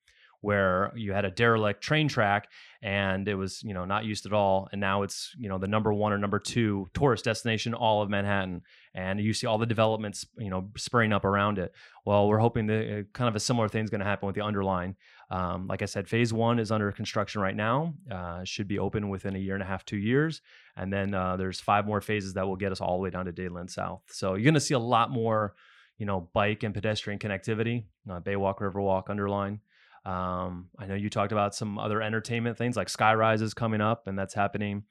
where 0.46 0.92
you 0.94 1.12
had 1.12 1.24
a 1.24 1.30
derelict 1.30 1.82
train 1.82 2.06
track 2.06 2.48
and 2.80 3.26
it 3.26 3.34
was 3.34 3.64
you 3.64 3.74
know 3.74 3.84
not 3.84 4.04
used 4.04 4.26
at 4.26 4.32
all. 4.32 4.68
And 4.70 4.80
now 4.80 5.02
it's 5.02 5.34
you 5.36 5.48
know 5.48 5.58
the 5.58 5.66
number 5.66 5.92
one 5.92 6.12
or 6.12 6.18
number 6.18 6.38
two 6.38 6.86
tourist 6.94 7.24
destination 7.24 7.74
all 7.74 8.00
of 8.00 8.08
manhattan. 8.08 8.62
And 8.94 9.18
you 9.18 9.34
see 9.34 9.48
all 9.48 9.58
the 9.58 9.66
developments 9.66 10.24
you 10.38 10.48
know 10.48 10.70
spurring 10.76 11.12
up 11.12 11.24
around 11.24 11.58
it. 11.58 11.72
Well 12.04 12.28
we're 12.28 12.38
hoping 12.38 12.68
that 12.68 12.98
uh, 12.98 13.02
kind 13.12 13.28
of 13.28 13.34
a 13.34 13.40
similar 13.40 13.68
thing 13.68 13.82
is 13.82 13.90
going 13.90 13.98
to 13.98 14.06
happen 14.06 14.28
with 14.28 14.36
the 14.36 14.44
underline. 14.44 14.94
Um, 15.32 15.66
like 15.66 15.82
i 15.82 15.86
said 15.86 16.06
phase 16.08 16.32
one 16.32 16.60
is 16.60 16.70
under 16.70 16.92
construction 16.92 17.40
right 17.40 17.56
now. 17.56 17.94
Uh, 18.08 18.44
should 18.44 18.68
be 18.68 18.78
open 18.78 19.08
within 19.08 19.34
a 19.34 19.40
year 19.40 19.54
and 19.54 19.64
a 19.64 19.66
half 19.66 19.84
two 19.84 19.96
years. 19.96 20.42
And 20.76 20.92
then 20.92 21.12
uh, 21.12 21.36
there's 21.36 21.58
five 21.58 21.86
more 21.86 22.00
phases 22.00 22.34
that 22.34 22.46
will 22.46 22.54
get 22.54 22.70
us 22.70 22.80
all 22.80 22.98
the 22.98 23.02
way 23.02 23.10
down 23.10 23.24
to 23.24 23.32
Dadeland 23.32 23.70
south. 23.70 24.02
So 24.10 24.34
you're 24.34 24.44
going 24.44 24.54
to 24.54 24.60
see 24.60 24.74
a 24.74 24.78
lot 24.78 25.10
more 25.10 25.56
you 25.98 26.06
know 26.06 26.28
bike 26.32 26.62
and 26.62 26.72
pedestrian 26.72 27.18
connectivity 27.18 27.82
uh, 28.08 28.20
baywalk 28.20 28.58
riverwalk 28.58 29.10
underline 29.10 29.60
um, 30.06 30.68
I 30.78 30.86
know 30.86 30.94
you 30.94 31.10
talked 31.10 31.32
about 31.32 31.54
some 31.54 31.78
other 31.78 32.00
entertainment 32.00 32.56
things 32.56 32.76
like 32.76 32.86
Skyrise 32.86 33.42
is 33.42 33.54
coming 33.54 33.80
up, 33.80 34.06
and 34.06 34.16
that's 34.16 34.34
happening 34.34 34.84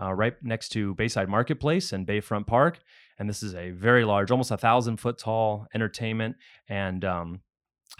uh, 0.00 0.14
right 0.14 0.34
next 0.42 0.70
to 0.70 0.94
Bayside 0.94 1.28
Marketplace 1.28 1.92
and 1.92 2.06
Bayfront 2.06 2.46
Park. 2.46 2.80
And 3.18 3.28
this 3.28 3.42
is 3.42 3.54
a 3.54 3.70
very 3.70 4.04
large, 4.04 4.30
almost 4.30 4.50
a 4.50 4.56
thousand 4.56 4.96
foot 4.96 5.18
tall 5.18 5.66
entertainment 5.74 6.36
and 6.68 7.04
um, 7.04 7.40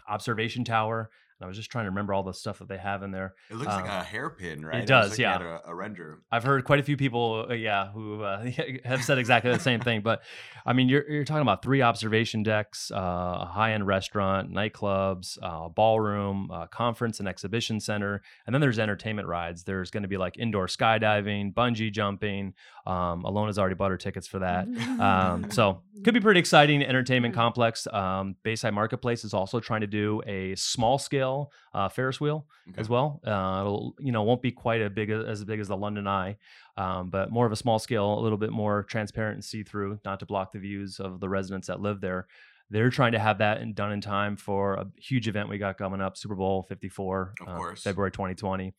observation 0.09 0.65
tower. 0.65 1.11
I 1.43 1.47
was 1.47 1.57
just 1.57 1.71
trying 1.71 1.85
to 1.85 1.91
remember 1.91 2.15
all 2.15 2.23
the 2.23 2.33
stuff 2.35 2.59
that 2.61 2.69
they 2.69 2.79
have 2.79 3.03
in 3.03 3.11
there. 3.11 3.35
It 3.51 3.55
looks 3.57 3.67
like 3.67 3.85
Um, 3.85 3.91
a 3.91 4.03
hairpin, 4.05 4.65
right? 4.65 4.83
It 4.83 4.87
does, 4.87 5.19
yeah. 5.19 5.59
A, 5.67 5.71
a 5.71 5.75
render. 5.75 6.23
I've 6.31 6.45
heard 6.45 6.65
quite 6.65 6.81
a 6.81 6.83
few 6.83 6.97
people, 6.97 7.47
uh, 7.51 7.55
yeah, 7.55 7.91
who 7.93 8.23
uh, 8.23 8.51
have 8.85 9.03
said 9.05 9.19
exactly 9.19 9.53
the 9.53 9.59
same 9.61 9.81
thing. 9.81 10.01
But 10.03 10.23
I 10.65 10.73
mean, 10.73 10.89
you're 10.89 11.09
you're 11.11 11.25
talking 11.25 11.43
about 11.43 11.63
three 11.63 11.83
observation 11.83 12.43
decks, 12.43 12.91
uh, 12.91 12.97
a 13.41 13.47
high 13.47 13.73
end 13.73 13.87
restaurant, 13.87 14.51
nightclubs, 14.53 15.39
uh, 15.43 15.65
a 15.67 15.71
ballroom, 15.71 16.51
a 16.53 16.69
conference 16.69 17.19
and 17.21 17.29
exhibition 17.29 17.81
center, 17.81 18.23
and 18.47 18.55
then 18.55 18.61
there's 18.61 18.79
entertainment 18.79 19.29
rides. 19.29 19.65
There's 19.65 19.91
going 19.91 20.03
to 20.03 20.09
be 20.09 20.17
like 20.17 20.39
indoor 20.39 20.67
skydiving, 20.67 21.55
bungee 21.55 21.93
jumping. 21.93 22.55
Um, 22.87 23.25
Ilona's 23.25 23.59
already 23.59 23.75
bought 23.77 23.91
her 23.91 23.97
tickets 23.97 24.27
for 24.27 24.41
that. 24.41 24.67
Um, 25.01 25.51
so 25.59 25.83
could 26.05 26.15
be 26.15 26.21
pretty 26.21 26.41
exciting 26.41 26.83
entertainment 26.83 27.35
complex. 27.35 27.87
Um, 27.87 28.37
Bayside 28.43 28.75
Marketplace 28.75 29.25
is 29.25 29.35
also 29.35 29.61
trying 29.61 29.83
to 29.83 29.87
do 29.87 30.21
a 30.27 30.55
small 30.57 30.99
scale 30.99 31.32
uh, 31.75 31.89
Ferris 31.89 32.21
wheel 32.21 32.47
as 32.77 32.89
well. 32.89 33.21
Uh, 33.27 33.61
it'll, 33.63 33.95
you 33.99 34.13
know, 34.13 34.23
won't 34.23 34.43
be 34.43 34.53
quite 34.53 34.83
a 34.83 34.91
big 34.91 35.11
as 35.11 35.45
big 35.45 35.61
as 35.61 35.69
the 35.69 35.77
London 35.77 36.07
Eye, 36.07 36.37
um, 36.77 37.11
but 37.11 37.31
more 37.31 37.47
of 37.47 37.53
a 37.53 37.57
small 37.57 37.79
scale, 37.79 38.19
a 38.19 38.23
little 38.23 38.39
bit 38.39 38.51
more 38.53 38.83
transparent 38.85 39.35
and 39.35 39.45
see 39.45 39.63
through, 39.63 39.99
not 40.05 40.21
to 40.21 40.27
block 40.27 40.53
the 40.53 40.59
views 40.59 41.01
of 41.01 41.21
the 41.21 41.29
residents 41.29 41.67
that 41.69 41.81
live 41.81 42.01
there. 42.01 42.27
They're 42.71 42.91
trying 42.91 43.13
to 43.13 43.19
have 43.19 43.39
that 43.39 43.61
in, 43.61 43.75
done 43.75 43.93
in 43.93 44.01
time 44.01 44.37
for 44.37 44.75
a 44.75 44.87
huge 44.97 45.29
event 45.29 45.49
we 45.49 45.59
got 45.59 45.77
coming 45.77 46.01
up, 46.01 46.17
Super 46.17 46.35
Bowl 46.35 46.63
54, 46.63 47.35
Of 47.41 47.49
uh, 47.49 47.57
course. 47.57 47.83
February 47.83 48.11
2020. 48.11 48.73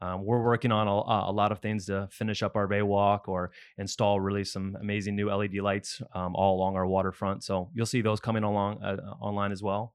Um, 0.00 0.24
we're 0.24 0.42
working 0.42 0.72
on 0.72 0.86
a, 0.88 1.30
a 1.30 1.32
lot 1.32 1.52
of 1.52 1.60
things 1.60 1.86
to 1.86 2.08
finish 2.10 2.42
up 2.42 2.56
our 2.56 2.66
bay 2.66 2.82
walk 2.82 3.28
or 3.28 3.52
install 3.78 4.20
really 4.20 4.44
some 4.44 4.76
amazing 4.80 5.16
new 5.16 5.30
LED 5.30 5.54
lights 5.56 6.02
um, 6.14 6.34
all 6.34 6.56
along 6.56 6.76
our 6.76 6.86
waterfront. 6.86 7.44
So 7.44 7.70
you'll 7.74 7.86
see 7.86 8.02
those 8.02 8.20
coming 8.20 8.44
along 8.44 8.82
uh, 8.82 8.96
online 9.20 9.52
as 9.52 9.62
well. 9.62 9.94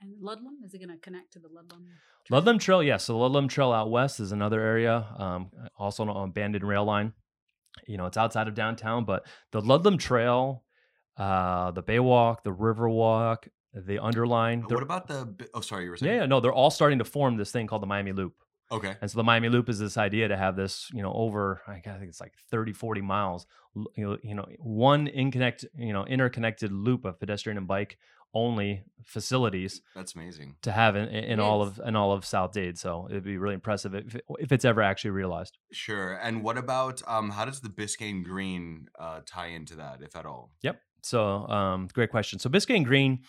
And 0.00 0.12
Ludlam, 0.20 0.58
is 0.64 0.74
it 0.74 0.78
going 0.78 0.90
to 0.90 0.98
connect 0.98 1.32
to 1.32 1.38
the 1.38 1.48
Ludlam? 1.48 1.86
Ludlam 2.30 2.58
Trail, 2.58 2.82
yes. 2.82 3.04
So 3.04 3.14
the 3.14 3.18
Ludlam 3.18 3.48
Trail 3.48 3.72
out 3.72 3.90
west 3.90 4.20
is 4.20 4.32
another 4.32 4.60
area, 4.60 5.06
um, 5.18 5.50
also 5.78 6.02
on 6.02 6.08
a 6.08 6.20
abandoned 6.24 6.64
rail 6.64 6.84
line. 6.84 7.12
You 7.86 7.96
know, 7.96 8.06
it's 8.06 8.16
outside 8.16 8.48
of 8.48 8.54
downtown, 8.54 9.04
but 9.04 9.26
the 9.52 9.60
Ludlam 9.60 9.98
Trail, 9.98 10.64
uh, 11.16 11.70
the 11.70 11.82
Baywalk, 11.82 12.42
the 12.42 12.52
Riverwalk, 12.52 13.48
the 13.74 13.98
Underline. 13.98 14.62
What 14.62 14.82
about 14.82 15.06
the? 15.06 15.34
Oh, 15.54 15.60
sorry, 15.60 15.84
you 15.84 15.90
were 15.90 15.96
saying. 15.96 16.12
yeah, 16.12 16.20
yeah, 16.20 16.26
no, 16.26 16.40
they're 16.40 16.52
all 16.52 16.70
starting 16.70 16.98
to 16.98 17.04
form 17.04 17.36
this 17.36 17.50
thing 17.50 17.66
called 17.66 17.82
the 17.82 17.86
Miami 17.86 18.12
Loop. 18.12 18.34
Okay. 18.72 18.94
And 19.00 19.10
so 19.10 19.18
the 19.18 19.24
Miami 19.24 19.48
Loop 19.48 19.68
is 19.68 19.78
this 19.78 19.96
idea 19.96 20.28
to 20.28 20.36
have 20.36 20.56
this, 20.56 20.88
you 20.92 21.02
know, 21.02 21.12
over 21.12 21.62
I 21.68 21.74
think 21.80 22.08
it's 22.08 22.20
like 22.20 22.34
30, 22.50 22.72
40 22.72 23.00
miles, 23.00 23.46
you 23.96 24.04
know, 24.04 24.18
you 24.22 24.34
know, 24.34 24.46
one 24.58 25.06
inconnect, 25.06 25.64
you 25.76 25.92
know, 25.92 26.04
interconnected 26.04 26.72
loop 26.72 27.04
of 27.04 27.20
pedestrian 27.20 27.58
and 27.58 27.68
bike 27.68 27.96
only 28.36 28.84
facilities 29.04 29.80
That's 29.94 30.14
amazing. 30.14 30.56
to 30.62 30.72
have 30.72 30.96
in, 30.96 31.08
in 31.08 31.40
all 31.40 31.62
of 31.62 31.80
in 31.84 31.96
all 31.96 32.12
of 32.12 32.24
South 32.24 32.52
Dade. 32.52 32.76
So 32.78 33.06
it'd 33.08 33.24
be 33.24 33.38
really 33.38 33.54
impressive 33.54 33.94
if, 33.94 34.16
if 34.38 34.52
it's 34.52 34.64
ever 34.64 34.82
actually 34.82 35.12
realized. 35.12 35.56
Sure. 35.72 36.14
And 36.14 36.42
what 36.42 36.58
about 36.58 37.02
um? 37.06 37.30
How 37.30 37.44
does 37.44 37.60
the 37.60 37.68
Biscayne 37.68 38.24
Green 38.24 38.88
uh 38.98 39.20
tie 39.24 39.48
into 39.48 39.76
that, 39.76 40.00
if 40.02 40.14
at 40.16 40.26
all? 40.26 40.50
Yep. 40.62 40.80
So 41.02 41.46
um, 41.48 41.88
great 41.92 42.10
question. 42.10 42.38
So 42.38 42.50
Biscayne 42.50 42.84
Green, 42.84 43.20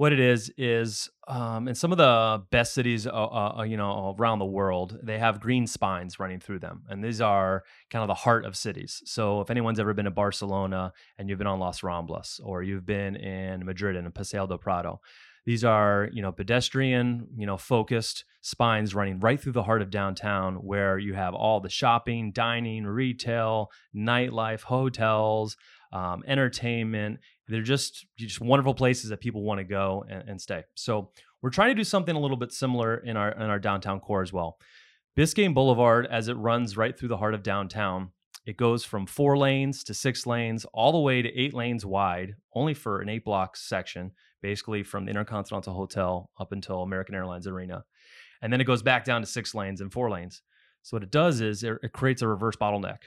what 0.00 0.14
it 0.14 0.18
is 0.18 0.50
is 0.56 1.10
um, 1.28 1.68
in 1.68 1.74
some 1.74 1.92
of 1.92 1.98
the 1.98 2.42
best 2.50 2.72
cities, 2.72 3.06
uh, 3.06 3.10
uh, 3.10 3.62
you 3.68 3.76
know, 3.76 4.16
around 4.18 4.38
the 4.38 4.46
world, 4.46 4.98
they 5.02 5.18
have 5.18 5.42
green 5.42 5.66
spines 5.66 6.18
running 6.18 6.40
through 6.40 6.58
them, 6.58 6.84
and 6.88 7.04
these 7.04 7.20
are 7.20 7.64
kind 7.90 8.02
of 8.02 8.08
the 8.08 8.14
heart 8.14 8.46
of 8.46 8.56
cities. 8.56 9.02
So 9.04 9.42
if 9.42 9.50
anyone's 9.50 9.78
ever 9.78 9.92
been 9.92 10.06
to 10.06 10.10
Barcelona 10.10 10.94
and 11.18 11.28
you've 11.28 11.36
been 11.36 11.46
on 11.46 11.58
Las 11.58 11.82
Ramblas, 11.82 12.40
or 12.42 12.62
you've 12.62 12.86
been 12.86 13.14
in 13.14 13.66
Madrid 13.66 13.94
and 13.94 14.14
Paseo 14.14 14.46
del 14.46 14.56
Prado, 14.56 15.02
these 15.44 15.64
are 15.64 16.08
you 16.14 16.22
know 16.22 16.32
pedestrian, 16.32 17.28
you 17.36 17.44
know, 17.44 17.58
focused 17.58 18.24
spines 18.40 18.94
running 18.94 19.20
right 19.20 19.38
through 19.38 19.52
the 19.52 19.64
heart 19.64 19.82
of 19.82 19.90
downtown, 19.90 20.54
where 20.54 20.98
you 20.98 21.12
have 21.12 21.34
all 21.34 21.60
the 21.60 21.68
shopping, 21.68 22.32
dining, 22.32 22.86
retail, 22.86 23.70
nightlife, 23.94 24.62
hotels 24.62 25.58
um, 25.92 26.22
entertainment. 26.26 27.20
They're 27.50 27.62
just 27.62 28.06
just 28.16 28.40
wonderful 28.40 28.74
places 28.74 29.10
that 29.10 29.20
people 29.20 29.42
want 29.42 29.58
to 29.58 29.64
go 29.64 30.04
and, 30.08 30.28
and 30.28 30.40
stay. 30.40 30.64
So 30.74 31.10
we're 31.42 31.50
trying 31.50 31.70
to 31.70 31.74
do 31.74 31.84
something 31.84 32.14
a 32.14 32.20
little 32.20 32.36
bit 32.36 32.52
similar 32.52 32.96
in 32.96 33.16
our 33.16 33.32
in 33.32 33.50
our 33.50 33.58
downtown 33.58 34.00
core 34.00 34.22
as 34.22 34.32
well. 34.32 34.58
Biscayne 35.18 35.54
Boulevard, 35.54 36.06
as 36.06 36.28
it 36.28 36.34
runs 36.34 36.76
right 36.76 36.96
through 36.96 37.08
the 37.08 37.16
heart 37.16 37.34
of 37.34 37.42
downtown, 37.42 38.10
it 38.46 38.56
goes 38.56 38.84
from 38.84 39.06
four 39.06 39.36
lanes 39.36 39.82
to 39.84 39.94
six 39.94 40.26
lanes, 40.26 40.64
all 40.72 40.92
the 40.92 40.98
way 40.98 41.20
to 41.20 41.38
eight 41.38 41.52
lanes 41.52 41.84
wide, 41.84 42.36
only 42.54 42.74
for 42.74 43.00
an 43.00 43.08
eight 43.08 43.24
block 43.24 43.56
section, 43.56 44.12
basically 44.40 44.84
from 44.84 45.04
the 45.04 45.10
Intercontinental 45.10 45.74
Hotel 45.74 46.30
up 46.38 46.52
until 46.52 46.82
American 46.82 47.16
Airlines 47.16 47.48
Arena. 47.48 47.84
And 48.40 48.52
then 48.52 48.60
it 48.60 48.64
goes 48.64 48.82
back 48.82 49.04
down 49.04 49.20
to 49.20 49.26
six 49.26 49.54
lanes 49.54 49.80
and 49.80 49.92
four 49.92 50.08
lanes. 50.08 50.42
So 50.82 50.96
what 50.96 51.02
it 51.02 51.10
does 51.10 51.40
is 51.40 51.62
it, 51.64 51.76
it 51.82 51.92
creates 51.92 52.22
a 52.22 52.28
reverse 52.28 52.56
bottleneck 52.56 53.00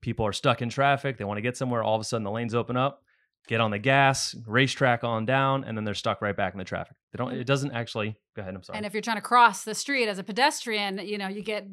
people 0.00 0.24
are 0.24 0.32
stuck 0.32 0.62
in 0.62 0.68
traffic 0.68 1.18
they 1.18 1.24
want 1.24 1.36
to 1.38 1.42
get 1.42 1.56
somewhere 1.56 1.82
all 1.82 1.96
of 1.96 2.00
a 2.00 2.04
sudden 2.04 2.22
the 2.22 2.30
lanes 2.30 2.54
open 2.54 2.76
up 2.76 3.02
get 3.46 3.60
on 3.60 3.70
the 3.70 3.78
gas 3.78 4.34
racetrack 4.46 5.04
on 5.04 5.24
down 5.26 5.64
and 5.64 5.76
then 5.76 5.84
they're 5.84 5.94
stuck 5.94 6.20
right 6.20 6.36
back 6.36 6.52
in 6.52 6.58
the 6.58 6.64
traffic 6.64 6.96
they 7.12 7.16
don't 7.16 7.32
it 7.32 7.46
doesn't 7.46 7.72
actually 7.72 8.16
go 8.34 8.42
ahead 8.42 8.54
i'm 8.54 8.62
sorry 8.62 8.76
And 8.76 8.86
if 8.86 8.92
you're 8.92 9.02
trying 9.02 9.16
to 9.18 9.22
cross 9.22 9.64
the 9.64 9.74
street 9.74 10.08
as 10.08 10.18
a 10.18 10.24
pedestrian, 10.24 10.98
you 10.98 11.18
know, 11.18 11.28
you 11.28 11.42
get 11.42 11.66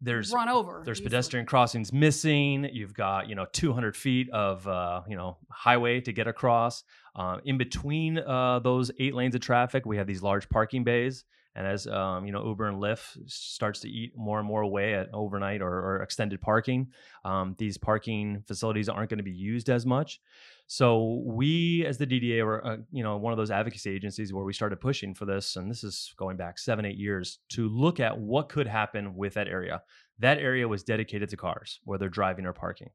there's 0.00 0.32
run 0.32 0.48
over. 0.48 0.82
there's 0.84 0.98
easily. 0.98 1.10
pedestrian 1.10 1.44
crossings 1.46 1.92
missing 1.92 2.68
you've 2.72 2.94
got 2.94 3.28
you 3.28 3.34
know 3.34 3.46
200 3.52 3.96
feet 3.96 4.30
of 4.30 4.66
uh, 4.68 5.02
you 5.08 5.16
know 5.16 5.38
highway 5.50 6.00
to 6.00 6.12
get 6.12 6.28
across 6.28 6.84
uh, 7.16 7.38
in 7.44 7.58
between 7.58 8.16
uh, 8.18 8.60
those 8.60 8.92
eight 9.00 9.14
lanes 9.14 9.34
of 9.34 9.40
traffic 9.40 9.84
we 9.86 9.96
have 9.96 10.06
these 10.06 10.22
large 10.22 10.48
parking 10.48 10.84
bays 10.84 11.24
and 11.58 11.66
as 11.66 11.88
um, 11.88 12.24
you 12.24 12.32
know 12.32 12.46
uber 12.46 12.68
and 12.68 12.80
lyft 12.80 13.18
starts 13.26 13.80
to 13.80 13.90
eat 13.90 14.12
more 14.16 14.38
and 14.38 14.46
more 14.46 14.62
away 14.62 14.94
at 14.94 15.12
overnight 15.12 15.60
or, 15.60 15.72
or 15.72 16.02
extended 16.02 16.40
parking 16.40 16.86
um, 17.24 17.56
these 17.58 17.76
parking 17.76 18.42
facilities 18.46 18.88
aren't 18.88 19.10
going 19.10 19.18
to 19.18 19.24
be 19.24 19.30
used 19.32 19.68
as 19.68 19.84
much. 19.84 20.20
So 20.68 21.22
we 21.24 21.84
as 21.86 21.98
the 21.98 22.06
dda 22.06 22.44
were 22.44 22.64
uh, 22.64 22.76
you 22.92 23.02
know 23.02 23.16
one 23.16 23.32
of 23.32 23.36
those 23.36 23.50
advocacy 23.50 23.90
agencies 23.90 24.32
where 24.32 24.44
we 24.44 24.52
started 24.52 24.80
pushing 24.80 25.14
for 25.14 25.24
this 25.24 25.56
and 25.56 25.70
this 25.70 25.82
is 25.82 26.14
going 26.16 26.36
back 26.36 26.58
seven 26.58 26.84
eight 26.84 26.96
years 26.96 27.40
to 27.50 27.68
look 27.68 28.00
at 28.00 28.18
what 28.18 28.48
could 28.48 28.66
happen 28.66 29.16
with 29.16 29.34
that 29.34 29.48
area. 29.48 29.82
That 30.20 30.38
area 30.38 30.68
was 30.68 30.84
dedicated 30.84 31.28
to 31.30 31.36
cars 31.36 31.80
where 31.84 31.98
they're 31.98 32.08
driving 32.08 32.46
or 32.46 32.52
parking. 32.52 32.90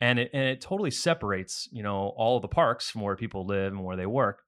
And 0.00 0.18
it, 0.18 0.30
and 0.32 0.42
it 0.42 0.60
totally 0.60 0.90
separates 0.90 1.68
you 1.70 1.84
know 1.84 2.12
all 2.16 2.40
the 2.40 2.48
parks 2.48 2.90
from 2.90 3.02
where 3.02 3.16
people 3.16 3.46
live 3.46 3.72
and 3.72 3.84
where 3.84 3.96
they 3.96 4.06
work 4.06 4.42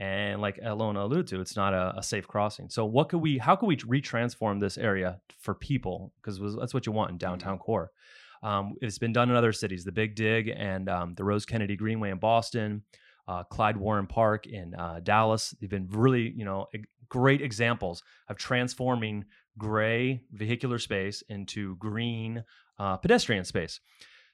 and 0.00 0.40
like 0.40 0.58
Ilona 0.62 1.02
alluded 1.02 1.26
to, 1.28 1.40
it's 1.42 1.56
not 1.56 1.74
a, 1.74 1.92
a 1.98 2.02
safe 2.02 2.26
crossing. 2.26 2.70
So 2.70 2.86
what 2.86 3.10
could 3.10 3.20
we? 3.20 3.36
How 3.36 3.54
could 3.54 3.66
we 3.66 3.76
retransform 3.76 4.58
this 4.58 4.78
area 4.78 5.20
for 5.38 5.54
people? 5.54 6.12
Because 6.20 6.40
that's 6.56 6.72
what 6.72 6.86
you 6.86 6.92
want 6.92 7.10
in 7.10 7.18
downtown 7.18 7.58
core. 7.58 7.92
Um, 8.42 8.76
it's 8.80 8.98
been 8.98 9.12
done 9.12 9.28
in 9.28 9.36
other 9.36 9.52
cities, 9.52 9.84
the 9.84 9.92
Big 9.92 10.14
Dig 10.14 10.48
and 10.48 10.88
um, 10.88 11.14
the 11.14 11.22
Rose 11.22 11.44
Kennedy 11.44 11.76
Greenway 11.76 12.10
in 12.10 12.18
Boston, 12.18 12.82
uh, 13.28 13.44
Clyde 13.44 13.76
Warren 13.76 14.06
Park 14.06 14.46
in 14.46 14.74
uh, 14.74 15.00
Dallas. 15.02 15.54
They've 15.60 15.68
been 15.68 15.88
really, 15.90 16.32
you 16.34 16.46
know, 16.46 16.66
great 17.10 17.42
examples 17.42 18.02
of 18.28 18.38
transforming 18.38 19.26
gray 19.58 20.22
vehicular 20.32 20.78
space 20.78 21.22
into 21.28 21.76
green 21.76 22.42
uh, 22.78 22.96
pedestrian 22.96 23.44
space. 23.44 23.80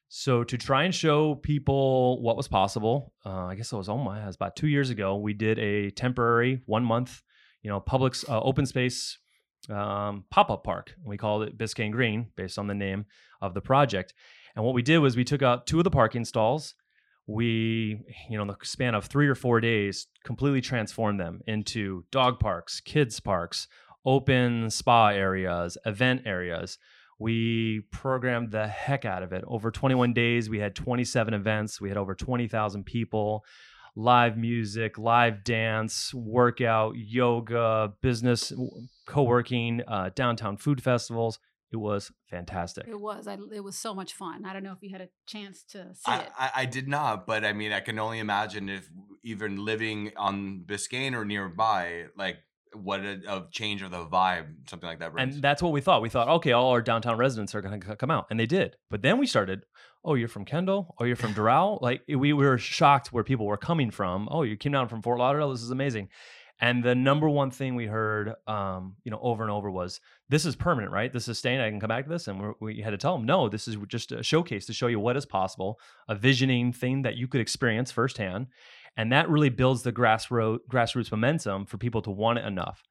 So 0.09 0.45
to 0.45 0.57
try 0.57 0.85
and 0.85 0.95
show 0.95 1.35
people 1.35 2.23
what 2.23 2.37
was 2.37 2.47
possible, 2.47 3.13
uh, 3.25 3.47
I 3.47 3.55
guess 3.57 3.73
it 3.73 3.77
was 3.77 3.89
my, 3.89 4.23
it 4.23 4.27
was 4.27 4.37
about 4.37 4.57
two 4.57 4.69
years 4.69 4.91
ago. 4.91 5.17
We 5.17 5.35
did 5.35 5.59
a 5.59 5.91
temporary 5.91 6.63
one 6.67 6.85
month, 6.85 7.23
you 7.63 7.71
know, 7.71 7.81
public 7.81 8.15
uh, 8.29 8.41
open 8.41 8.67
space 8.67 9.19
um, 9.69 10.25
pop 10.31 10.51
up 10.51 10.63
park. 10.63 10.95
We 11.05 11.17
called 11.17 11.43
it 11.43 11.59
Biscayne 11.59 11.91
Green 11.91 12.29
based 12.37 12.59
on 12.59 12.69
the 12.69 12.75
name 12.75 13.07
of 13.41 13.55
the 13.55 13.61
project. 13.61 14.15
And 14.55 14.65
what 14.65 14.75
we 14.75 14.83
did 14.83 14.99
was 14.99 15.17
we 15.17 15.25
took 15.25 15.43
out 15.43 15.67
two 15.67 15.79
of 15.79 15.85
the 15.85 15.91
parking 15.91 16.25
stalls. 16.25 16.75
We, 17.27 18.01
you 18.31 18.37
know, 18.37 18.43
in 18.43 18.49
the 18.49 18.57
span 18.63 18.95
of 18.95 19.07
three 19.07 19.27
or 19.27 19.35
four 19.35 19.61
days, 19.61 20.07
completely 20.25 20.61
transformed 20.61 21.19
them 21.19 21.41
into 21.49 22.05
dog 22.13 22.39
parks, 22.39 22.81
kids 22.81 23.19
parks, 23.19 23.67
open 24.05 24.71
spa 24.71 25.09
areas, 25.09 25.77
event 25.85 26.23
areas. 26.25 26.79
We 27.19 27.81
programmed 27.91 28.51
the 28.51 28.69
heck 28.69 29.05
out 29.05 29.23
of 29.23 29.33
it. 29.33 29.43
Over 29.47 29.71
21 29.71 30.13
days, 30.13 30.51
we 30.51 30.59
had 30.59 30.75
27 30.75 31.33
events. 31.33 31.81
We 31.81 31.89
had 31.89 31.97
over 31.97 32.15
20,000 32.15 32.85
people, 32.85 33.45
live 33.95 34.37
music, 34.37 34.99
live 34.99 35.43
dance, 35.43 36.13
workout, 36.13 36.95
yoga, 36.97 37.95
business, 38.03 38.53
co 39.07 39.23
working, 39.23 39.83
uh, 39.89 40.11
downtown 40.15 40.59
food 40.59 40.83
festivals. 40.83 41.39
It 41.73 41.79
was 41.79 42.13
fantastic. 42.31 42.87
It 42.87 43.01
was. 43.01 43.27
I, 43.27 43.39
it 43.53 43.65
was 43.65 43.77
so 43.77 43.93
much 43.93 44.13
fun. 44.13 44.45
I 44.45 44.53
don't 44.53 44.63
know 44.63 44.73
if 44.73 44.83
you 44.83 44.91
had 44.91 45.01
a 45.01 45.09
chance 45.27 45.65
to 45.71 45.95
see 45.95 46.03
I, 46.07 46.19
it. 46.21 46.29
I, 46.39 46.51
I 46.55 46.65
did 46.67 46.87
not, 46.87 47.27
but 47.27 47.45
I 47.45 47.53
mean, 47.53 47.73
I 47.73 47.81
can 47.81 47.99
only 47.99 48.19
imagine 48.21 48.69
if 48.69 48.89
even 49.25 49.65
living 49.65 50.13
on 50.17 50.63
Biscayne 50.65 51.15
or 51.15 51.25
nearby, 51.25 52.05
like 52.17 52.39
what 52.75 53.01
a, 53.01 53.21
a 53.29 53.47
change 53.51 53.83
of 53.83 53.91
the 53.91 54.05
vibe, 54.05 54.69
something 54.69 54.89
like 54.89 54.99
that. 55.01 55.13
Brings. 55.13 55.35
And 55.35 55.43
that's 55.43 55.63
what 55.63 55.73
we 55.73 55.81
thought. 55.81 56.03
We 56.03 56.09
thought, 56.09 56.29
okay, 56.29 56.53
all 56.53 56.71
our 56.71 56.83
downtown 56.83 57.17
residents 57.17 57.55
are 57.55 57.61
going 57.61 57.81
to 57.81 57.97
come 57.97 58.11
out, 58.11 58.27
and 58.31 58.39
they 58.39 58.47
did. 58.47 58.77
But 58.91 59.03
then 59.03 59.19
we 59.19 59.27
started. 59.27 59.63
Oh, 60.05 60.15
you're 60.15 60.29
from 60.29 60.45
Kendall. 60.45 60.95
Oh, 61.01 61.05
you're 61.05 61.17
from 61.17 61.35
Doral. 61.35 61.81
Like 61.83 62.03
we, 62.09 62.17
we 62.17 62.33
were 62.33 62.59
shocked 62.59 63.13
where 63.13 63.25
people 63.25 63.47
were 63.47 63.57
coming 63.57 63.91
from. 63.91 64.29
Oh, 64.31 64.43
you 64.43 64.57
came 64.57 64.73
down 64.73 64.89
from 64.89 65.03
Fort 65.03 65.19
Lauderdale. 65.19 65.51
This 65.51 65.63
is 65.63 65.71
amazing. 65.71 66.09
And 66.59 66.83
the 66.83 66.95
number 66.95 67.29
one 67.29 67.51
thing 67.51 67.75
we 67.75 67.85
heard, 67.85 68.33
um, 68.47 68.97
you 69.05 69.11
know, 69.11 69.19
over 69.21 69.43
and 69.43 69.53
over 69.53 69.71
was, 69.71 70.01
"This 70.31 70.47
is 70.47 70.57
permanent, 70.57 70.91
right? 70.91 71.13
This 71.13 71.29
is 71.29 71.39
staying. 71.39 71.61
I 71.61 71.69
can 71.69 71.81
come 71.81 71.89
back 71.89 72.05
to 72.05 72.11
this." 72.11 72.29
And 72.29 72.41
we're, 72.41 72.55
we 72.61 72.81
had 72.81 72.91
to 72.91 72.97
tell 72.97 73.17
them, 73.17 73.27
"No, 73.27 73.49
this 73.49 73.69
is 73.69 73.77
just 73.89 74.11
a 74.13 74.23
showcase 74.23 74.65
to 74.67 74.73
show 74.73 74.87
you 74.87 74.99
what 74.99 75.19
is 75.19 75.27
possible, 75.27 75.79
a 76.09 76.15
visioning 76.15 76.73
thing 76.73 77.03
that 77.03 77.17
you 77.17 77.29
could 77.29 77.43
experience 77.43 77.93
firsthand, 77.93 78.47
and 78.97 79.13
that 79.13 79.29
really 79.29 79.51
builds 79.51 79.83
the 79.83 79.93
grassroots 79.93 81.11
momentum 81.11 81.67
for 81.67 81.79
people 81.79 82.03
to 82.03 82.11
want 82.11 82.39
it 82.39 82.45
enough." 82.45 82.83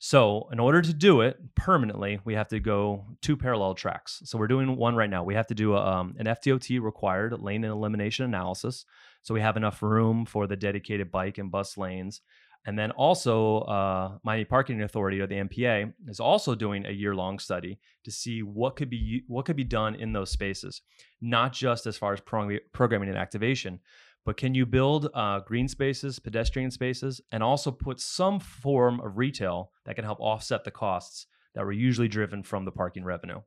So, 0.00 0.48
in 0.52 0.60
order 0.60 0.80
to 0.80 0.92
do 0.92 1.22
it 1.22 1.36
permanently, 1.56 2.20
we 2.24 2.34
have 2.34 2.46
to 2.48 2.60
go 2.60 3.04
two 3.20 3.36
parallel 3.36 3.74
tracks. 3.74 4.22
So, 4.24 4.38
we're 4.38 4.46
doing 4.46 4.76
one 4.76 4.94
right 4.94 5.10
now. 5.10 5.24
We 5.24 5.34
have 5.34 5.48
to 5.48 5.56
do 5.56 5.74
a, 5.74 5.84
um, 5.84 6.14
an 6.18 6.26
FDOT 6.26 6.80
required 6.80 7.36
lane 7.40 7.64
and 7.64 7.72
elimination 7.72 8.24
analysis. 8.24 8.84
So, 9.22 9.34
we 9.34 9.40
have 9.40 9.56
enough 9.56 9.82
room 9.82 10.24
for 10.24 10.46
the 10.46 10.56
dedicated 10.56 11.10
bike 11.10 11.38
and 11.38 11.50
bus 11.50 11.76
lanes. 11.76 12.20
And 12.64 12.78
then 12.78 12.92
also, 12.92 13.60
uh, 13.60 14.18
Miami 14.22 14.44
Parking 14.44 14.82
Authority 14.82 15.20
or 15.20 15.26
the 15.26 15.36
MPA 15.36 15.92
is 16.06 16.20
also 16.20 16.54
doing 16.54 16.86
a 16.86 16.90
year-long 16.92 17.38
study 17.40 17.80
to 18.04 18.10
see 18.12 18.42
what 18.42 18.76
could 18.76 18.90
be 18.90 19.24
what 19.26 19.46
could 19.46 19.56
be 19.56 19.64
done 19.64 19.96
in 19.96 20.12
those 20.12 20.30
spaces, 20.30 20.82
not 21.20 21.52
just 21.52 21.86
as 21.86 21.96
far 21.96 22.12
as 22.12 22.20
prog- 22.20 22.60
programming 22.72 23.08
and 23.08 23.18
activation, 23.18 23.80
but 24.28 24.36
can 24.36 24.54
you 24.54 24.66
build 24.66 25.08
uh, 25.14 25.40
green 25.40 25.68
spaces, 25.68 26.18
pedestrian 26.18 26.70
spaces, 26.70 27.18
and 27.32 27.42
also 27.42 27.70
put 27.70 27.98
some 27.98 28.38
form 28.38 29.00
of 29.00 29.16
retail 29.16 29.70
that 29.86 29.94
can 29.94 30.04
help 30.04 30.20
offset 30.20 30.64
the 30.64 30.70
costs 30.70 31.24
that 31.54 31.64
were 31.64 31.72
usually 31.72 32.08
driven 32.08 32.42
from 32.42 32.66
the 32.66 32.70
parking 32.70 33.04
revenue? 33.04 33.40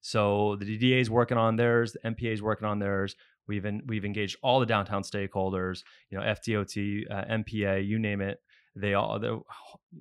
So 0.00 0.56
the 0.56 0.64
DDA 0.64 1.00
is 1.00 1.08
working 1.08 1.38
on 1.38 1.54
theirs, 1.54 1.92
the 1.92 2.00
MPA 2.10 2.32
is 2.32 2.42
working 2.42 2.66
on 2.66 2.80
theirs. 2.80 3.14
We've 3.46 3.64
in, 3.64 3.82
we've 3.86 4.04
engaged 4.04 4.36
all 4.42 4.58
the 4.58 4.66
downtown 4.66 5.04
stakeholders, 5.04 5.84
you 6.10 6.18
know, 6.18 6.24
FDOT, 6.24 7.04
uh, 7.08 7.24
MPA, 7.26 7.86
you 7.86 8.00
name 8.00 8.20
it 8.20 8.40
they 8.76 8.94
all 8.94 9.20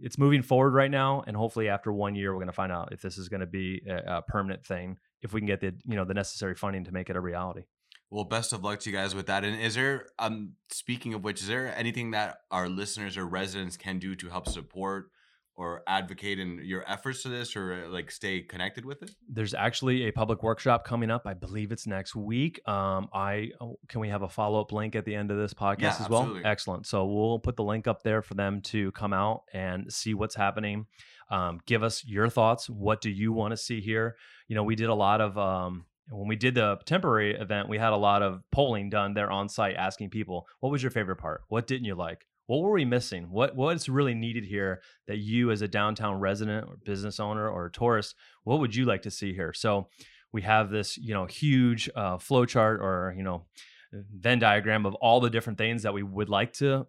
it's 0.02 0.18
moving 0.18 0.42
forward 0.42 0.74
right 0.74 0.90
now 0.90 1.24
and 1.28 1.38
hopefully 1.38 1.70
after 1.70 1.94
one 1.94 2.16
year 2.16 2.32
we're 2.34 2.40
going 2.40 2.48
to 2.48 2.52
find 2.52 2.72
out 2.72 2.92
if 2.92 3.04
this 3.04 3.20
is 3.20 3.30
going 3.30 3.40
to 3.40 3.46
be 3.46 3.84
a, 3.88 4.18
a, 4.18 4.22
permanent 4.24 4.66
thing 4.66 4.98
if 5.22 5.32
we 5.32 5.40
can 5.40 5.46
get 5.46 5.62
the 5.62 5.72
you 5.86 5.96
know 5.96 6.04
the 6.04 6.14
necessary 6.16 6.56
funding 6.56 6.84
to 6.84 6.92
make 6.92 7.08
it 7.08 7.16
a 7.16 7.22
reality 7.22 7.62
well 8.14 8.24
best 8.24 8.54
of 8.54 8.64
luck 8.64 8.80
to 8.80 8.90
you 8.90 8.96
guys 8.96 9.16
with 9.16 9.26
that 9.26 9.44
and 9.44 9.60
is 9.60 9.74
there 9.76 10.06
um 10.20 10.54
speaking 10.70 11.14
of 11.14 11.24
which 11.24 11.42
is 11.42 11.48
there 11.48 11.76
anything 11.76 12.12
that 12.12 12.38
our 12.52 12.70
listeners 12.70 13.18
or 13.18 13.26
residents 13.26 13.76
can 13.76 13.98
do 13.98 14.16
to 14.16 14.30
help 14.30 14.48
support 14.48 15.10
or 15.56 15.84
advocate 15.88 16.40
in 16.40 16.60
your 16.64 16.84
efforts 16.90 17.24
to 17.24 17.30
this 17.30 17.56
or 17.56 17.88
like 17.90 18.10
stay 18.10 18.42
connected 18.42 18.86
with 18.86 19.04
it? 19.04 19.12
There's 19.30 19.54
actually 19.54 20.08
a 20.08 20.12
public 20.12 20.42
workshop 20.42 20.84
coming 20.84 21.12
up 21.12 21.24
i 21.26 21.34
believe 21.34 21.72
it's 21.72 21.86
next 21.86 22.16
week. 22.16 22.60
Um 22.68 23.10
i 23.14 23.50
oh, 23.62 23.78
can 23.88 24.02
we 24.02 24.10
have 24.10 24.24
a 24.24 24.30
follow-up 24.30 24.72
link 24.72 24.96
at 24.96 25.06
the 25.06 25.16
end 25.16 25.32
of 25.32 25.38
this 25.38 25.54
podcast 25.54 25.82
yeah, 25.82 25.90
as 25.90 26.02
absolutely. 26.02 26.42
well 26.42 26.52
excellent. 26.52 26.88
So 26.88 27.06
we'll 27.06 27.40
put 27.40 27.56
the 27.56 27.64
link 27.64 27.88
up 27.88 28.04
there 28.04 28.22
for 28.22 28.34
them 28.34 28.62
to 28.62 28.92
come 28.94 29.14
out 29.14 29.44
and 29.54 29.92
see 29.92 30.14
what's 30.14 30.36
happening. 30.36 30.88
Um, 31.30 31.60
give 31.66 31.84
us 31.84 32.04
your 32.06 32.30
thoughts. 32.30 32.70
What 32.70 33.02
do 33.02 33.10
you 33.10 33.32
want 33.32 33.52
to 33.52 33.58
see 33.58 33.82
here? 33.82 34.16
You 34.48 34.56
know 34.56 34.64
we 34.64 34.76
did 34.76 34.90
a 34.90 34.96
lot 34.96 35.22
of 35.22 35.38
um, 35.38 35.86
when 36.10 36.28
we 36.28 36.36
did 36.36 36.56
the 36.56 36.78
temporary 36.86 37.36
event, 37.36 37.70
we 37.70 37.78
had 37.78 37.94
a 37.94 37.98
lot 37.98 38.22
of 38.22 38.42
polling 38.52 38.90
done 38.90 39.14
there 39.14 39.32
on 39.32 39.50
site 39.50 39.76
asking 39.76 40.10
people, 40.10 40.48
what 40.60 40.72
was 40.72 40.84
your 40.84 40.92
favorite 40.92 41.18
part? 41.18 41.42
What 41.48 41.68
didn't 41.68 41.86
you 41.86 41.96
like? 41.96 42.26
what 42.48 42.62
were 42.62 42.72
we 42.72 42.86
missing? 42.86 43.30
What 43.30 43.56
what's 43.56 43.88
really 43.88 44.14
needed 44.14 44.46
here 44.46 44.82
that 45.08 45.18
you 45.18 45.52
as 45.52 45.62
a 45.62 45.68
downtown 45.68 46.20
resident 46.20 46.68
or 46.68 46.78
business 46.84 47.20
owner 47.20 47.48
or 47.48 47.70
tourist, 47.70 48.16
what 48.44 48.60
would 48.60 48.76
you 48.76 48.86
like 48.86 49.04
to 49.04 49.12
see 49.12 49.34
here? 49.34 49.54
So 49.54 49.88
we 50.32 50.42
have 50.42 50.70
this, 50.70 50.98
you 50.98 51.14
know, 51.14 51.26
huge 51.26 51.90
uh, 51.96 52.18
flow 52.18 52.46
chart 52.46 52.82
or 52.82 53.14
you 53.16 53.24
know 53.24 53.46
Venn 53.94 54.40
diagram 54.40 54.86
of 54.86 54.96
all 54.96 55.22
the 55.22 55.30
different 55.30 55.58
things 55.58 55.84
that 55.84 55.94
we 55.94 56.04
would 56.04 56.30
like 56.30 56.54
to 56.54 56.88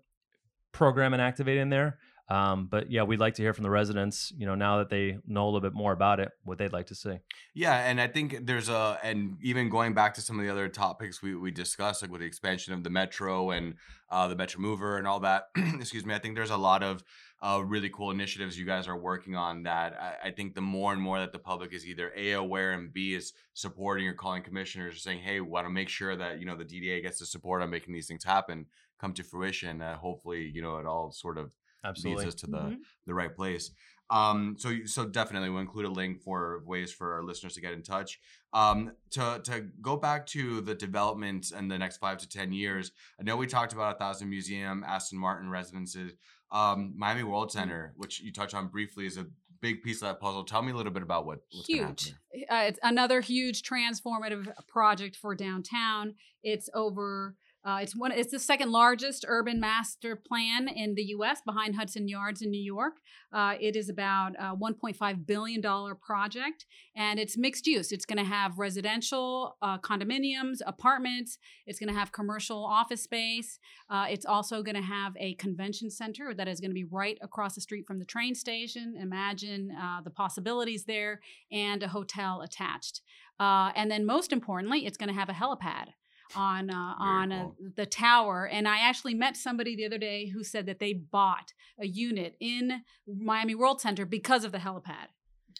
program 0.72 1.12
and 1.12 1.22
activate 1.22 1.58
in 1.58 1.68
there. 1.68 1.98
Um, 2.28 2.68
but 2.70 2.90
yeah, 2.90 3.02
we'd 3.02 3.20
like 3.20 3.34
to 3.34 3.42
hear 3.42 3.52
from 3.52 3.64
the 3.64 3.70
residents, 3.70 4.32
you 4.36 4.46
know, 4.46 4.54
now 4.54 4.78
that 4.78 4.88
they 4.88 5.18
know 5.26 5.44
a 5.44 5.46
little 5.46 5.60
bit 5.60 5.74
more 5.74 5.92
about 5.92 6.20
it, 6.20 6.30
what 6.44 6.56
they'd 6.56 6.72
like 6.72 6.86
to 6.86 6.94
see. 6.94 7.18
Yeah, 7.54 7.74
and 7.74 8.00
I 8.00 8.06
think 8.06 8.46
there's 8.46 8.70
a, 8.70 8.98
and 9.02 9.36
even 9.42 9.68
going 9.68 9.92
back 9.92 10.14
to 10.14 10.22
some 10.22 10.38
of 10.38 10.44
the 10.44 10.50
other 10.50 10.68
topics 10.68 11.20
we, 11.20 11.34
we 11.34 11.50
discussed, 11.50 12.00
like 12.00 12.10
with 12.10 12.22
the 12.22 12.26
expansion 12.26 12.72
of 12.72 12.82
the 12.82 12.90
metro 12.90 13.50
and 13.50 13.74
uh, 14.10 14.28
the 14.28 14.36
Metro 14.36 14.60
Mover 14.60 14.96
and 14.96 15.06
all 15.06 15.20
that. 15.20 15.48
excuse 15.56 16.06
me. 16.06 16.14
I 16.14 16.18
think 16.18 16.34
there's 16.36 16.50
a 16.50 16.56
lot 16.56 16.82
of 16.82 17.02
uh, 17.42 17.62
really 17.66 17.90
cool 17.90 18.10
initiatives 18.10 18.58
you 18.58 18.64
guys 18.64 18.88
are 18.88 18.96
working 18.96 19.34
on 19.34 19.64
that 19.64 19.94
I, 20.00 20.28
I, 20.28 20.30
think 20.30 20.54
the 20.54 20.62
more 20.62 20.94
and 20.94 21.02
more 21.02 21.18
that 21.18 21.32
the 21.32 21.38
public 21.38 21.74
is 21.74 21.84
either 21.84 22.10
a 22.16 22.32
aware 22.32 22.72
and 22.72 22.90
b 22.90 23.14
is 23.14 23.34
supporting 23.52 24.08
or 24.08 24.14
calling 24.14 24.42
commissioners 24.42 24.94
or 24.94 24.98
saying, 24.98 25.18
hey, 25.18 25.40
we 25.40 25.48
want 25.48 25.66
to 25.66 25.70
make 25.70 25.90
sure 25.90 26.16
that 26.16 26.38
you 26.38 26.46
know 26.46 26.56
the 26.56 26.64
DDA 26.64 27.02
gets 27.02 27.18
the 27.18 27.26
support 27.26 27.60
on 27.60 27.68
making 27.68 27.92
these 27.92 28.06
things 28.06 28.24
happen 28.24 28.64
come 29.00 29.12
to 29.12 29.22
fruition. 29.22 29.82
Uh, 29.82 29.96
hopefully, 29.96 30.50
you 30.54 30.62
know, 30.62 30.78
it 30.78 30.86
all 30.86 31.10
sort 31.10 31.36
of 31.36 31.50
Absolutely. 31.84 32.24
leads 32.24 32.34
us 32.34 32.40
to 32.40 32.46
the 32.46 32.56
Mm-hmm. 32.58 32.74
the 33.06 33.14
right 33.14 33.34
place. 33.34 33.70
Um, 34.10 34.56
so 34.58 34.84
so 34.84 35.06
definitely 35.06 35.48
we'll 35.50 35.60
include 35.62 35.86
a 35.86 35.90
link 35.90 36.20
for 36.22 36.62
ways 36.66 36.92
for 36.92 37.14
our 37.14 37.22
listeners 37.22 37.54
to 37.54 37.60
get 37.60 37.72
in 37.72 37.82
touch. 37.82 38.20
Um, 38.52 38.92
to 39.12 39.40
to 39.44 39.66
go 39.80 39.96
back 39.96 40.26
to 40.28 40.60
the 40.60 40.74
development 40.74 41.52
in 41.58 41.68
the 41.68 41.78
next 41.78 41.96
five 41.98 42.18
to 42.18 42.28
ten 42.28 42.52
years, 42.52 42.92
I 43.18 43.22
know 43.24 43.36
we 43.36 43.46
talked 43.46 43.72
about 43.72 43.96
a 43.96 43.98
thousand 43.98 44.28
museum, 44.28 44.84
Aston 44.86 45.18
Martin 45.18 45.48
residences, 45.50 46.12
um, 46.52 46.92
Miami 46.96 47.22
World 47.24 47.48
Mm-hmm. 47.48 47.58
Center, 47.58 47.94
which 47.96 48.20
you 48.20 48.32
touched 48.32 48.54
on 48.54 48.68
briefly, 48.68 49.06
is 49.06 49.16
a 49.16 49.26
big 49.60 49.82
piece 49.82 50.02
of 50.02 50.08
that 50.08 50.20
puzzle. 50.20 50.44
Tell 50.44 50.60
me 50.62 50.72
a 50.72 50.76
little 50.76 50.92
bit 50.92 51.02
about 51.02 51.24
what 51.24 51.38
what's 51.52 51.66
gonna 51.68 51.88
huge. 51.88 52.14
Uh, 52.50 52.64
it's 52.68 52.78
another 52.82 53.22
huge 53.22 53.62
transformative 53.62 54.52
project 54.68 55.16
for 55.16 55.34
downtown. 55.34 56.14
It's 56.42 56.68
over. 56.74 57.36
Uh, 57.64 57.78
it's 57.80 57.96
one. 57.96 58.12
It's 58.12 58.30
the 58.30 58.38
second 58.38 58.70
largest 58.70 59.24
urban 59.26 59.58
master 59.58 60.16
plan 60.16 60.68
in 60.68 60.94
the 60.94 61.02
U.S. 61.16 61.40
behind 61.46 61.76
Hudson 61.76 62.08
Yards 62.08 62.42
in 62.42 62.50
New 62.50 62.60
York. 62.62 62.98
Uh, 63.32 63.54
it 63.58 63.74
is 63.74 63.88
about 63.88 64.32
a 64.38 64.54
1.5 64.54 65.26
billion 65.26 65.62
dollar 65.62 65.94
project, 65.94 66.66
and 66.94 67.18
it's 67.18 67.38
mixed 67.38 67.66
use. 67.66 67.90
It's 67.90 68.04
going 68.04 68.18
to 68.18 68.24
have 68.24 68.58
residential, 68.58 69.56
uh, 69.62 69.78
condominiums, 69.78 70.58
apartments. 70.66 71.38
It's 71.66 71.78
going 71.78 71.92
to 71.92 71.98
have 71.98 72.12
commercial 72.12 72.62
office 72.62 73.02
space. 73.02 73.58
Uh, 73.88 74.06
it's 74.10 74.26
also 74.26 74.62
going 74.62 74.76
to 74.76 74.82
have 74.82 75.14
a 75.18 75.34
convention 75.36 75.90
center 75.90 76.34
that 76.34 76.46
is 76.46 76.60
going 76.60 76.70
to 76.70 76.74
be 76.74 76.84
right 76.84 77.16
across 77.22 77.54
the 77.54 77.62
street 77.62 77.86
from 77.86 77.98
the 77.98 78.04
train 78.04 78.34
station. 78.34 78.94
Imagine 79.00 79.70
uh, 79.70 80.02
the 80.04 80.10
possibilities 80.10 80.84
there, 80.84 81.20
and 81.50 81.82
a 81.82 81.88
hotel 81.88 82.42
attached. 82.42 83.00
Uh, 83.40 83.72
and 83.74 83.90
then, 83.90 84.04
most 84.04 84.32
importantly, 84.32 84.84
it's 84.84 84.98
going 84.98 85.08
to 85.08 85.18
have 85.18 85.30
a 85.30 85.32
helipad 85.32 85.88
on 86.34 86.70
uh, 86.70 86.94
on 86.98 87.32
uh, 87.32 87.42
cool. 87.42 87.56
the 87.76 87.86
tower. 87.86 88.46
And 88.46 88.66
I 88.68 88.78
actually 88.78 89.14
met 89.14 89.36
somebody 89.36 89.76
the 89.76 89.86
other 89.86 89.98
day 89.98 90.28
who 90.28 90.44
said 90.44 90.66
that 90.66 90.78
they 90.78 90.92
bought 90.92 91.52
a 91.78 91.86
unit 91.86 92.36
in 92.40 92.82
Miami 93.06 93.54
World 93.54 93.80
Center 93.80 94.06
because 94.06 94.44
of 94.44 94.52
the 94.52 94.58
helipad. 94.58 95.08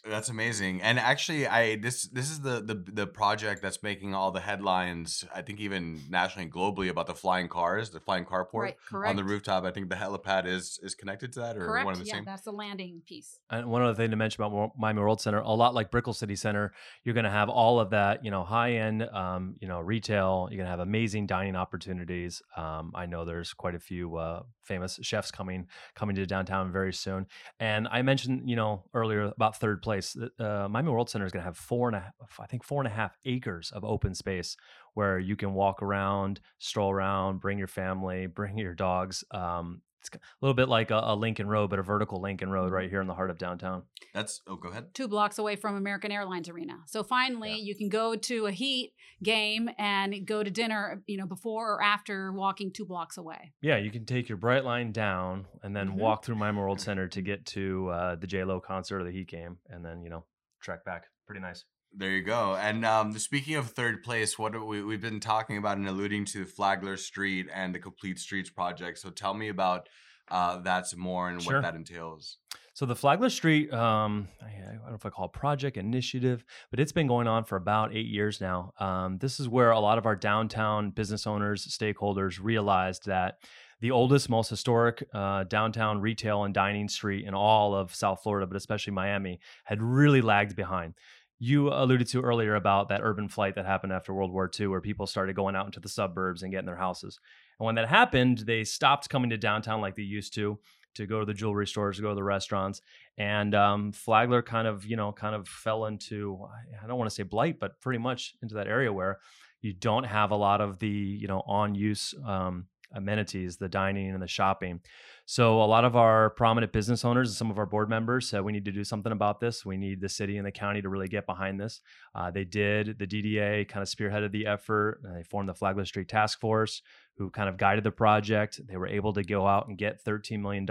That's 0.06 0.28
amazing. 0.28 0.82
And 0.82 0.98
actually, 0.98 1.46
I 1.46 1.76
this 1.76 2.04
this 2.04 2.30
is 2.30 2.40
the 2.40 2.60
the 2.60 2.74
the 2.74 3.06
project 3.06 3.62
that's 3.62 3.82
making 3.82 4.14
all 4.14 4.30
the 4.30 4.40
headlines. 4.40 5.24
I 5.34 5.40
think 5.40 5.60
even 5.60 6.02
nationally 6.10 6.44
and 6.44 6.52
globally 6.52 6.90
about 6.90 7.06
the 7.06 7.14
flying 7.14 7.48
cars, 7.48 7.88
the 7.88 8.00
flying 8.00 8.26
carport 8.26 8.52
right, 8.54 8.76
correct. 8.86 9.08
on 9.08 9.16
the 9.16 9.24
rooftop. 9.24 9.64
I 9.64 9.70
think 9.70 9.88
the 9.88 9.96
helipad 9.96 10.46
is 10.46 10.78
is 10.82 10.94
connected 10.94 11.32
to 11.34 11.40
that, 11.40 11.56
or 11.56 11.66
Correct. 11.66 11.86
one 11.86 11.94
of 11.94 12.00
the 12.00 12.06
yeah, 12.06 12.16
same. 12.16 12.24
that's 12.24 12.42
the 12.42 12.52
landing 12.52 13.00
piece. 13.06 13.38
And 13.50 13.70
one 13.70 13.80
other 13.80 13.94
thing 13.94 14.10
to 14.10 14.16
mention 14.16 14.42
about 14.42 14.72
Miami 14.78 15.00
World 15.00 15.22
Center, 15.22 15.38
a 15.38 15.52
lot 15.52 15.74
like 15.74 15.90
Brickell 15.90 16.12
City 16.12 16.36
Center, 16.36 16.74
you're 17.04 17.14
going 17.14 17.24
to 17.24 17.30
have 17.30 17.48
all 17.48 17.80
of 17.80 17.90
that, 17.90 18.24
you 18.24 18.30
know, 18.30 18.44
high 18.44 18.72
end, 18.72 19.02
um, 19.04 19.56
you 19.60 19.68
know, 19.68 19.80
retail. 19.80 20.48
You're 20.50 20.58
going 20.58 20.66
to 20.66 20.70
have 20.70 20.80
amazing 20.80 21.26
dining 21.26 21.56
opportunities. 21.56 22.42
Um, 22.56 22.92
I 22.94 23.06
know 23.06 23.24
there's 23.24 23.54
quite 23.54 23.74
a 23.74 23.80
few 23.80 24.16
uh, 24.16 24.42
famous 24.64 24.98
chefs 25.02 25.30
coming 25.30 25.66
coming 25.94 26.16
to 26.16 26.26
downtown 26.26 26.72
very 26.72 26.92
soon. 26.92 27.26
And 27.60 27.88
I 27.90 28.02
mentioned, 28.02 28.48
you 28.48 28.56
know, 28.56 28.84
earlier 28.94 29.24
about 29.24 29.56
third 29.56 29.82
place. 29.82 30.16
Uh, 30.38 30.68
Miami 30.68 30.90
World 30.90 31.10
Center 31.10 31.26
is 31.26 31.32
going 31.32 31.42
to 31.42 31.46
have 31.46 31.56
four 31.56 31.88
and 31.88 31.96
a, 31.96 32.00
half- 32.00 32.40
I 32.40 32.46
think 32.46 32.64
four 32.64 32.80
and 32.80 32.88
a 32.88 32.94
half 32.94 33.16
acres 33.24 33.70
of 33.72 33.84
open 33.84 34.14
space 34.14 34.56
where 34.94 35.18
you 35.18 35.36
can 35.36 35.54
walk 35.54 35.82
around, 35.82 36.40
stroll 36.58 36.90
around, 36.90 37.40
bring 37.40 37.58
your 37.58 37.66
family, 37.68 38.26
bring 38.26 38.58
your 38.58 38.74
dogs. 38.74 39.24
Um, 39.30 39.82
it's 40.06 40.16
a 40.16 40.20
little 40.40 40.54
bit 40.54 40.68
like 40.68 40.90
a, 40.90 41.00
a 41.02 41.14
Lincoln 41.16 41.46
Road, 41.46 41.70
but 41.70 41.78
a 41.78 41.82
vertical 41.82 42.20
Lincoln 42.20 42.50
Road 42.50 42.72
right 42.72 42.90
here 42.90 43.00
in 43.00 43.06
the 43.06 43.14
heart 43.14 43.30
of 43.30 43.38
downtown. 43.38 43.82
That's 44.14 44.40
oh, 44.46 44.56
go 44.56 44.68
ahead. 44.70 44.94
Two 44.94 45.08
blocks 45.08 45.38
away 45.38 45.56
from 45.56 45.76
American 45.76 46.12
Airlines 46.12 46.48
Arena. 46.48 46.78
So 46.86 47.02
finally, 47.02 47.50
Yeah. 47.50 47.56
you 47.62 47.74
can 47.76 47.88
go 47.88 48.14
to 48.16 48.46
a 48.46 48.52
Heat 48.52 48.92
game 49.22 49.70
and 49.78 50.26
go 50.26 50.42
to 50.42 50.50
dinner, 50.50 51.02
you 51.06 51.16
know, 51.16 51.26
before 51.26 51.74
or 51.74 51.82
after 51.82 52.32
walking 52.32 52.72
two 52.72 52.84
blocks 52.84 53.16
away. 53.16 53.52
Yeah, 53.60 53.76
you 53.76 53.90
can 53.90 54.04
take 54.04 54.28
your 54.28 54.38
Brightline 54.38 54.92
down 54.92 55.46
and 55.62 55.74
then 55.74 55.90
Mhm. 55.90 55.94
walk 55.96 56.24
through 56.24 56.36
Miami 56.36 56.58
World 56.58 56.80
Center 56.80 57.08
to 57.08 57.22
get 57.22 57.46
to 57.46 57.88
uh, 57.88 58.14
the 58.16 58.26
J 58.26 58.44
Lo 58.44 58.60
concert 58.60 59.00
or 59.00 59.04
the 59.04 59.10
Heat 59.12 59.28
game, 59.28 59.58
and 59.68 59.84
then 59.84 60.02
you 60.02 60.10
know 60.10 60.24
trek 60.60 60.84
back. 60.84 61.04
Pretty 61.26 61.40
nice. 61.40 61.64
There 61.96 62.10
you 62.10 62.22
go. 62.22 62.56
And 62.56 62.84
um, 62.84 63.16
speaking 63.18 63.54
of 63.54 63.70
third 63.70 64.02
place, 64.02 64.38
what 64.38 64.52
we 64.66 64.82
we've 64.82 65.00
been 65.00 65.20
talking 65.20 65.58
about 65.58 65.76
and 65.78 65.88
alluding 65.88 66.24
to 66.26 66.44
Flagler 66.44 66.96
Street 66.96 67.46
and 67.54 67.74
the 67.74 67.78
Complete 67.78 68.18
Streets 68.18 68.50
project. 68.50 68.98
So 68.98 69.10
tell 69.10 69.34
me 69.34 69.48
about 69.48 69.88
uh, 70.28 70.58
that 70.62 70.86
some 70.88 71.00
more 71.00 71.28
and 71.28 71.40
Sure. 71.40 71.54
what 71.54 71.62
that 71.62 71.76
entails. 71.76 72.38
So 72.72 72.86
the 72.86 72.96
Flagler 72.96 73.30
Street, 73.30 73.72
um, 73.72 74.26
I, 74.42 74.46
I 74.46 74.72
don't 74.72 74.88
know 74.88 74.94
if 74.94 75.06
I 75.06 75.10
call 75.10 75.26
it 75.26 75.32
project 75.32 75.76
initiative, 75.76 76.44
but 76.70 76.80
it's 76.80 76.90
been 76.90 77.06
going 77.06 77.28
on 77.28 77.44
for 77.44 77.54
about 77.54 77.94
eight 77.94 78.06
years 78.06 78.40
now. 78.40 78.72
Um, 78.80 79.18
this 79.18 79.38
is 79.38 79.48
where 79.48 79.70
a 79.70 79.78
lot 79.78 79.96
of 79.96 80.06
our 80.06 80.16
downtown 80.16 80.90
business 80.90 81.24
owners, 81.28 81.64
stakeholders 81.68 82.40
realized 82.42 83.06
that 83.06 83.38
the 83.80 83.90
oldest, 83.90 84.28
most 84.28 84.48
historic 84.48 85.06
uh, 85.12 85.44
downtown 85.44 86.00
retail 86.00 86.44
and 86.44 86.54
dining 86.54 86.88
street 86.88 87.26
in 87.26 87.34
all 87.34 87.74
of 87.74 87.94
South 87.94 88.22
Florida, 88.22 88.46
but 88.46 88.56
especially 88.56 88.92
Miami, 88.92 89.38
had 89.64 89.82
really 89.82 90.22
lagged 90.22 90.56
behind. 90.56 90.94
You 91.38 91.68
alluded 91.68 92.06
to 92.08 92.22
earlier 92.22 92.54
about 92.54 92.88
that 92.88 93.00
urban 93.02 93.28
flight 93.28 93.56
that 93.56 93.66
happened 93.66 93.92
after 93.92 94.14
World 94.14 94.32
War 94.32 94.50
II, 94.58 94.68
where 94.68 94.80
people 94.80 95.06
started 95.06 95.36
going 95.36 95.56
out 95.56 95.66
into 95.66 95.80
the 95.80 95.88
suburbs 95.88 96.42
and 96.42 96.52
getting 96.52 96.66
their 96.66 96.76
houses. 96.76 97.18
And 97.58 97.66
when 97.66 97.74
that 97.74 97.88
happened, 97.88 98.38
they 98.38 98.64
stopped 98.64 99.08
coming 99.10 99.30
to 99.30 99.36
downtown 99.36 99.80
like 99.80 99.96
they 99.96 100.02
used 100.02 100.34
to 100.34 100.58
to 100.94 101.06
go 101.06 101.18
to 101.18 101.26
the 101.26 101.34
jewelry 101.34 101.66
stores, 101.66 101.96
to 101.96 102.02
go 102.02 102.10
to 102.10 102.14
the 102.14 102.22
restaurants, 102.22 102.80
and 103.18 103.52
um, 103.54 103.90
Flagler 103.90 104.42
kind 104.42 104.68
of, 104.68 104.86
you 104.86 104.96
know, 104.96 105.10
kind 105.10 105.34
of 105.34 105.48
fell 105.48 105.86
into 105.86 106.38
I 106.82 106.86
don't 106.86 106.98
want 106.98 107.10
to 107.10 107.14
say 107.14 107.24
blight, 107.24 107.58
but 107.58 107.80
pretty 107.80 107.98
much 107.98 108.34
into 108.42 108.54
that 108.54 108.68
area 108.68 108.92
where 108.92 109.18
you 109.60 109.72
don't 109.72 110.04
have 110.04 110.30
a 110.30 110.36
lot 110.36 110.60
of 110.60 110.78
the 110.78 110.88
you 110.88 111.26
know 111.26 111.42
on 111.46 111.74
use 111.74 112.14
um, 112.24 112.66
amenities, 112.92 113.56
the 113.56 113.68
dining 113.68 114.10
and 114.10 114.22
the 114.22 114.28
shopping. 114.28 114.80
So 115.26 115.62
a 115.62 115.64
lot 115.64 115.84
of 115.84 115.96
our 115.96 116.30
prominent 116.30 116.72
business 116.72 117.04
owners 117.04 117.30
and 117.30 117.36
some 117.36 117.50
of 117.50 117.58
our 117.58 117.66
board 117.66 117.88
members 117.88 118.28
said 118.28 118.42
we 118.42 118.52
need 118.52 118.66
to 118.66 118.72
do 118.72 118.84
something 118.84 119.12
about 119.12 119.40
this. 119.40 119.64
We 119.64 119.76
need 119.76 120.00
the 120.00 120.08
city 120.08 120.36
and 120.36 120.46
the 120.46 120.52
county 120.52 120.82
to 120.82 120.88
really 120.88 121.08
get 121.08 121.24
behind 121.24 121.58
this. 121.58 121.80
Uh, 122.14 122.30
they 122.30 122.44
did. 122.44 122.98
The 122.98 123.06
DDA 123.06 123.66
kind 123.68 123.82
of 123.82 123.88
spearheaded 123.88 124.32
the 124.32 124.46
effort. 124.46 125.00
They 125.02 125.22
formed 125.22 125.48
the 125.48 125.54
Flagler 125.54 125.86
Street 125.86 126.08
Task 126.08 126.40
Force, 126.40 126.82
who 127.16 127.30
kind 127.30 127.48
of 127.48 127.56
guided 127.56 127.84
the 127.84 127.90
project. 127.90 128.60
They 128.66 128.76
were 128.76 128.86
able 128.86 129.14
to 129.14 129.22
go 129.22 129.46
out 129.46 129.68
and 129.68 129.78
get 129.78 130.04
$13 130.04 130.40
million. 130.40 130.66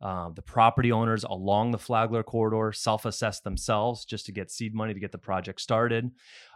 Uh, 0.00 0.28
the 0.34 0.42
property 0.42 0.92
owners 0.92 1.24
along 1.24 1.70
the 1.70 1.78
Flagler 1.78 2.22
corridor 2.22 2.70
self-assessed 2.70 3.44
themselves 3.44 4.04
just 4.04 4.26
to 4.26 4.32
get 4.32 4.50
seed 4.50 4.74
money 4.74 4.92
to 4.92 5.00
get 5.00 5.10
the 5.10 5.18
project 5.18 5.58
started. 5.58 6.10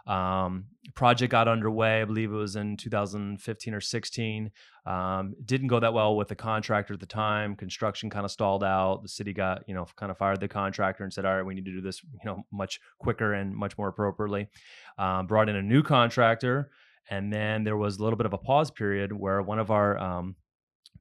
Um, 0.05 0.65
project 0.93 1.31
got 1.31 1.47
underway, 1.47 2.01
I 2.01 2.05
believe 2.05 2.31
it 2.31 2.35
was 2.35 2.55
in 2.55 2.77
2015 2.77 3.73
or 3.73 3.81
16. 3.81 4.51
Um, 4.85 5.33
didn't 5.43 5.67
go 5.67 5.79
that 5.79 5.93
well 5.93 6.15
with 6.15 6.27
the 6.27 6.35
contractor 6.35 6.93
at 6.93 6.99
the 6.99 7.07
time. 7.07 7.55
Construction 7.55 8.11
kind 8.11 8.25
of 8.25 8.31
stalled 8.31 8.63
out. 8.63 9.01
The 9.01 9.09
city 9.09 9.33
got, 9.33 9.63
you 9.67 9.73
know, 9.73 9.87
kind 9.95 10.11
of 10.11 10.17
fired 10.17 10.39
the 10.39 10.47
contractor 10.47 11.03
and 11.03 11.11
said, 11.11 11.25
"All 11.25 11.35
right, 11.35 11.45
we 11.45 11.55
need 11.55 11.65
to 11.65 11.71
do 11.71 11.81
this, 11.81 12.03
you 12.03 12.25
know, 12.25 12.43
much 12.51 12.79
quicker 12.99 13.33
and 13.33 13.55
much 13.55 13.77
more 13.77 13.87
appropriately." 13.87 14.49
Um, 14.97 15.27
brought 15.27 15.49
in 15.49 15.55
a 15.55 15.61
new 15.61 15.83
contractor, 15.83 16.71
and 17.09 17.31
then 17.31 17.63
there 17.63 17.77
was 17.77 17.97
a 17.97 18.03
little 18.03 18.17
bit 18.17 18.25
of 18.25 18.33
a 18.33 18.39
pause 18.39 18.71
period 18.71 19.11
where 19.11 19.41
one 19.41 19.59
of 19.59 19.69
our 19.69 19.97
um, 19.99 20.35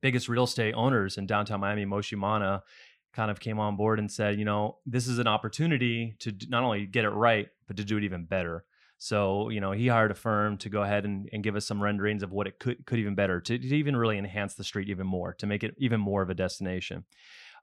biggest 0.01 0.29
real 0.29 0.45
estate 0.45 0.75
owners 0.75 1.19
in 1.19 1.27
downtown 1.27 1.61
Miami, 1.61 1.85
Moishe 1.85 2.17
Mana, 2.17 2.63
kind 3.13 3.31
of 3.31 3.41
came 3.41 3.59
on 3.59 3.77
board 3.77 3.99
and 3.99 4.11
said, 4.11 4.39
you 4.39 4.45
know, 4.45 4.79
this 4.87 5.09
is 5.09 5.19
an 5.19 5.27
opportunity 5.27 6.15
to 6.21 6.33
not 6.49 6.63
only 6.63 6.87
get 6.87 7.05
it 7.05 7.11
right, 7.11 7.49
but 7.67 7.77
to 7.77 7.85
do 7.85 7.97
it 7.97 8.05
even 8.05 8.25
better. 8.25 8.65
So, 8.99 9.49
you 9.49 9.61
know, 9.61 9.73
he 9.73 9.89
hired 9.89 10.11
a 10.11 10.15
firm 10.15 10.59
to 10.59 10.69
go 10.69 10.83
ahead 10.83 11.05
and, 11.05 11.29
and 11.33 11.43
give 11.43 11.57
us 11.57 11.67
some 11.67 11.83
renderings 11.83 12.23
of 12.23 12.33
what 12.33 12.47
it 12.47 12.59
could 12.59 12.85
could 12.85 12.99
even 12.99 13.15
better, 13.15 13.41
to, 13.41 13.59
to 13.59 13.77
even 13.77 13.97
really 13.97 14.19
enhance 14.19 14.55
the 14.55 14.65
street 14.65 14.91
even 14.91 15.07
more, 15.07 15.33
to 15.35 15.47
make 15.47 15.65
it 15.65 15.75
even 15.79 16.01
more 16.01 16.21
of 16.21 16.29
a 16.29 16.35
destination. 16.35 17.05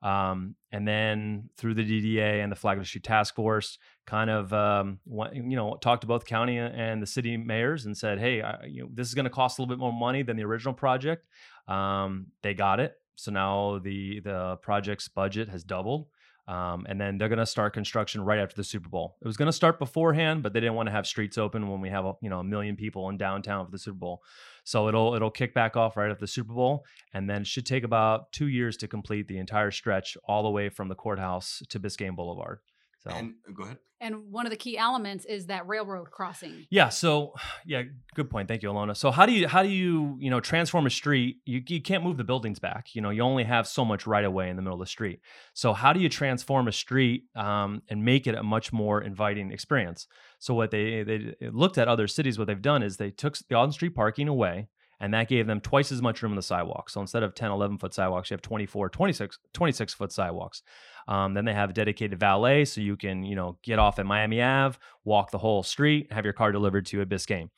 Um, 0.01 0.55
and 0.71 0.87
then 0.87 1.49
through 1.57 1.73
the 1.75 1.83
DDA 1.83 2.43
and 2.43 2.51
the 2.51 2.55
Flagler 2.55 2.85
Street 2.85 3.03
Task 3.03 3.35
Force, 3.35 3.77
kind 4.05 4.29
of 4.29 4.51
um, 4.53 4.99
you 5.05 5.55
know 5.55 5.77
talked 5.79 6.01
to 6.01 6.07
both 6.07 6.25
county 6.25 6.57
and 6.57 7.01
the 7.01 7.07
city 7.07 7.37
mayors 7.37 7.85
and 7.85 7.95
said, 7.95 8.19
hey, 8.19 8.41
I, 8.41 8.65
you 8.65 8.83
know, 8.83 8.89
this 8.91 9.07
is 9.07 9.13
going 9.13 9.25
to 9.25 9.29
cost 9.29 9.57
a 9.57 9.61
little 9.61 9.75
bit 9.75 9.79
more 9.79 9.93
money 9.93 10.23
than 10.23 10.37
the 10.37 10.43
original 10.43 10.73
project. 10.73 11.25
Um, 11.67 12.27
they 12.41 12.53
got 12.53 12.79
it, 12.79 12.95
so 13.15 13.31
now 13.31 13.79
the 13.79 14.21
the 14.21 14.57
project's 14.61 15.07
budget 15.07 15.49
has 15.49 15.63
doubled. 15.63 16.07
Um, 16.47 16.85
and 16.87 16.99
then 16.99 17.17
they're 17.17 17.27
going 17.27 17.39
to 17.39 17.45
start 17.45 17.73
construction 17.73 18.21
right 18.21 18.39
after 18.39 18.55
the 18.55 18.63
Super 18.63 18.87
Bowl. 18.87 19.17
It 19.21 19.27
was 19.27 19.35
going 19.35 19.47
to 19.47 19.53
start 19.53 19.79
beforehand, 19.79 20.43
but 20.43 20.53
they 20.53 20.61
didn't 20.61 20.75
want 20.75 20.87
to 20.87 20.93
have 20.93 21.05
streets 21.05 21.37
open 21.37 21.69
when 21.69 21.81
we 21.81 21.89
have 21.89 22.05
a, 22.05 22.13
you 22.21 22.29
know 22.29 22.39
a 22.39 22.43
million 22.43 22.77
people 22.77 23.09
in 23.09 23.17
downtown 23.17 23.65
for 23.65 23.71
the 23.71 23.77
Super 23.77 23.97
Bowl. 23.97 24.21
So 24.63 24.87
it'll 24.87 25.13
it'll 25.13 25.31
kick 25.31 25.53
back 25.53 25.75
off 25.75 25.97
right 25.97 26.09
after 26.09 26.21
the 26.21 26.27
Super 26.27 26.53
Bowl, 26.53 26.85
and 27.13 27.29
then 27.29 27.41
it 27.41 27.47
should 27.47 27.65
take 27.65 27.83
about 27.83 28.31
two 28.31 28.47
years 28.47 28.77
to 28.77 28.87
complete 28.87 29.27
the 29.27 29.39
entire 29.39 29.71
stretch 29.71 30.15
all 30.23 30.43
the 30.43 30.49
way 30.49 30.69
from 30.69 30.87
the 30.87 30.95
courthouse 30.95 31.61
to 31.67 31.81
Biscayne 31.81 32.15
Boulevard. 32.15 32.59
So 32.99 33.11
and 33.11 33.35
go 33.53 33.63
ahead. 33.63 33.77
And 33.99 34.31
one 34.31 34.45
of 34.45 34.51
the 34.51 34.57
key 34.57 34.77
elements 34.77 35.25
is 35.25 35.47
that 35.47 35.67
railroad 35.67 36.11
crossing. 36.11 36.67
Yeah. 36.69 36.89
So, 36.89 37.33
yeah, 37.65 37.83
good 38.13 38.29
point. 38.29 38.47
Thank 38.47 38.61
you, 38.61 38.69
Ilona. 38.69 38.95
So, 38.95 39.09
how 39.11 39.25
do 39.25 39.31
you 39.31 39.47
how 39.47 39.63
do 39.63 39.69
you 39.69 40.17
you 40.19 40.29
know 40.29 40.39
transform 40.39 40.85
a 40.85 40.89
street? 40.89 41.37
You 41.45 41.61
you 41.67 41.81
can't 41.81 42.03
move 42.03 42.17
the 42.17 42.23
buildings 42.23 42.59
back. 42.59 42.93
You 42.93 43.01
know, 43.01 43.09
you 43.09 43.21
only 43.21 43.43
have 43.43 43.67
so 43.67 43.83
much 43.83 44.05
right 44.05 44.25
away 44.25 44.49
in 44.49 44.55
the 44.55 44.61
middle 44.61 44.79
of 44.79 44.85
the 44.85 44.89
street. 44.89 45.21
So, 45.53 45.73
how 45.73 45.93
do 45.93 45.99
you 45.99 46.09
transform 46.09 46.67
a 46.67 46.71
street 46.71 47.23
um, 47.35 47.81
and 47.89 48.05
make 48.05 48.27
it 48.27 48.35
a 48.35 48.43
much 48.43 48.71
more 48.71 49.01
inviting 49.01 49.51
experience? 49.51 50.07
So, 50.39 50.53
what 50.53 50.71
they 50.71 51.03
they 51.03 51.35
looked 51.49 51.77
at 51.77 51.87
other 51.87 52.07
cities. 52.07 52.37
What 52.37 52.47
they've 52.47 52.61
done 52.61 52.83
is 52.83 52.97
they 52.97 53.11
took 53.11 53.37
the 53.49 53.55
on 53.55 53.71
street 53.71 53.95
parking 53.95 54.27
away 54.27 54.67
and 54.99 55.13
that 55.13 55.27
gave 55.27 55.47
them 55.47 55.61
twice 55.61 55.91
as 55.91 56.01
much 56.01 56.21
room 56.21 56.31
on 56.31 56.35
the 56.35 56.41
sidewalk. 56.41 56.89
So 56.89 57.01
instead 57.01 57.23
of 57.23 57.35
10, 57.35 57.51
11 57.51 57.77
foot 57.77 57.93
sidewalks, 57.93 58.29
you 58.29 58.35
have 58.35 58.41
24, 58.41 58.89
26, 58.89 59.39
26 59.53 59.93
foot 59.93 60.11
sidewalks. 60.11 60.63
Um, 61.07 61.33
then 61.33 61.45
they 61.45 61.53
have 61.53 61.73
dedicated 61.73 62.19
valet, 62.19 62.65
so 62.65 62.81
you 62.81 62.97
can, 62.97 63.23
you 63.23 63.35
know, 63.35 63.57
get 63.63 63.79
off 63.79 63.99
at 63.99 64.05
Miami 64.05 64.41
Ave, 64.41 64.77
walk 65.05 65.31
the 65.31 65.37
whole 65.37 65.63
street, 65.63 66.11
have 66.11 66.25
your 66.25 66.33
car 66.33 66.51
delivered 66.51 66.85
to 66.87 67.01
a 67.01 67.05
Biscayne. 67.05 67.49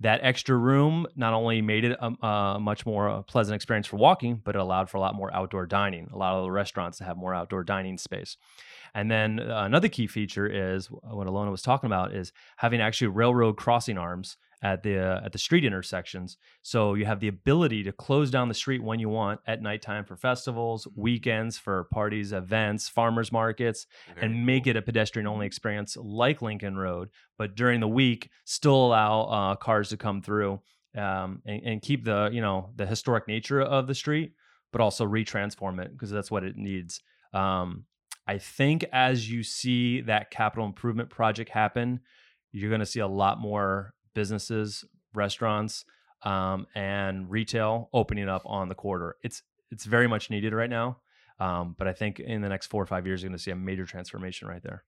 That 0.00 0.20
extra 0.22 0.56
room 0.56 1.06
not 1.16 1.32
only 1.32 1.60
made 1.60 1.84
it 1.84 1.98
a, 2.00 2.26
a 2.26 2.58
much 2.60 2.86
more 2.86 3.08
uh, 3.08 3.22
pleasant 3.22 3.56
experience 3.56 3.86
for 3.86 3.96
walking, 3.96 4.40
but 4.44 4.54
it 4.54 4.60
allowed 4.60 4.88
for 4.88 4.96
a 4.96 5.00
lot 5.00 5.16
more 5.16 5.34
outdoor 5.34 5.66
dining. 5.66 6.08
A 6.12 6.16
lot 6.16 6.36
of 6.36 6.44
the 6.44 6.50
restaurants 6.52 6.98
to 6.98 7.04
have 7.04 7.16
more 7.16 7.34
outdoor 7.34 7.64
dining 7.64 7.98
space. 7.98 8.36
And 8.94 9.10
then 9.10 9.40
uh, 9.40 9.64
another 9.64 9.88
key 9.88 10.06
feature 10.06 10.46
is 10.46 10.86
what 10.86 11.26
Ilona 11.26 11.50
was 11.50 11.62
talking 11.62 11.88
about 11.88 12.14
is 12.14 12.32
having 12.58 12.80
actually 12.80 13.08
railroad 13.08 13.56
crossing 13.56 13.98
arms 13.98 14.36
at 14.62 14.82
the 14.82 14.98
uh, 14.98 15.20
at 15.24 15.32
the 15.32 15.38
street 15.38 15.64
intersections. 15.64 16.36
So 16.62 16.94
you 16.94 17.04
have 17.06 17.20
the 17.20 17.28
ability 17.28 17.84
to 17.84 17.92
close 17.92 18.30
down 18.30 18.48
the 18.48 18.54
street 18.54 18.82
when 18.82 18.98
you 18.98 19.08
want 19.08 19.40
at 19.46 19.62
nighttime 19.62 20.04
for 20.04 20.16
festivals, 20.16 20.86
mm-hmm. 20.86 21.00
weekends 21.00 21.58
for 21.58 21.84
parties, 21.92 22.32
events, 22.32 22.88
farmers 22.88 23.30
markets, 23.30 23.86
Very 24.14 24.26
and 24.26 24.46
make 24.46 24.64
cool. 24.64 24.70
it 24.70 24.76
a 24.76 24.82
pedestrian 24.82 25.26
only 25.26 25.46
experience 25.46 25.96
like 25.96 26.42
Lincoln 26.42 26.76
Road. 26.76 27.10
But 27.36 27.54
during 27.54 27.80
the 27.80 27.88
week, 27.88 28.30
still 28.44 28.86
allow 28.86 29.22
uh, 29.22 29.56
cars 29.56 29.90
to 29.90 29.96
come 29.96 30.22
through 30.22 30.60
um, 30.96 31.42
and, 31.46 31.62
and 31.64 31.82
keep 31.82 32.04
the 32.04 32.30
you 32.32 32.40
know 32.40 32.70
the 32.76 32.86
historic 32.86 33.28
nature 33.28 33.60
of 33.60 33.86
the 33.86 33.94
street, 33.94 34.32
but 34.72 34.80
also 34.80 35.06
retransform 35.06 35.80
it 35.80 35.92
because 35.92 36.10
that's 36.10 36.30
what 36.30 36.44
it 36.44 36.56
needs. 36.56 37.00
Um, 37.32 37.84
I 38.26 38.38
think 38.38 38.84
as 38.92 39.30
you 39.30 39.42
see 39.42 40.02
that 40.02 40.30
capital 40.30 40.66
improvement 40.66 41.08
project 41.08 41.48
happen, 41.48 42.00
you're 42.52 42.68
going 42.70 42.80
to 42.80 42.86
see 42.86 43.00
a 43.00 43.08
lot 43.08 43.40
more 43.40 43.94
businesses, 44.14 44.84
restaurants, 45.14 45.84
um, 46.22 46.66
and 46.74 47.30
retail 47.30 47.88
opening 47.92 48.28
up 48.28 48.42
on 48.44 48.68
the 48.68 48.74
corridor. 48.74 49.16
It's 49.22 49.42
it's 49.70 49.84
very 49.84 50.08
much 50.08 50.30
needed 50.30 50.52
right 50.52 50.70
now. 50.70 50.98
Um, 51.40 51.76
but 51.78 51.86
I 51.86 51.92
think 51.92 52.18
in 52.18 52.40
the 52.40 52.48
next 52.48 52.66
four 52.66 52.82
or 52.82 52.86
five 52.86 53.06
years, 53.06 53.22
you're 53.22 53.28
going 53.28 53.36
to 53.36 53.42
see 53.42 53.50
a 53.50 53.56
major 53.56 53.86
transformation 53.86 54.48
right 54.48 54.62
there. 54.62 54.84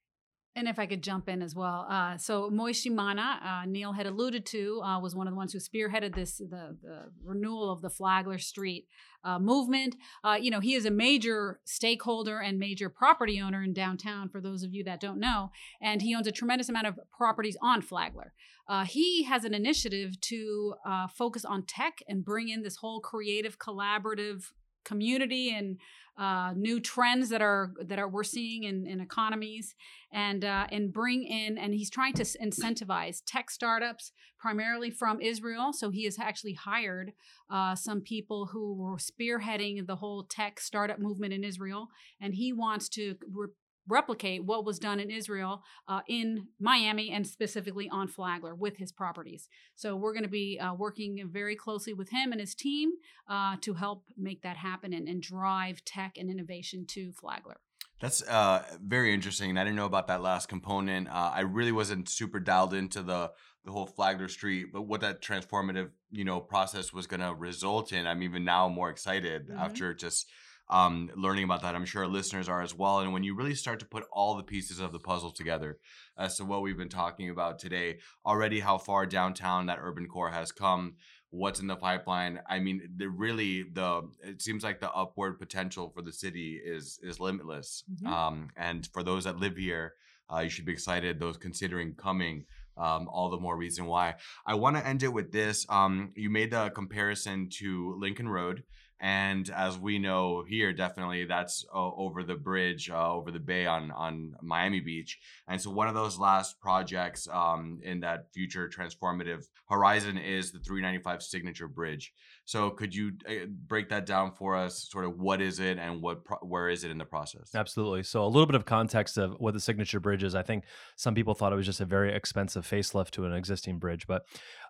And 0.57 0.67
if 0.67 0.81
I 0.81 0.87
could 0.87 1.03
jump 1.03 1.29
in 1.29 1.43
as 1.43 1.55
well, 1.55 1.87
uh, 1.89 2.19
so 2.19 2.51
Moishe 2.51 2.93
Mana, 2.93 3.41
uh, 3.45 3.67
Neil 3.67 3.93
had 3.93 4.07
alluded 4.07 4.45
to, 4.47 4.83
uh, 4.83 4.99
was 4.99 5.15
one 5.15 5.29
of 5.29 5.33
the 5.33 5.37
ones 5.37 5.53
who 5.53 5.61
spearheaded 5.61 6.17
this 6.17 6.39
the, 6.39 6.77
the 6.83 7.13
renewal 7.23 7.71
of 7.71 7.83
the 7.83 7.89
Flagler 7.89 8.39
Street 8.39 8.89
uh, 9.23 9.39
movement. 9.39 9.95
Uh, 10.25 10.37
you 10.41 10.51
know, 10.51 10.59
he 10.59 10.75
is 10.75 10.87
a 10.87 10.91
major 10.91 11.61
stakeholder 11.65 12.41
and 12.41 12.59
major 12.59 12.89
property 12.89 13.41
owner 13.41 13.63
in 13.63 13.73
downtown. 13.73 14.29
For 14.29 14.41
those 14.41 14.65
of 14.65 14.75
you 14.75 14.83
that 14.85 14.99
don't 14.99 15.21
know, 15.21 15.53
and 15.81 16.03
he 16.03 16.17
owns 16.17 16.27
a 16.27 16.33
tremendous 16.33 16.69
amount 16.69 16.89
of 16.89 16.99
properties 17.17 17.57
on 17.63 17.81
Flagler. 17.81 18.33
Uh, 18.69 18.85
he 18.85 19.23
has 19.23 19.45
an 19.45 19.55
initiative 19.55 20.21
to 20.21 20.75
focus 21.15 21.45
on 21.45 21.65
tech 21.65 22.03
and 22.09 22.25
bring 22.25 22.49
in 22.49 22.63
this 22.63 22.77
whole 22.77 23.01
creative, 23.01 23.59
collaborative 23.59 24.51
community 24.85 25.55
and 25.55 25.79
uh, 26.19 26.53
new 26.55 26.79
trends 26.81 27.31
that 27.31 27.41
are 27.41 27.73
that 27.83 27.99
are 27.99 28.09
we're 28.09 28.23
seeing 28.23 28.65
in, 28.65 28.87
in 28.87 29.01
economies 29.01 29.75
and 30.13 30.45
uh, 30.45 30.67
and 30.71 30.93
bring 30.93 31.25
in 31.25 31.57
and 31.57 31.73
he's 31.73 31.89
trying 31.89 32.13
to 32.13 32.23
incentivize 32.23 33.23
tech 33.27 33.51
startups 33.51 34.13
primarily 34.39 34.91
from 34.91 35.21
Israel. 35.21 35.73
So 35.73 35.91
he 35.91 36.05
has 36.05 36.19
actually 36.19 36.55
hired 36.55 37.13
uh, 37.51 37.75
some 37.75 38.03
people 38.03 38.47
who 38.53 38.75
were 38.75 38.97
spearheading 38.97 39.87
the 39.87 39.97
whole 39.97 40.25
tech 40.25 40.61
startup 40.61 40.99
movement 40.99 41.33
in 41.33 41.43
Israel, 41.43 41.89
and 42.21 42.35
he 42.35 42.53
wants 42.53 42.89
to 42.91 43.17
re- 43.33 43.49
replicate 43.91 44.45
what 44.45 44.65
was 44.65 44.79
done 44.79 45.01
in 45.01 45.11
Israel 45.11 45.63
uh, 45.89 46.01
in 46.09 46.49
Miami 46.59 47.11
and 47.11 47.27
specifically 47.27 47.89
on 47.91 48.09
Flagler 48.09 48.55
with 48.55 48.77
his 48.77 48.93
properties. 48.93 49.49
So 49.75 49.97
we're 49.97 50.13
going 50.13 50.25
to 50.25 50.29
be 50.29 50.59
uh, 50.59 50.75
working 50.75 51.29
very 51.31 51.57
closely 51.57 51.93
with 51.93 52.11
him 52.11 52.33
and 52.33 52.41
his 52.41 52.55
team 52.55 52.93
uh, 53.29 53.57
to 53.63 53.75
help 53.75 54.05
make 54.17 54.43
that 54.43 54.57
happen 54.57 54.93
and, 54.93 55.09
and, 55.09 55.21
drive 55.21 55.85
tech 55.85 56.17
and 56.17 56.31
innovation 56.31 56.87
to 56.87 57.13
Flagler. 57.13 57.59
That's 58.01 58.23
uh, 58.23 58.63
very 58.83 59.13
interesting. 59.13 59.57
I 59.59 59.65
didn't 59.65 59.77
know 59.77 59.85
about 59.85 60.07
that 60.07 60.23
last 60.23 60.49
component. 60.49 61.09
Uh, 61.09 61.33
I 61.35 61.41
really 61.41 61.73
wasn't 61.73 62.09
super 62.09 62.41
dialed 62.41 62.73
into 62.75 63.03
the 63.03 63.33
the 63.65 63.73
whole 63.73 63.87
Flagler 63.87 64.29
Street, 64.29 64.69
but 64.73 64.83
what 64.83 65.03
that 65.03 65.21
transformative 65.21 65.91
you 66.11 66.25
know 66.25 66.41
process 66.41 66.95
was 66.95 67.07
going 67.07 67.21
to 67.21 67.35
result 67.35 67.93
in. 67.93 68.07
I'm 68.07 68.23
even 68.23 68.43
now 68.43 68.69
more 68.69 68.89
excited 68.89 69.49
mm-hmm. 69.49 69.59
after 69.59 69.93
just 69.93 70.31
um, 70.71 71.11
learning 71.17 71.45
about 71.45 71.63
that. 71.63 71.75
I'm 71.75 71.85
sure 71.85 72.07
listeners 72.07 72.49
are 72.49 72.63
as 72.63 72.75
well. 72.75 73.01
And 73.01 73.13
when 73.13 73.25
you 73.25 73.35
really 73.35 73.55
start 73.57 73.81
to 73.81 73.87
put 73.87 74.05
all 74.13 74.37
the 74.37 74.43
pieces 74.43 74.79
of 74.79 74.93
the 74.93 75.01
puzzle 75.01 75.33
together 75.33 75.79
as 76.17 76.37
to 76.37 76.45
what 76.45 76.63
we've 76.63 76.79
been 76.79 76.89
talking 76.89 77.29
about 77.29 77.59
today, 77.59 77.99
already 78.25 78.61
how 78.61 78.79
far 78.79 79.05
downtown 79.05 79.67
that 79.67 79.81
urban 79.83 80.07
core 80.07 80.31
has 80.31 80.53
come, 80.53 80.95
what's 81.31 81.61
in 81.61 81.67
the 81.67 81.77
pipeline. 81.77 82.41
I 82.49 82.61
mean, 82.61 82.89
the 82.97 83.09
really 83.09 83.65
the 83.65 84.09
it 84.23 84.41
seems 84.41 84.63
like 84.63 84.81
the 84.81 84.93
upward 84.93 85.39
potential 85.39 85.91
for 85.91 86.03
the 86.03 86.13
city 86.13 86.61
is 86.65 87.01
is 87.03 87.19
limitless. 87.19 87.85
Mhm. 87.93 88.07
Um, 88.07 88.51
and 88.57 88.89
for 88.93 89.03
those 89.03 89.25
that 89.25 89.39
live 89.39 89.57
here, 89.57 89.95
uh, 90.33 90.39
you 90.41 90.49
should 90.51 90.65
be 90.65 90.73
excited. 90.73 91.19
Those 91.19 91.37
considering 91.37 91.95
coming, 91.95 92.45
um, 92.77 93.09
all 93.09 93.29
the 93.29 93.39
more 93.39 93.57
reason 93.57 93.87
why. 93.87 94.15
I 94.47 94.55
want 94.55 94.77
to 94.77 94.87
end 94.87 95.03
it 95.03 95.13
with 95.13 95.33
this. 95.33 95.67
Um, 95.69 96.13
you 96.15 96.31
made 96.31 96.53
the 96.53 96.71
comparison 96.71 97.49
to 97.59 97.97
Lincoln 97.99 98.29
Road. 98.29 98.63
And 99.01 99.49
as 99.51 99.79
we 99.79 99.99
know 99.99 100.45
here, 100.47 100.75
definitely 100.75 101.25
that's 101.25 101.65
uh, 101.75 101.91
over 101.95 102.23
the 102.23 102.35
bridge, 102.35 102.91
uh, 102.91 103.15
over 103.15 103.31
the 103.31 103.39
bay 103.39 103.65
on 103.65 103.91
on 103.93 104.35
Miami 104.43 104.81
Beach. 104.81 105.19
And 105.49 105.61
so 105.61 105.71
one 105.71 105.89
of 105.89 105.95
those 105.95 106.19
last 106.19 106.61
projects 106.61 107.27
um, 107.33 107.81
in 107.83 108.01
that 108.01 108.27
future 108.35 108.69
transformative 108.69 109.45
horizon 109.71 110.19
is 110.19 110.53
the 110.53 110.59
395 110.59 111.23
Signature 111.23 111.69
Bridge. 111.69 112.13
So 112.45 112.71
could 112.71 112.95
you 112.95 113.13
uh, 113.27 113.47
break 113.69 113.89
that 113.89 114.05
down 114.05 114.33
for 114.33 114.55
us? 114.55 114.87
Sort 114.91 115.07
of 115.07 115.19
what 115.19 115.41
is 115.41 115.61
it 115.61 115.79
and 115.79 116.03
what 116.03 116.25
pro- 116.25 116.39
where 116.39 116.69
is 116.69 116.85
it 116.85 116.91
in 116.91 116.99
the 116.99 117.05
process? 117.07 117.55
Absolutely. 117.55 118.03
So 118.03 118.25
a 118.25 118.27
little 118.27 118.47
bit 118.47 118.57
of 118.57 118.67
context 118.67 119.17
of 119.17 119.37
what 119.39 119.55
the 119.55 119.61
signature 119.61 120.01
bridge 120.01 120.25
is. 120.25 120.35
I 120.35 120.43
think 120.43 120.65
some 120.97 121.15
people 121.15 121.35
thought 121.35 121.55
it 121.55 121.57
was 121.57 121.67
just 121.67 121.81
a 121.81 121.87
very 121.87 122.15
expensive 122.15 122.67
facelift 122.67 123.13
to 123.13 123.25
an 123.25 123.33
existing 123.33 123.79
bridge, 123.79 124.07
but 124.07 124.25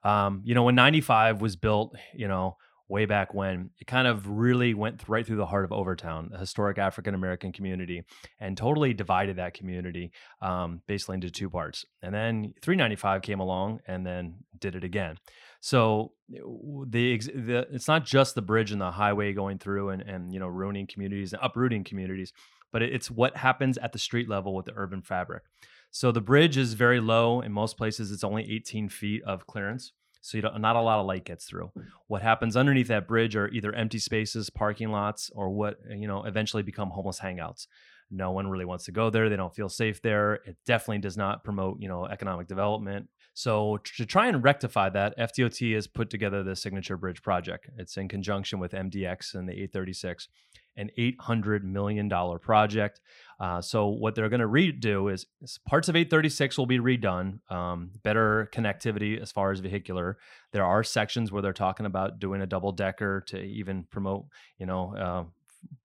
um, 0.05 0.43
you 0.45 0.55
know, 0.55 0.63
when 0.63 0.77
95 0.77 1.41
was 1.41 1.57
built, 1.57 1.97
you 2.15 2.29
know, 2.29 2.57
way 2.91 3.07
back 3.07 3.33
when, 3.33 3.71
it 3.79 3.87
kind 3.87 4.07
of 4.07 4.29
really 4.29 4.75
went 4.75 5.09
right 5.09 5.27
through 5.27 5.37
the 5.37 5.47
heart 5.47 5.65
of 5.65 5.73
Overtown, 5.73 6.31
a 6.35 6.39
historic 6.39 6.77
African 6.77 7.15
American 7.15 7.53
community, 7.53 8.03
and 8.41 8.57
totally 8.57 8.93
divided 8.93 9.37
that 9.37 9.55
community 9.55 10.11
um, 10.43 10.83
basically 10.87 11.15
into 11.15 11.31
two 11.31 11.49
parts. 11.49 11.87
And 12.03 12.15
then 12.15 12.55
395 12.63 13.23
came 13.23 13.41
along 13.41 13.81
and 13.87 14.05
then 14.05 14.35
did 14.59 14.75
it 14.75 14.85
again. 14.85 15.17
So 15.61 16.13
the, 16.29 17.19
the 17.19 17.67
it's 17.71 17.89
not 17.89 18.05
just 18.05 18.35
the 18.35 18.43
bridge 18.43 18.73
and 18.73 18.81
the 18.81 18.91
highway 18.91 19.33
going 19.33 19.59
through 19.59 19.91
and 19.91 20.03
and 20.03 20.33
you 20.33 20.41
know 20.41 20.49
ruining 20.49 20.87
communities 20.87 21.33
and 21.33 21.43
uprooting 21.43 21.85
communities, 21.85 22.33
but 22.73 22.83
it's 22.83 23.11
what 23.11 23.37
happens 23.37 23.79
at 23.79 23.93
the 23.93 23.99
street 23.99 24.29
level 24.29 24.55
with 24.55 24.67
the 24.67 24.73
urban 24.75 25.03
fabric. 25.03 25.45
So 25.91 26.13
the 26.13 26.21
bridge 26.21 26.57
is 26.57 26.75
very 26.75 27.01
low. 27.01 27.41
In 27.41 27.53
most 27.53 27.77
places, 27.77 28.11
it's 28.13 28.25
only 28.25 28.51
18 28.51 28.89
feet 28.89 29.23
of 29.25 29.47
clearance. 29.47 29.93
So 30.21 30.37
you 30.37 30.43
don't, 30.43 30.61
not 30.61 30.77
a 30.77 30.81
lot 30.81 31.01
of 31.01 31.07
light 31.07 31.25
gets 31.25 31.47
through. 31.47 31.71
Hmm. 31.75 31.83
What 32.07 32.23
happens 32.23 32.57
underneath 32.57 32.89
that 32.89 33.09
bridge 33.09 33.37
are 33.37 33.49
either 33.49 33.73
empty 33.75 33.99
spaces, 33.99 34.51
parking 34.51 34.91
lots, 34.91 35.31
or 35.35 35.51
what 35.51 35.79
you 35.89 36.07
know 36.07 36.25
eventually 36.25 36.63
become 36.63 36.91
homeless 36.91 37.21
hangouts. 37.21 37.67
No 38.11 38.33
one 38.33 38.49
really 38.49 38.65
wants 38.65 38.85
to 38.87 38.93
go 38.93 39.09
there. 39.09 39.29
They 39.29 39.37
don't 39.37 39.55
feel 39.55 39.69
safe 39.69 40.03
there. 40.03 40.35
It 40.45 40.57
definitely 40.67 40.99
does 40.99 41.17
not 41.17 41.45
promote 41.45 41.81
you 41.81 41.89
know 41.89 42.07
economic 42.07 42.49
development. 42.49 43.09
So 43.35 43.79
to 43.97 44.05
try 44.05 44.27
and 44.27 44.43
rectify 44.43 44.91
that, 44.91 45.17
FDOT 45.17 45.75
has 45.75 45.87
put 45.87 46.11
together 46.11 46.43
the 46.43 46.57
Signature 46.57 46.97
Bridge 46.97 47.23
project. 47.23 47.71
It's 47.79 47.97
in 47.97 48.09
conjunction 48.09 48.59
with 48.59 48.73
MDX 48.73 49.35
and 49.35 49.49
the 49.49 49.53
836, 49.53 50.29
an 50.77 50.91
$800 50.99 51.63
million 51.63 52.11
project. 52.41 53.01
Uh, 53.41 53.61
so 53.61 53.87
what 53.87 54.15
they're 54.15 54.29
going 54.29 54.41
to 54.41 54.47
redo 54.47 55.13
is, 55.13 55.27
is 55.41 55.59
parts 55.67 55.89
of 55.89 55.97
836 55.97 56.59
will 56.59 56.67
be 56.67 56.79
redone, 56.79 57.41
um, 57.51 57.91
better 58.03 58.51
connectivity 58.53 59.21
as 59.21 59.33
far 59.33 59.51
as 59.51 59.61
vehicular. 59.61 60.19
There 60.53 60.65
are 60.65 60.85
sections 60.85 61.33
where 61.33 61.41
they're 61.41 61.55
talking 61.55 61.87
about 61.87 62.19
doing 62.19 62.43
a 62.43 62.47
double 62.47 62.73
decker 62.73 63.23
to 63.29 63.41
even 63.41 63.85
promote, 63.85 64.27
you 64.59 64.67
know, 64.67 64.95
uh, 64.95 65.25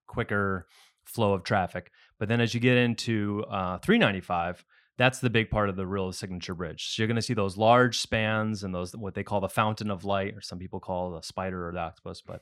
quicker 0.05 0.67
flow 1.05 1.33
of 1.33 1.43
traffic. 1.43 1.91
But 2.19 2.27
then 2.27 2.41
as 2.41 2.53
you 2.53 2.59
get 2.59 2.77
into 2.77 3.45
uh, 3.49 3.77
395, 3.77 4.65
that's 4.97 5.19
the 5.19 5.29
big 5.29 5.49
part 5.49 5.69
of 5.69 5.75
the 5.75 5.85
real 5.85 6.11
signature 6.11 6.53
bridge. 6.53 6.89
So 6.89 7.01
you're 7.01 7.07
going 7.07 7.15
to 7.15 7.21
see 7.21 7.33
those 7.33 7.57
large 7.57 7.99
spans 7.99 8.63
and 8.63 8.73
those 8.73 8.95
what 8.95 9.13
they 9.13 9.23
call 9.23 9.41
the 9.41 9.49
fountain 9.49 9.91
of 9.91 10.05
light, 10.05 10.35
or 10.35 10.41
some 10.41 10.57
people 10.57 10.79
call 10.79 11.11
the 11.11 11.21
spider 11.21 11.67
or 11.67 11.73
the 11.73 11.79
octopus. 11.79 12.21
But 12.21 12.41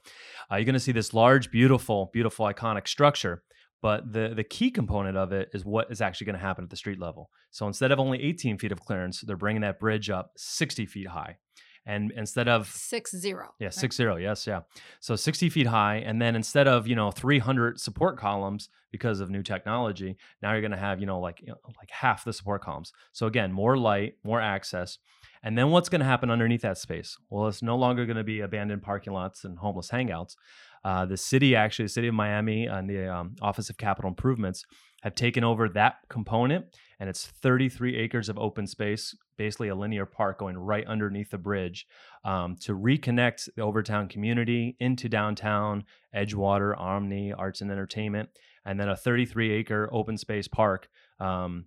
uh, 0.51 0.55
you're 0.55 0.66
going 0.66 0.74
to 0.74 0.80
see 0.80 0.91
this 0.91 1.14
large, 1.14 1.49
beautiful, 1.49 2.09
beautiful, 2.14 2.45
iconic 2.45 2.88
structure. 2.88 3.43
But 3.84 4.13
the 4.13 4.34
the 4.34 4.43
key 4.45 4.71
component 4.71 5.17
of 5.17 5.31
it 5.34 5.49
is 5.53 5.63
what 5.65 5.91
is 5.91 6.01
actually 6.01 6.25
going 6.25 6.39
to 6.39 6.45
happen 6.47 6.63
at 6.63 6.69
the 6.71 6.77
street 6.77 6.99
level. 6.99 7.29
So 7.51 7.67
instead 7.67 7.91
of 7.91 7.99
only 7.99 8.23
18 8.23 8.57
feet 8.57 8.71
of 8.71 8.79
clearance, 8.79 9.21
they're 9.21 9.38
bringing 9.38 9.61
that 9.61 9.79
bridge 9.79 10.09
up 10.09 10.31
60 10.38 10.86
feet 10.88 11.07
high. 11.09 11.38
And 11.86 12.13
instead 12.15 12.47
of 12.47 12.67
Six 12.69 13.11
zero. 13.11 13.53
yeah, 13.59 13.69
six 13.69 13.97
zero. 13.97 14.15
Yes, 14.15 14.47
yeah. 14.47 14.61
So 15.01 15.17
sixty 15.17 15.49
feet 15.49 15.67
high, 15.67 15.97
and 15.97 16.21
then 16.21 16.34
instead 16.34 16.65
of 16.65 16.88
you 16.88 16.95
know 16.95 17.11
three 17.11 17.39
hundred 17.39 17.77
support 17.77 18.17
columns 18.17 18.69
because 18.89 19.19
of 19.19 19.29
new 19.29 19.43
technology, 19.43 20.15
now 20.41 20.53
you're 20.53 20.61
going 20.61 20.71
to 20.71 20.77
have 20.77 21.01
you 21.01 21.05
know 21.05 21.19
like 21.19 21.41
you 21.41 21.47
know, 21.47 21.57
like 21.77 21.91
half 21.91 22.23
the 22.23 22.31
support 22.31 22.61
columns. 22.63 22.93
So 23.11 23.27
again, 23.27 23.51
more 23.51 23.75
light, 23.77 24.13
more 24.23 24.39
access, 24.39 24.97
and 25.43 25.57
then 25.57 25.71
what's 25.71 25.89
going 25.89 25.99
to 25.99 26.05
happen 26.05 26.31
underneath 26.31 26.61
that 26.61 26.77
space? 26.77 27.17
Well, 27.29 27.49
it's 27.49 27.61
no 27.61 27.75
longer 27.75 28.05
going 28.05 28.15
to 28.15 28.23
be 28.23 28.39
abandoned 28.39 28.81
parking 28.81 29.11
lots 29.11 29.43
and 29.43 29.57
homeless 29.57 29.89
hangouts. 29.89 30.38
Uh, 30.84 31.05
the 31.05 31.17
city, 31.17 31.55
actually, 31.55 31.86
the 31.86 31.89
city 31.89 32.07
of 32.07 32.13
Miami 32.13 32.65
and 32.65 32.89
the 32.89 33.07
um, 33.07 33.36
Office 33.41 33.69
of 33.69 33.77
Capital 33.77 34.09
Improvements 34.09 34.65
have 35.03 35.15
taken 35.15 35.43
over 35.43 35.67
that 35.69 35.95
component, 36.09 36.65
and 36.99 37.09
it's 37.09 37.27
33 37.27 37.97
acres 37.97 38.29
of 38.29 38.38
open 38.38 38.65
space, 38.67 39.15
basically 39.38 39.67
a 39.67 39.75
linear 39.75 40.05
park 40.05 40.39
going 40.39 40.57
right 40.57 40.86
underneath 40.88 41.29
the 41.31 41.38
bridge 41.38 41.86
um, 42.23 42.55
to 42.61 42.73
reconnect 42.73 43.49
the 43.55 43.61
Overtown 43.61 44.07
community 44.07 44.77
into 44.79 45.09
downtown, 45.09 45.84
Edgewater, 46.15 46.77
Omni, 46.79 47.34
Arts 47.34 47.61
and 47.61 47.71
Entertainment, 47.71 48.29
and 48.65 48.79
then 48.79 48.88
a 48.88 48.95
33 48.95 49.51
acre 49.51 49.89
open 49.91 50.17
space 50.17 50.47
park. 50.47 50.88
Um, 51.19 51.65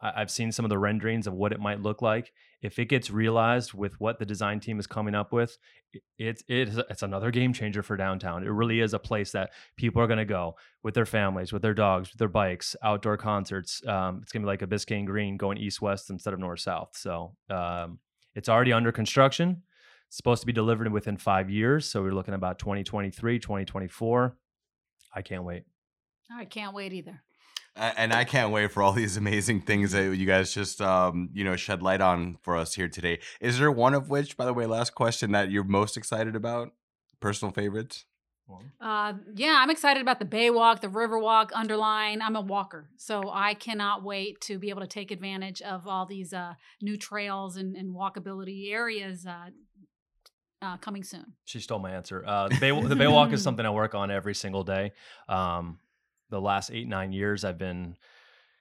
I- 0.00 0.20
I've 0.20 0.30
seen 0.30 0.52
some 0.52 0.64
of 0.64 0.68
the 0.68 0.78
renderings 0.78 1.26
of 1.26 1.34
what 1.34 1.52
it 1.52 1.60
might 1.60 1.80
look 1.80 2.02
like. 2.02 2.32
If 2.62 2.78
it 2.78 2.86
gets 2.86 3.10
realized 3.10 3.72
with 3.74 3.98
what 4.00 4.18
the 4.18 4.26
design 4.26 4.60
team 4.60 4.78
is 4.78 4.86
coming 4.86 5.14
up 5.14 5.32
with, 5.32 5.56
it's 6.18 6.42
it's 6.48 6.76
it's 6.90 7.02
another 7.02 7.30
game 7.30 7.52
changer 7.52 7.82
for 7.82 7.96
downtown. 7.96 8.42
It 8.42 8.48
really 8.50 8.80
is 8.80 8.92
a 8.94 8.98
place 8.98 9.32
that 9.32 9.50
people 9.76 10.02
are 10.02 10.06
going 10.06 10.18
to 10.18 10.24
go 10.24 10.56
with 10.82 10.94
their 10.94 11.06
families, 11.06 11.52
with 11.52 11.62
their 11.62 11.74
dogs, 11.74 12.10
with 12.10 12.18
their 12.18 12.28
bikes, 12.28 12.74
outdoor 12.82 13.16
concerts. 13.16 13.86
Um, 13.86 14.20
it's 14.22 14.32
going 14.32 14.42
to 14.42 14.46
be 14.46 14.50
like 14.50 14.62
a 14.62 14.66
Biscayne 14.66 15.06
Green 15.06 15.36
going 15.36 15.58
east 15.58 15.80
west 15.80 16.10
instead 16.10 16.34
of 16.34 16.40
north 16.40 16.60
south. 16.60 16.90
So 16.96 17.36
um, 17.50 17.98
it's 18.34 18.48
already 18.48 18.72
under 18.72 18.92
construction. 18.92 19.62
It's 20.08 20.16
supposed 20.16 20.42
to 20.42 20.46
be 20.46 20.52
delivered 20.52 20.90
within 20.92 21.16
five 21.16 21.50
years. 21.50 21.86
So 21.88 22.02
we're 22.02 22.12
looking 22.12 22.34
about 22.34 22.58
2023, 22.58 23.38
2024. 23.38 24.36
I 25.14 25.22
can't 25.22 25.44
wait. 25.44 25.64
I 26.30 26.44
can't 26.44 26.74
wait 26.74 26.92
either. 26.92 27.22
A- 27.76 28.00
and 28.00 28.12
I 28.12 28.24
can't 28.24 28.52
wait 28.52 28.72
for 28.72 28.82
all 28.82 28.92
these 28.92 29.16
amazing 29.16 29.60
things 29.62 29.92
that 29.92 30.16
you 30.16 30.26
guys 30.26 30.52
just 30.52 30.80
um, 30.80 31.30
you 31.32 31.44
know 31.44 31.56
shed 31.56 31.82
light 31.82 32.00
on 32.00 32.38
for 32.42 32.56
us 32.56 32.74
here 32.74 32.88
today. 32.88 33.18
Is 33.40 33.58
there 33.58 33.70
one 33.70 33.94
of 33.94 34.08
which, 34.08 34.36
by 34.36 34.44
the 34.44 34.54
way, 34.54 34.66
last 34.66 34.94
question 34.94 35.32
that 35.32 35.50
you're 35.50 35.64
most 35.64 35.96
excited 35.96 36.36
about? 36.36 36.72
Personal 37.20 37.52
favorites? 37.52 38.04
Uh, 38.80 39.14
yeah, 39.34 39.56
I'm 39.58 39.70
excited 39.70 40.00
about 40.00 40.20
the 40.20 40.24
Baywalk, 40.24 40.80
the 40.80 40.88
Riverwalk, 40.88 41.50
Underline. 41.52 42.22
I'm 42.22 42.36
a 42.36 42.40
walker, 42.40 42.88
so 42.96 43.28
I 43.32 43.54
cannot 43.54 44.04
wait 44.04 44.40
to 44.42 44.58
be 44.58 44.70
able 44.70 44.82
to 44.82 44.86
take 44.86 45.10
advantage 45.10 45.60
of 45.62 45.88
all 45.88 46.06
these 46.06 46.32
uh, 46.32 46.54
new 46.80 46.96
trails 46.96 47.56
and, 47.56 47.76
and 47.76 47.94
walkability 47.94 48.70
areas 48.72 49.26
uh, 49.26 49.50
uh, 50.62 50.76
coming 50.76 51.02
soon. 51.02 51.34
She 51.44 51.60
stole 51.60 51.80
my 51.80 51.90
answer. 51.90 52.24
Uh, 52.24 52.48
the, 52.48 52.58
Bay, 52.60 52.70
the 52.70 52.94
Baywalk 53.02 53.32
is 53.32 53.42
something 53.42 53.66
I 53.66 53.70
work 53.70 53.94
on 53.94 54.10
every 54.10 54.34
single 54.34 54.62
day. 54.62 54.92
Um, 55.28 55.80
the 56.30 56.40
last 56.40 56.70
eight, 56.72 56.88
nine 56.88 57.12
years, 57.12 57.44
I've 57.44 57.58
been 57.58 57.96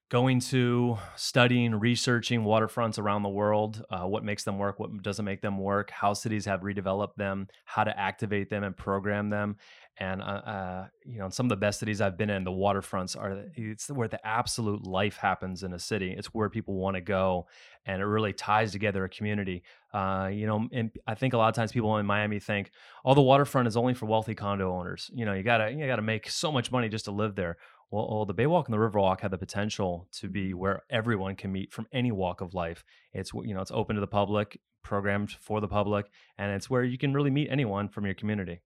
going 0.09 0.39
to 0.39 0.97
studying, 1.15 1.75
researching 1.75 2.43
waterfronts 2.43 2.99
around 2.99 3.23
the 3.23 3.29
world, 3.29 3.83
uh, 3.89 4.03
what 4.03 4.23
makes 4.23 4.43
them 4.43 4.59
work, 4.59 4.79
what 4.79 5.01
doesn't 5.01 5.25
make 5.25 5.41
them 5.41 5.57
work, 5.57 5.89
how 5.89 6.13
cities 6.13 6.45
have 6.45 6.61
redeveloped 6.61 7.15
them, 7.15 7.47
how 7.65 7.83
to 7.83 7.99
activate 7.99 8.49
them 8.49 8.63
and 8.63 8.77
program 8.77 9.29
them. 9.29 9.57
And, 9.97 10.21
uh, 10.21 10.25
uh, 10.25 10.87
you 11.05 11.19
know, 11.19 11.29
some 11.29 11.45
of 11.45 11.49
the 11.49 11.55
best 11.55 11.79
cities 11.79 12.01
I've 12.01 12.17
been 12.17 12.29
in, 12.29 12.43
the 12.43 12.51
waterfronts 12.51 13.17
are, 13.17 13.45
it's 13.55 13.89
where 13.89 14.09
the 14.09 14.25
absolute 14.27 14.85
life 14.85 15.15
happens 15.15 15.63
in 15.63 15.73
a 15.73 15.79
city. 15.79 16.13
It's 16.17 16.27
where 16.27 16.49
people 16.49 16.75
want 16.75 16.95
to 16.95 17.01
go 17.01 17.47
and 17.85 18.01
it 18.01 18.05
really 18.05 18.33
ties 18.33 18.71
together 18.71 19.05
a 19.05 19.09
community. 19.09 19.63
Uh, 19.93 20.29
you 20.33 20.47
know, 20.47 20.67
and 20.73 20.91
I 21.07 21.15
think 21.15 21.33
a 21.33 21.37
lot 21.37 21.49
of 21.49 21.55
times 21.55 21.71
people 21.71 21.97
in 21.97 22.05
Miami 22.05 22.39
think, 22.39 22.71
"Oh, 23.05 23.13
the 23.13 23.21
waterfront 23.21 23.67
is 23.67 23.77
only 23.77 23.93
for 23.93 24.05
wealthy 24.05 24.35
condo 24.35 24.73
owners." 24.73 25.09
You 25.13 25.25
know, 25.25 25.33
you 25.33 25.43
gotta 25.43 25.71
you 25.71 25.85
gotta 25.87 26.01
make 26.01 26.29
so 26.29 26.51
much 26.51 26.71
money 26.71 26.89
just 26.89 27.05
to 27.05 27.11
live 27.11 27.35
there. 27.35 27.57
Well, 27.91 28.07
well, 28.09 28.25
the 28.25 28.33
Baywalk 28.33 28.65
and 28.65 28.73
the 28.73 28.79
Riverwalk 28.79 29.21
have 29.21 29.31
the 29.31 29.37
potential 29.37 30.07
to 30.13 30.27
be 30.27 30.53
where 30.53 30.83
everyone 30.89 31.35
can 31.35 31.51
meet 31.51 31.71
from 31.71 31.87
any 31.93 32.11
walk 32.11 32.41
of 32.41 32.53
life. 32.53 32.83
It's 33.13 33.31
you 33.33 33.53
know, 33.53 33.61
it's 33.61 33.71
open 33.71 33.95
to 33.95 34.01
the 34.01 34.07
public, 34.07 34.59
programmed 34.83 35.31
for 35.31 35.61
the 35.61 35.67
public, 35.67 36.07
and 36.37 36.51
it's 36.51 36.69
where 36.69 36.83
you 36.83 36.97
can 36.97 37.13
really 37.13 37.31
meet 37.31 37.49
anyone 37.49 37.87
from 37.89 38.05
your 38.05 38.15
community. 38.15 38.61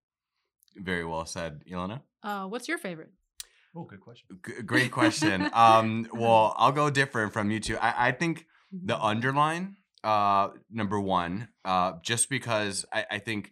Very 0.75 1.05
well 1.05 1.25
said, 1.25 1.63
Ilona. 1.69 2.01
Uh, 2.23 2.45
what's 2.45 2.67
your 2.67 2.77
favorite? 2.77 3.11
Oh, 3.75 3.83
good 3.83 3.99
question. 4.01 4.27
G- 4.45 4.61
great 4.63 4.91
question. 4.91 5.47
um, 5.53 6.07
well, 6.13 6.55
I'll 6.57 6.71
go 6.71 6.89
different 6.89 7.33
from 7.33 7.51
you 7.51 7.59
two. 7.59 7.77
I, 7.77 8.09
I 8.09 8.11
think 8.11 8.45
the 8.71 8.97
underline 8.99 9.75
uh 10.03 10.49
number 10.71 10.99
one 10.99 11.49
uh 11.65 11.93
just 12.01 12.29
because 12.29 12.85
I, 12.93 13.05
I 13.11 13.19
think 13.19 13.51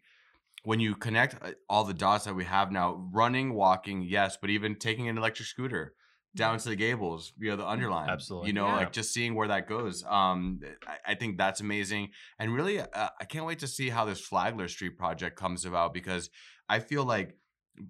when 0.64 0.80
you 0.80 0.96
connect 0.96 1.36
uh, 1.44 1.52
all 1.70 1.84
the 1.84 1.94
dots 1.94 2.24
that 2.26 2.36
we 2.36 2.46
have 2.46 2.72
now 2.72 3.10
running 3.12 3.54
walking 3.54 4.02
yes 4.04 4.38
but 4.40 4.50
even 4.50 4.76
taking 4.76 5.10
an 5.10 5.18
electric 5.18 5.48
scooter 5.48 5.94
down 6.38 6.58
to 6.60 6.70
the 6.70 6.76
gables, 6.76 7.34
you 7.38 7.50
know, 7.50 7.58
the 7.58 7.68
underline. 7.68 8.10
Absolutely. 8.10 8.48
You 8.48 8.54
know, 8.54 8.68
Yeah. 8.68 8.76
like 8.78 8.92
just 8.94 9.14
seeing 9.14 9.36
where 9.36 9.50
that 9.50 9.68
goes. 9.68 10.04
Um, 10.06 10.62
I, 10.88 11.12
I 11.12 11.16
think 11.16 11.38
that's 11.38 11.60
amazing. 11.60 12.10
And 12.40 12.54
really, 12.56 12.80
uh, 12.80 12.86
I 13.20 13.26
can't 13.26 13.46
wait 13.46 13.60
to 13.60 13.68
see 13.68 13.90
how 13.90 14.06
this 14.06 14.22
Flagler 14.22 14.70
Street 14.70 14.98
project 14.98 15.36
comes 15.38 15.66
about 15.66 15.94
because 15.94 16.30
I 16.70 16.80
feel 16.80 17.04
like 17.04 17.36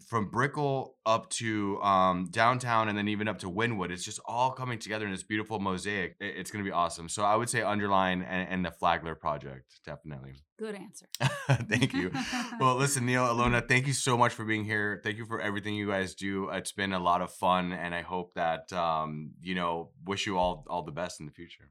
from 0.07 0.29
Brickell 0.29 0.95
up 1.05 1.29
to 1.31 1.81
um, 1.81 2.27
downtown 2.31 2.89
and 2.89 2.97
then 2.97 3.07
even 3.07 3.27
up 3.27 3.39
to 3.39 3.49
Wynwood, 3.49 3.91
it's 3.91 4.03
just 4.03 4.19
all 4.25 4.51
coming 4.51 4.79
together 4.79 5.05
in 5.05 5.11
this 5.11 5.23
beautiful 5.23 5.59
mosaic. 5.59 6.15
It- 6.19 6.35
it's 6.38 6.51
going 6.51 6.63
to 6.63 6.67
be 6.69 6.73
awesome. 6.73 7.09
So 7.09 7.23
I 7.23 7.35
would 7.35 7.49
say 7.49 7.61
underline 7.61 8.21
and, 8.21 8.49
and 8.49 8.65
the 8.65 8.71
Flagler 8.71 9.15
project, 9.15 9.79
definitely. 9.85 10.33
Good 10.59 10.75
answer. 10.75 11.05
Thank 11.69 11.93
you. 11.93 12.11
Well, 12.59 12.75
listen, 12.83 13.05
Neil, 13.05 13.23
Ilona, 13.25 13.67
thank 13.67 13.85
you 13.85 13.93
so 13.93 14.17
much 14.17 14.33
for 14.33 14.43
being 14.43 14.65
here. 14.65 14.99
Thank 15.03 15.17
you 15.17 15.25
for 15.25 15.39
everything 15.39 15.75
you 15.75 15.88
guys 15.88 16.15
do. 16.15 16.49
It's 16.49 16.71
been 16.71 16.93
a 16.93 16.99
lot 16.99 17.21
of 17.21 17.31
fun, 17.31 17.73
and 17.73 17.93
I 17.93 18.01
hope 18.01 18.33
that 18.33 18.73
um, 18.73 19.31
you 19.41 19.53
know, 19.53 19.91
wish 20.05 20.25
you 20.25 20.38
all 20.39 20.65
all 20.67 20.81
the 20.81 20.91
best 20.91 21.19
in 21.19 21.27
the 21.27 21.31
future. 21.31 21.69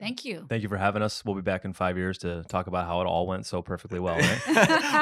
Thank 0.00 0.24
you. 0.24 0.46
Thank 0.48 0.62
you 0.62 0.68
for 0.68 0.76
having 0.76 1.02
us. 1.02 1.24
We'll 1.24 1.34
be 1.34 1.42
back 1.42 1.64
in 1.64 1.72
five 1.72 1.96
years 1.96 2.18
to 2.18 2.44
talk 2.44 2.68
about 2.68 2.86
how 2.86 3.00
it 3.00 3.06
all 3.06 3.26
went 3.26 3.46
so 3.46 3.62
perfectly 3.62 3.98
well. 3.98 4.14
Right? 4.16 4.38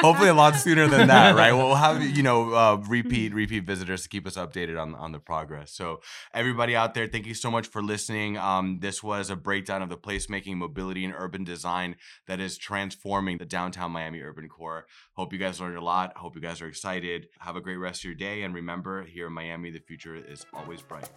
Hopefully, 0.00 0.30
a 0.30 0.34
lot 0.34 0.56
sooner 0.56 0.88
than 0.88 1.08
that, 1.08 1.34
right? 1.36 1.52
We'll 1.52 1.74
have 1.74 2.02
you 2.02 2.22
know 2.22 2.54
uh, 2.54 2.76
repeat 2.88 3.34
repeat 3.34 3.64
visitors 3.64 4.04
to 4.04 4.08
keep 4.08 4.26
us 4.26 4.36
updated 4.36 4.80
on 4.80 4.94
on 4.94 5.12
the 5.12 5.18
progress. 5.18 5.70
So, 5.72 6.00
everybody 6.32 6.74
out 6.74 6.94
there, 6.94 7.06
thank 7.06 7.26
you 7.26 7.34
so 7.34 7.50
much 7.50 7.66
for 7.66 7.82
listening. 7.82 8.38
Um, 8.38 8.78
this 8.80 9.02
was 9.02 9.28
a 9.28 9.36
breakdown 9.36 9.82
of 9.82 9.90
the 9.90 9.98
placemaking, 9.98 10.56
mobility, 10.56 11.04
and 11.04 11.12
urban 11.14 11.44
design 11.44 11.96
that 12.26 12.40
is 12.40 12.56
transforming 12.56 13.36
the 13.36 13.44
downtown 13.44 13.90
Miami 13.90 14.22
urban 14.22 14.48
core. 14.48 14.86
Hope 15.12 15.30
you 15.30 15.38
guys 15.38 15.60
learned 15.60 15.76
a 15.76 15.84
lot. 15.84 16.16
Hope 16.16 16.34
you 16.36 16.40
guys 16.40 16.62
are 16.62 16.68
excited. 16.68 17.28
Have 17.40 17.56
a 17.56 17.60
great 17.60 17.76
rest 17.76 18.00
of 18.00 18.04
your 18.04 18.14
day, 18.14 18.44
and 18.44 18.54
remember, 18.54 19.04
here 19.04 19.26
in 19.26 19.34
Miami, 19.34 19.70
the 19.70 19.80
future 19.80 20.16
is 20.16 20.46
always 20.54 20.80
bright. 20.80 21.10